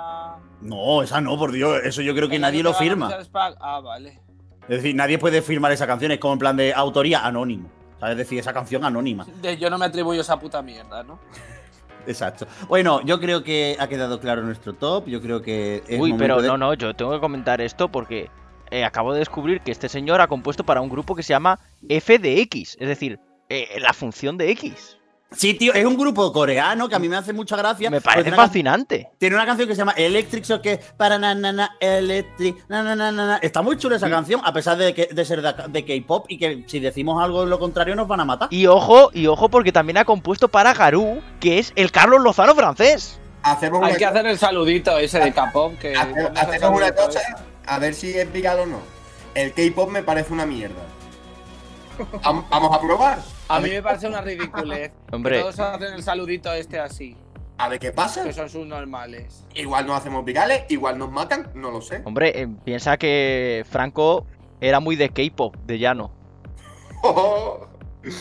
No, 0.60 1.02
esa 1.02 1.20
no, 1.20 1.36
por 1.38 1.52
Dios, 1.52 1.80
eso 1.84 2.02
yo 2.02 2.14
creo 2.14 2.28
que 2.28 2.38
nadie 2.38 2.62
lo 2.62 2.74
firma. 2.74 3.10
Ah, 3.60 3.80
vale. 3.80 4.20
Es 4.62 4.76
decir, 4.76 4.94
nadie 4.94 5.18
puede 5.18 5.42
firmar 5.42 5.72
esa 5.72 5.86
canción, 5.86 6.12
es 6.12 6.18
como 6.18 6.34
en 6.34 6.38
plan 6.38 6.56
de 6.56 6.72
autoría 6.72 7.24
anónimo. 7.24 7.68
¿sabes? 7.98 8.12
Es 8.12 8.18
decir, 8.18 8.38
esa 8.38 8.52
canción 8.52 8.84
anónima. 8.84 9.26
De- 9.42 9.58
yo 9.58 9.68
no 9.70 9.78
me 9.78 9.84
atribuyo 9.86 10.20
esa 10.20 10.38
puta 10.38 10.62
mierda, 10.62 11.02
¿no? 11.02 11.18
Exacto. 12.06 12.46
Bueno, 12.68 13.02
yo 13.02 13.20
creo 13.20 13.42
que 13.44 13.76
ha 13.78 13.86
quedado 13.88 14.20
claro 14.20 14.42
nuestro 14.42 14.74
top. 14.74 15.06
Yo 15.06 15.20
creo 15.20 15.42
que. 15.42 15.82
es 15.86 16.00
Uy, 16.00 16.14
pero 16.14 16.40
de- 16.40 16.48
no, 16.48 16.56
no, 16.56 16.74
yo 16.74 16.94
tengo 16.94 17.12
que 17.12 17.20
comentar 17.20 17.60
esto 17.60 17.90
porque 17.90 18.30
eh, 18.70 18.84
acabo 18.84 19.12
de 19.12 19.18
descubrir 19.18 19.60
que 19.60 19.70
este 19.70 19.88
señor 19.88 20.20
ha 20.20 20.26
compuesto 20.28 20.64
para 20.64 20.80
un 20.80 20.88
grupo 20.88 21.14
que 21.14 21.22
se 21.22 21.34
llama 21.34 21.58
F 21.88 22.18
de 22.18 22.40
X, 22.42 22.76
es 22.80 22.88
decir, 22.88 23.18
eh, 23.48 23.78
la 23.80 23.92
función 23.92 24.38
de 24.38 24.50
X. 24.52 24.96
Sí, 25.32 25.54
tío, 25.54 25.72
es 25.72 25.84
un 25.84 25.96
grupo 25.96 26.32
coreano 26.32 26.88
que 26.88 26.94
a 26.96 26.98
mí 26.98 27.08
me 27.08 27.16
hace 27.16 27.32
mucha 27.32 27.56
gracia. 27.56 27.88
Me 27.88 28.00
parece 28.00 28.24
tiene 28.24 28.34
una 28.34 28.36
can- 28.36 28.46
fascinante. 28.48 29.10
Tiene 29.18 29.36
una 29.36 29.46
canción 29.46 29.68
que 29.68 29.74
se 29.74 29.78
llama 29.78 29.92
Electric 29.92 30.44
Shock, 30.44 30.60
que 30.60 30.72
es 30.72 30.78
para 30.96 31.18
na 31.18 31.34
na 31.36 31.52
na 31.52 31.70
electric 31.80 32.68
na 32.68 32.82
na 32.82 32.96
na 32.96 33.12
na. 33.12 33.36
Está 33.36 33.62
muy 33.62 33.76
chula 33.76 33.96
esa 33.96 34.10
canción, 34.10 34.40
a 34.44 34.52
pesar 34.52 34.76
de, 34.76 34.92
que, 34.92 35.06
de 35.12 35.24
ser 35.24 35.40
de, 35.40 35.54
de 35.68 35.84
K-pop 35.84 36.26
y 36.28 36.36
que 36.38 36.64
si 36.66 36.80
decimos 36.80 37.22
algo 37.22 37.46
lo 37.46 37.58
contrario 37.60 37.94
nos 37.94 38.08
van 38.08 38.20
a 38.20 38.24
matar. 38.24 38.48
Y 38.50 38.66
ojo, 38.66 39.10
y 39.14 39.28
ojo 39.28 39.48
porque 39.48 39.70
también 39.70 39.98
ha 39.98 40.04
compuesto 40.04 40.48
para 40.48 40.74
Garú, 40.74 41.22
que 41.38 41.58
es 41.60 41.72
el 41.76 41.92
Carlos 41.92 42.20
Lozano 42.22 42.54
francés. 42.56 43.20
Hacemos 43.42 43.82
Hay 43.84 43.96
que 43.96 44.04
hacer 44.04 44.26
el 44.26 44.36
saludito 44.38 44.98
ese 44.98 45.20
de 45.20 45.32
K-pop. 45.32 45.78
Que 45.78 45.94
hace- 45.96 46.28
hacemos 46.34 46.76
una 46.76 46.92
cosa, 46.92 47.20
a 47.66 47.78
ver 47.78 47.94
si 47.94 48.10
es 48.18 48.30
viral 48.32 48.58
o 48.60 48.66
no. 48.66 48.78
El 49.34 49.52
K-pop 49.52 49.90
me 49.90 50.02
parece 50.02 50.32
una 50.32 50.44
mierda. 50.44 50.82
Vam- 52.22 52.44
Vamos 52.50 52.76
a 52.76 52.80
probar. 52.80 53.18
A 53.48 53.60
mí 53.60 53.70
me 53.70 53.82
parece 53.82 54.06
una 54.08 54.20
ridiculez. 54.20 54.92
Hombre. 55.12 55.40
Todos 55.40 55.58
hacen 55.58 55.94
el 55.94 56.02
saludito 56.02 56.52
este 56.52 56.78
así. 56.78 57.16
A 57.58 57.68
ver 57.68 57.78
qué 57.78 57.92
pasa. 57.92 58.24
Que 58.24 58.32
son 58.32 58.48
sus 58.48 58.66
normales. 58.66 59.44
Igual 59.54 59.86
nos 59.86 59.98
hacemos 59.98 60.24
virales, 60.24 60.64
igual 60.70 60.96
nos 60.98 61.10
matan, 61.10 61.50
no 61.54 61.70
lo 61.70 61.82
sé. 61.82 62.00
Hombre, 62.04 62.32
eh, 62.40 62.48
piensa 62.64 62.96
que 62.96 63.64
Franco 63.68 64.24
era 64.60 64.80
muy 64.80 64.96
de 64.96 65.10
K-pop, 65.10 65.56
de 65.66 65.78
llano. 65.78 66.10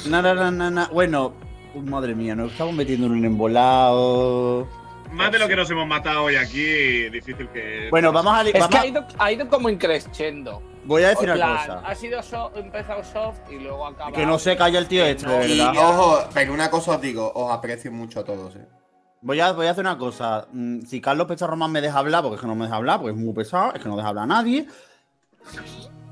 Na, 0.10 0.22
na, 0.22 0.52
na, 0.52 0.70
na. 0.70 0.88
Bueno, 0.92 1.34
uh, 1.74 1.82
madre 1.82 2.14
mía, 2.16 2.36
nos 2.36 2.52
estamos 2.52 2.74
metiendo 2.76 3.06
en 3.08 3.14
un 3.14 3.24
embolado. 3.26 4.68
Más 5.12 5.32
de 5.32 5.40
lo 5.40 5.48
que 5.48 5.56
nos 5.56 5.70
hemos 5.72 5.88
matado 5.88 6.24
hoy 6.24 6.36
aquí, 6.36 7.10
difícil 7.10 7.48
que. 7.50 7.88
Bueno, 7.90 8.12
vamos 8.12 8.34
a. 8.34 8.42
Es 8.42 8.54
vamos 8.54 8.68
que 8.70 8.78
a- 8.78 8.82
ha 8.82 8.86
ido, 8.88 9.08
ha 9.18 9.32
ido 9.32 9.48
como 9.48 9.70
increscendo. 9.70 10.62
Voy 10.90 11.04
a 11.04 11.10
decir 11.10 11.30
una 11.32 11.58
cosa. 11.58 11.80
Ha 11.86 11.96
sido 11.96 12.22
so- 12.24 12.52
empezado 12.56 13.04
soft 13.04 13.40
y 13.52 13.60
luego 13.60 13.86
acaba. 13.88 14.12
Que 14.12 14.26
no 14.26 14.38
se 14.40 14.58
calla 14.58 14.80
el 14.80 14.88
tío 14.88 15.06
este, 15.06 15.26
no. 15.26 15.34
de 15.38 15.48
Y 15.48 15.58
verdad. 15.60 15.90
ojo, 15.90 16.30
pero 16.34 16.54
una 16.54 16.70
cosa 16.70 16.96
os 16.96 17.02
digo, 17.02 17.32
os 17.34 17.52
aprecio 17.52 17.92
mucho 17.92 18.20
a 18.20 18.24
todos, 18.26 18.56
eh. 18.56 18.68
Voy 19.22 19.40
a, 19.40 19.52
voy 19.52 19.68
a 19.68 19.72
hacer 19.72 19.84
una 19.84 19.98
cosa. 19.98 20.48
Mm, 20.52 20.82
Si 20.82 21.00
Carlos 21.02 21.28
Pecharromán 21.28 21.72
me 21.72 21.82
deja 21.82 22.00
hablar, 22.00 22.22
porque 22.24 22.36
es 22.36 22.42
que 22.42 22.48
no 22.48 22.56
me 22.56 22.66
deja 22.66 22.78
hablar, 22.78 23.00
porque 23.00 23.12
es 23.18 23.18
muy 23.24 23.34
pesado, 23.34 23.74
es 23.74 23.82
que 23.82 23.88
no 23.90 23.96
deja 23.98 24.10
hablar 24.10 24.24
a 24.24 24.28
nadie. 24.28 24.68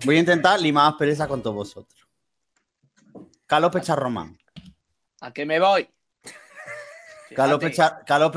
Voy 0.06 0.16
a 0.18 0.20
intentar 0.20 0.60
limar 0.60 0.96
pereza 0.98 1.28
con 1.28 1.42
todos 1.42 1.56
vosotros. 1.56 2.08
Carlos 3.46 3.72
Pecharromán. 3.72 4.38
¿A 5.22 5.32
qué 5.32 5.46
me 5.46 5.60
voy? 5.60 5.90
Carlos, 7.36 7.60
Fíjate, 7.60 7.70
Pecha, 7.70 8.00
Carlos 8.06 8.32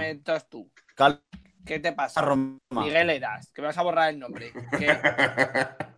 entres 0.00 0.48
tú. 0.48 0.70
Carlos 0.94 1.20
¿Qué 1.64 1.78
te 1.78 1.92
pasa? 1.92 2.20
Pecharromán. 2.20 2.58
Miguel 2.70 3.10
Eras, 3.10 3.50
que 3.52 3.62
me 3.62 3.68
vas 3.68 3.78
a 3.78 3.82
borrar 3.82 4.10
el 4.10 4.18
nombre. 4.18 4.52
Que- 4.78 4.98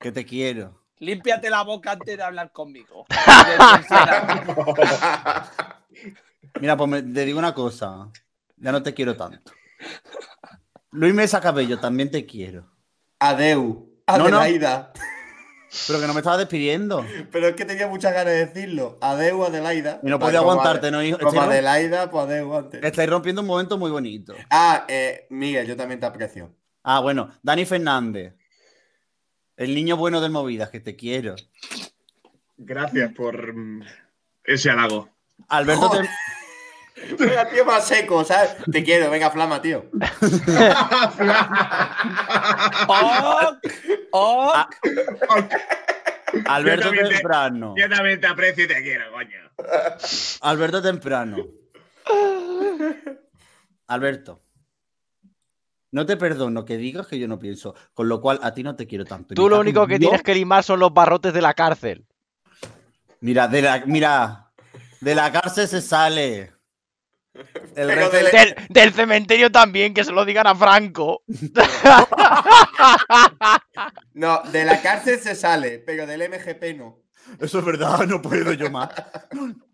Que 0.00 0.12
te 0.12 0.24
quiero. 0.26 0.82
límpiate 0.98 1.48
la 1.48 1.62
boca 1.62 1.92
antes 1.92 2.16
de 2.16 2.22
hablar 2.22 2.52
conmigo. 2.52 3.06
Mira, 6.60 6.76
pues 6.76 6.90
me- 6.90 7.02
te 7.02 7.24
digo 7.24 7.38
una 7.38 7.54
cosa. 7.54 8.10
Ya 8.56 8.72
no 8.72 8.82
te 8.82 8.92
quiero 8.94 9.16
tanto. 9.16 9.52
Luis 10.90 11.14
Mesa 11.14 11.40
Cabello, 11.40 11.78
también 11.80 12.10
te 12.10 12.26
quiero. 12.26 12.70
Adeu. 13.18 13.90
No, 14.06 14.28
no. 14.28 14.40
Pero 15.86 16.00
que 16.00 16.06
no 16.06 16.14
me 16.14 16.20
estabas 16.20 16.38
despidiendo. 16.38 17.04
Pero 17.32 17.48
es 17.48 17.56
que 17.56 17.64
tenía 17.64 17.88
muchas 17.88 18.12
ganas 18.12 18.32
de 18.32 18.46
decirlo. 18.46 18.98
Adeu, 19.00 19.44
Adelaida. 19.44 20.00
Y 20.02 20.06
no 20.08 20.18
podía 20.18 20.38
aguantarte, 20.38 20.90
¿no, 20.90 21.02
hijo? 21.02 21.18
Como 21.18 21.42
Adelaida, 21.42 22.10
pues 22.10 22.24
adeu 22.24 22.56
antes. 22.56 22.82
Estáis 22.82 23.10
rompiendo 23.10 23.42
un 23.42 23.48
momento 23.48 23.76
muy 23.78 23.90
bonito. 23.90 24.34
Ah, 24.50 24.84
eh, 24.88 25.26
Miguel, 25.30 25.66
yo 25.66 25.76
también 25.76 26.00
te 26.00 26.06
aprecio. 26.06 26.54
Ah, 26.82 27.00
bueno, 27.00 27.30
Dani 27.42 27.64
Fernández. 27.64 28.34
El 29.56 29.74
niño 29.74 29.96
bueno 29.96 30.20
del 30.20 30.32
Movidas, 30.32 30.70
que 30.70 30.80
te 30.80 30.96
quiero. 30.96 31.34
Gracias 32.56 33.12
por 33.12 33.54
ese 34.44 34.70
halago. 34.70 35.08
Alberto, 35.48 35.88
Joder. 35.88 36.04
Tem- 36.06 36.10
Venga, 37.18 37.48
tío, 37.48 37.64
más 37.64 37.86
seco, 37.86 38.24
¿sabes? 38.24 38.54
Te 38.70 38.84
quiero, 38.84 39.10
venga, 39.10 39.30
flama, 39.30 39.60
tío. 39.60 39.86
¡Oh! 42.88 43.56
¡Oh! 44.16 44.52
Ah, 44.54 44.68
Alberto 46.46 46.82
Yo 46.82 46.86
también 46.86 47.08
te- 47.08 47.14
Temprano. 47.16 47.74
Yo 47.76 47.88
también 47.88 48.20
te 48.20 48.26
aprecio 48.28 48.64
y 48.64 48.68
te 48.68 48.80
quiero, 48.80 49.10
coño. 49.12 49.40
Alberto 50.42 50.80
Temprano. 50.80 51.36
Alberto. 53.88 54.40
No 55.90 56.06
te 56.06 56.16
perdono 56.16 56.64
que 56.64 56.76
digas 56.76 57.08
que 57.08 57.18
yo 57.18 57.26
no 57.26 57.40
pienso, 57.40 57.74
con 57.92 58.08
lo 58.08 58.20
cual 58.20 58.38
a 58.42 58.54
ti 58.54 58.62
no 58.62 58.76
te 58.76 58.86
quiero 58.86 59.04
tanto. 59.04 59.34
Tú 59.34 59.48
lo 59.48 59.58
único 59.58 59.84
que 59.88 59.98
tienes 59.98 60.22
que 60.22 60.34
limar 60.34 60.62
son 60.62 60.78
los 60.78 60.94
barrotes 60.94 61.32
de 61.34 61.42
la 61.42 61.54
cárcel. 61.54 62.04
Mira, 63.20 63.48
de 63.48 63.62
la, 63.62 63.82
mira, 63.86 64.50
de 65.00 65.14
la 65.16 65.32
cárcel 65.32 65.66
se 65.66 65.80
sale. 65.82 66.53
El 67.34 67.44
Pero 67.88 68.10
resto- 68.10 68.10
de- 68.12 68.30
Del, 68.30 68.54
del 68.68 68.92
cementerio 68.92 69.50
también, 69.52 69.92
que 69.94 70.04
se 70.04 70.12
lo 70.12 70.24
digan 70.24 70.46
a 70.46 70.54
Franco. 70.54 71.22
No, 74.14 74.40
de 74.52 74.64
la 74.64 74.80
cárcel 74.80 75.18
se 75.18 75.34
sale, 75.34 75.78
pero 75.80 76.06
del 76.06 76.28
MGP 76.28 76.76
no. 76.76 77.02
Eso 77.40 77.58
es 77.58 77.64
verdad, 77.64 78.06
no 78.06 78.20
puedo 78.22 78.52
yo 78.52 78.70
más. 78.70 78.90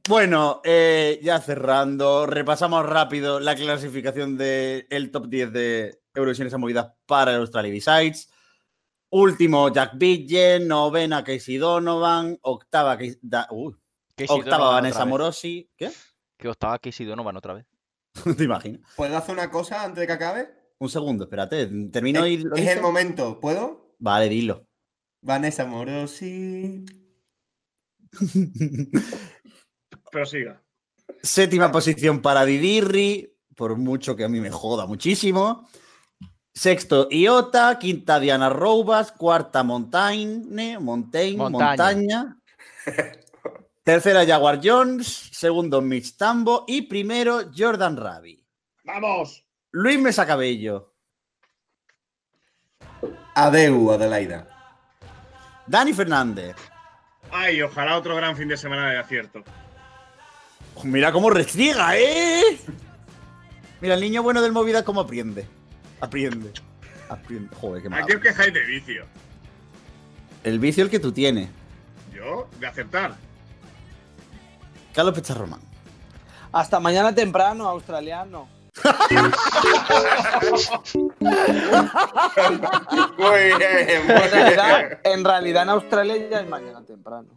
Bueno, 0.09 0.61
eh, 0.65 1.19
ya 1.23 1.41
cerrando, 1.41 2.27
repasamos 2.27 2.87
rápido 2.87 3.41
la 3.41 3.55
clasificación 3.55 4.37
del 4.39 5.11
top 5.13 5.29
10 5.29 5.53
de 5.53 6.01
Eurovisiones 6.15 6.55
a 6.55 6.59
movidas 6.59 6.93
para 7.07 7.33
el 7.33 7.39
Australia 7.41 7.71
B-Sides. 7.73 8.31
Último, 9.11 9.69
Jack 9.73 9.93
Bidgen, 9.97 10.69
novena, 10.69 11.25
Casey 11.25 11.57
Donovan, 11.59 12.39
octava, 12.43 12.97
Casey- 12.97 13.19
da- 13.21 13.49
uy, 13.51 13.75
Casey 14.17 14.39
octava, 14.39 14.57
Donovan 14.65 14.83
Vanessa. 14.83 15.05
Morosi. 15.05 15.69
¿Qué? 15.77 15.91
Que 16.41 16.49
octava 16.49 16.79
Casey 16.79 17.05
Donovan 17.05 17.37
otra 17.37 17.55
vez. 17.55 17.67
¿Te 18.37 18.45
imaginas? 18.45 18.81
¿Puedo 18.97 19.17
hacer 19.17 19.35
una 19.35 19.51
cosa 19.51 19.85
antes 19.85 20.01
de 20.01 20.07
que 20.07 20.13
acabe? 20.15 20.49
Un 20.79 20.89
segundo, 20.89 21.25
espérate, 21.25 21.67
termino 21.93 22.27
y 22.27 22.37
es, 22.37 22.45
lo 22.45 22.57
es 22.57 22.69
el 22.69 22.81
momento, 22.81 23.39
¿puedo? 23.39 23.95
Vale, 23.99 24.31
dilo. 24.31 24.67
Vanessa 25.21 25.67
Morosi. 25.67 26.87
Prosiga. 30.11 30.63
Séptima 31.23 31.71
posición 31.71 32.23
para 32.23 32.47
Didirri, 32.47 33.37
por 33.55 33.77
mucho 33.77 34.17
que 34.17 34.25
a 34.25 34.29
mí 34.29 34.41
me 34.41 34.51
joda 34.51 34.87
muchísimo. 34.87 35.69
Sexto, 36.55 37.09
Iota. 37.11 37.79
Quinta, 37.79 38.19
Diana 38.19 38.49
Roubas. 38.49 39.13
Cuarta, 39.13 39.63
Montaigne. 39.63 40.79
Montaigne, 40.79 41.37
Montaña. 41.37 41.77
Montaña. 41.77 42.41
Tercera, 43.83 44.27
Jaguar 44.27 44.61
Jones. 44.63 45.31
Segundo, 45.33 45.81
Mitch 45.81 46.17
Tambo. 46.17 46.65
Y 46.67 46.83
primero, 46.83 47.51
Jordan 47.57 47.97
Rabi. 47.97 48.45
¡Vamos! 48.85 49.47
Luis 49.73 49.99
Mesa 49.99 50.27
Cabello. 50.27 50.95
Adeu, 53.35 53.93
Adelaida. 53.93 54.47
Dani 55.67 55.93
Fernández. 55.93 56.57
Ay, 57.31 57.63
ojalá 57.63 57.97
otro 57.97 58.17
gran 58.17 58.37
fin 58.37 58.49
de 58.49 58.57
semana 58.57 58.91
de 58.91 58.99
acierto. 58.99 59.45
Oh, 60.75 60.85
mira 60.85 61.13
cómo 61.13 61.31
restriega, 61.31 61.97
¿eh? 61.97 62.59
Mira, 63.81 63.95
el 63.95 64.01
niño 64.01 64.23
bueno 64.23 64.43
del 64.43 64.53
movida 64.53 64.85
cómo 64.85 65.01
aprende. 65.01 65.47
Aprende. 66.01 66.53
Aprende. 67.09 67.55
Joder, 67.57 67.83
qué 67.83 67.89
mal. 67.89 68.03
Aquí 68.03 68.15
os 68.15 68.21
quejáis 68.21 68.53
de 68.53 68.61
vicio. 68.65 69.07
El 70.43 70.59
vicio 70.59 70.85
el 70.85 70.91
que 70.91 70.99
tú 70.99 71.13
tienes. 71.13 71.49
Yo, 72.13 72.49
de 72.59 72.67
acertar. 72.67 73.15
Carlos 74.93 75.15
Pecharromán. 75.15 75.61
Hasta 76.53 76.81
mañana 76.81 77.15
temprano, 77.15 77.69
australiano. 77.69 78.49
Muy 83.19 83.41
bien, 83.59 84.07
muy 84.07 84.15
En 84.15 84.31
realidad, 84.31 84.99
en 85.05 85.25
realidad 85.25 85.63
en 85.65 85.69
Australia 85.71 86.29
ya 86.31 86.41
es 86.41 86.49
mañana 86.49 86.83
temprano. 86.85 87.29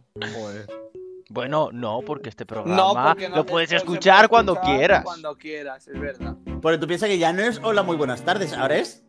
Bueno, 1.28 1.70
no, 1.72 2.00
porque 2.02 2.28
este 2.28 2.44
No, 2.44 2.48
programa 2.48 3.08
porque 3.08 3.28
no 3.28 3.36
lo 3.36 3.46
puedes 3.46 3.72
escuchar 3.72 4.28
puede 4.28 4.28
cuando 4.28 4.52
escuchar 4.54 4.76
quieras. 4.76 5.04
Cuando 5.04 5.36
quieras, 5.36 5.88
es 5.88 6.00
verdad. 6.00 6.36
Porque 6.62 6.78
tú 6.78 6.86
piensas 6.86 7.08
que 7.08 7.18
ya 7.18 7.32
no 7.32 7.42
es 7.42 7.60
hola, 7.62 7.82
muy 7.82 7.96
buenas 7.96 8.22
tardes. 8.22 8.52
Ahora 8.52 8.76
es. 8.76 9.02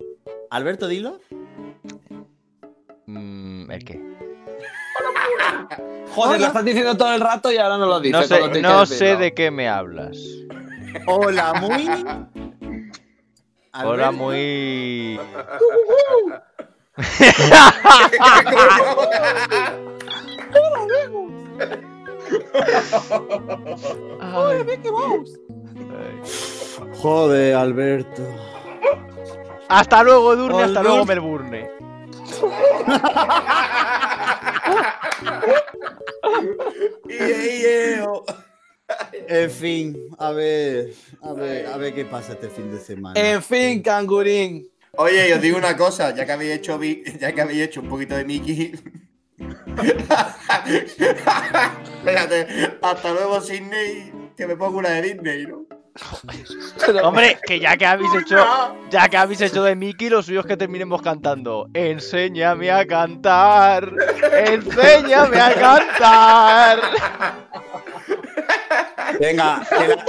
Alberto, 0.49 0.87
dilo. 0.87 1.19
Mm, 3.05 3.71
¿El 3.71 3.85
qué? 3.85 4.14
Joder, 6.15 6.35
Hola. 6.35 6.37
lo 6.37 6.45
estás 6.47 6.65
diciendo 6.65 6.95
todo 6.95 7.13
el 7.13 7.21
rato 7.21 7.51
y 7.51 7.57
ahora 7.57 7.77
no 7.77 7.85
lo 7.87 7.99
dices. 7.99 8.29
No 8.61 8.85
sé, 8.85 9.13
no 9.13 9.19
de 9.19 9.33
qué 9.33 9.51
me 9.51 9.67
hablas. 9.67 10.17
Hola, 11.07 11.53
muy. 11.53 11.87
Hola, 13.73 14.07
Alberto. 14.07 14.11
muy. 14.13 15.19
Ay. 24.21 24.51
Ay. 25.91 26.21
Joder, 27.01 27.55
Alberto. 27.55 28.23
Hasta 29.67 30.03
luego, 30.03 30.33
Edurne, 30.33 30.63
hasta 30.63 30.79
Hola. 30.79 30.89
luego, 30.89 31.05
Melbourne. 31.05 31.69
En 39.27 39.49
fin, 39.49 39.97
a 40.19 40.31
ver, 40.31 40.93
a 41.21 41.33
ver, 41.33 41.65
a 41.67 41.77
ver 41.77 41.93
qué 41.93 42.05
pasa 42.05 42.33
este 42.33 42.49
fin 42.49 42.71
de 42.71 42.79
semana. 42.79 43.19
En 43.19 43.41
fin, 43.41 43.81
cangurín. 43.81 44.69
Oye, 44.97 45.33
os 45.33 45.41
digo 45.41 45.57
una 45.57 45.75
cosa, 45.75 46.13
ya 46.13 46.25
que 46.25 46.31
habéis 46.31 46.51
hecho, 46.53 46.79
ya 47.19 47.33
que 47.33 47.41
habéis 47.41 47.61
hecho 47.63 47.81
un 47.81 47.89
poquito 47.89 48.15
de 48.15 48.23
Mickey. 48.25 48.73
Espérate, 51.97 52.77
hasta 52.81 53.11
luego, 53.11 53.41
Sydney. 53.41 54.13
Que 54.37 54.47
me 54.47 54.55
pongo 54.55 54.79
una 54.79 54.89
de 54.89 55.01
Disney, 55.01 55.45
¿no? 55.47 55.64
Pero- 56.85 57.07
Hombre, 57.07 57.37
que 57.47 57.59
ya 57.59 57.77
que 57.77 57.85
habéis 57.85 58.13
hecho, 58.13 58.37
ya 58.89 59.07
que 59.07 59.17
habéis 59.17 59.41
hecho 59.41 59.63
de 59.63 59.75
Mickey, 59.75 60.09
lo 60.09 60.21
suyo 60.21 60.41
es 60.41 60.45
que 60.45 60.57
terminemos 60.57 61.01
cantando. 61.01 61.67
Enséñame 61.73 62.69
a 62.71 62.85
cantar, 62.85 63.91
enséñame 64.33 65.39
a 65.39 65.53
cantar. 65.53 66.79
Venga, 69.19 69.61
que 69.69 69.87
la- 69.87 70.03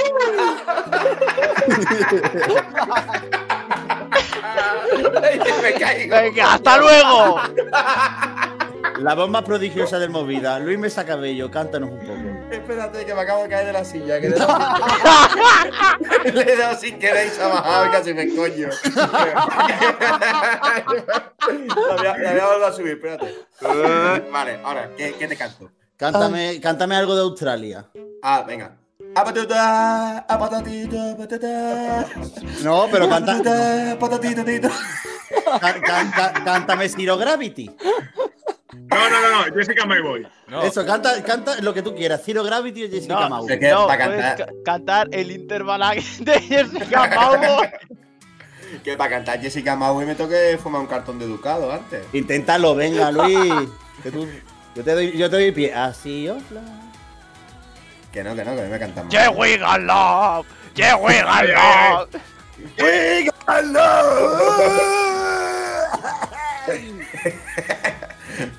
me 5.63 5.73
caigo. 5.75 6.17
Venga, 6.17 6.55
hasta 6.55 6.79
luego. 6.79 7.41
la 8.99 9.15
voz 9.15 9.31
más 9.31 9.43
prodigiosa 9.43 9.99
del 9.99 10.11
movida. 10.11 10.59
Luis 10.59 10.79
Mesa 10.79 11.05
Cabello, 11.05 11.51
cántanos 11.51 11.91
un 11.91 11.99
poco. 12.01 12.26
Espérate, 12.51 13.05
que 13.05 13.15
me 13.15 13.21
acabo 13.21 13.43
de 13.43 13.49
caer 13.49 13.67
de 13.67 13.73
la 13.73 13.85
silla. 13.85 14.21
Que 14.21 14.29
le, 14.29 14.37
he 14.37 14.39
dado 14.39 14.49
sin... 15.29 16.35
le 16.35 16.53
he 16.53 16.57
dado 16.57 16.77
sin 16.79 16.99
querer 16.99 17.27
y 17.27 17.31
se 17.31 17.43
ha 17.43 17.49
bajado 17.49 17.87
y 17.87 17.91
casi 17.91 18.15
me 18.15 18.35
coño. 18.35 18.69
la, 22.03 22.13
voy 22.17 22.41
a, 22.41 22.47
volver 22.47 22.65
a 22.65 22.73
subir, 22.73 22.93
espérate. 22.93 23.35
Vale, 24.31 24.61
ahora, 24.65 24.91
¿qué, 24.97 25.15
qué 25.19 25.29
te 25.29 25.37
canto? 25.37 25.71
Cántame, 25.97 26.61
cántame 26.61 26.95
algo 26.97 27.15
de 27.15 27.23
Australia. 27.23 27.87
Ah, 28.23 28.45
venga. 28.47 28.77
A 29.15 29.25
patata, 29.25 30.19
a 30.19 30.39
patatita, 30.39 31.13
a 31.13 31.17
patata. 31.17 32.07
No, 32.63 32.87
pero 32.91 33.09
canta, 33.09 33.39
Patata, 33.39 33.97
patatita, 33.99 34.45
tita. 34.45 34.71
can- 35.61 35.81
can- 35.81 36.11
can- 36.13 36.45
cántame 36.45 36.89
Zero 36.89 37.17
Gravity. 37.17 37.75
No, 38.91 39.11
no, 39.11 39.21
no, 39.21 39.47
no, 39.49 39.55
Jessica 39.55 39.85
My 39.87 40.01
Boy. 40.01 40.27
No, 40.49 40.63
Eso, 40.63 40.85
canta, 40.87 41.23
canta 41.25 41.61
lo 41.61 41.75
que 41.75 41.83
tú 41.83 41.95
quieras. 41.95 42.23
Zero 42.25 42.45
Gravity 42.45 42.85
o 42.85 42.89
Jessica 42.91 43.21
No, 43.21 43.29
Mau. 43.29 43.49
Es 43.49 43.59
que 43.59 43.71
no, 43.71 43.87
para 43.87 43.99
cantar, 43.99 44.37
ca- 44.37 44.53
cantar 44.65 45.09
el 45.13 45.31
intervalar 45.33 45.97
de 46.21 46.41
Jessica 46.41 47.11
Paulo. 47.15 47.63
que 48.85 48.97
para 48.97 49.11
cantar 49.11 49.41
Jessica 49.41 49.75
Maui 49.77 50.05
me 50.07 50.15
toque 50.15 50.59
fumar 50.63 50.81
un 50.83 50.87
cartón 50.87 51.19
de 51.19 51.25
educado 51.25 51.73
antes. 51.73 52.05
Inténtalo, 52.13 52.75
venga, 52.77 53.11
Luis. 53.11 53.69
Que 54.03 54.11
tú, 54.13 54.29
yo, 54.75 54.85
te 54.85 54.93
doy, 54.93 55.17
yo 55.17 55.29
te 55.31 55.37
doy 55.37 55.51
pie. 55.53 55.75
Así, 55.75 56.29
hola. 56.29 56.63
Que 58.13 58.23
no, 58.23 58.35
que 58.37 58.45
no, 58.45 58.55
que 58.55 58.63
no 58.63 58.69
me 58.69 58.79
cantan 58.79 59.09
Yeah, 59.11 59.31
mal. 59.31 59.39
we 59.41 59.57
got 59.59 59.81
love. 59.81 60.47
Yeah, 60.75 60.97
we 60.97 61.15
got 61.23 61.47
love. 61.49 62.09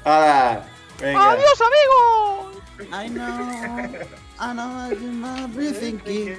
Venga. 0.08 1.32
Adiós, 1.32 1.60
amigos. 1.62 2.64
I 2.94 3.10
know, 3.10 4.08
I 4.40 4.54
know, 4.54 4.62
I 4.64 4.96
might 4.96 5.48
be 5.58 5.72
thinking. 5.74 6.38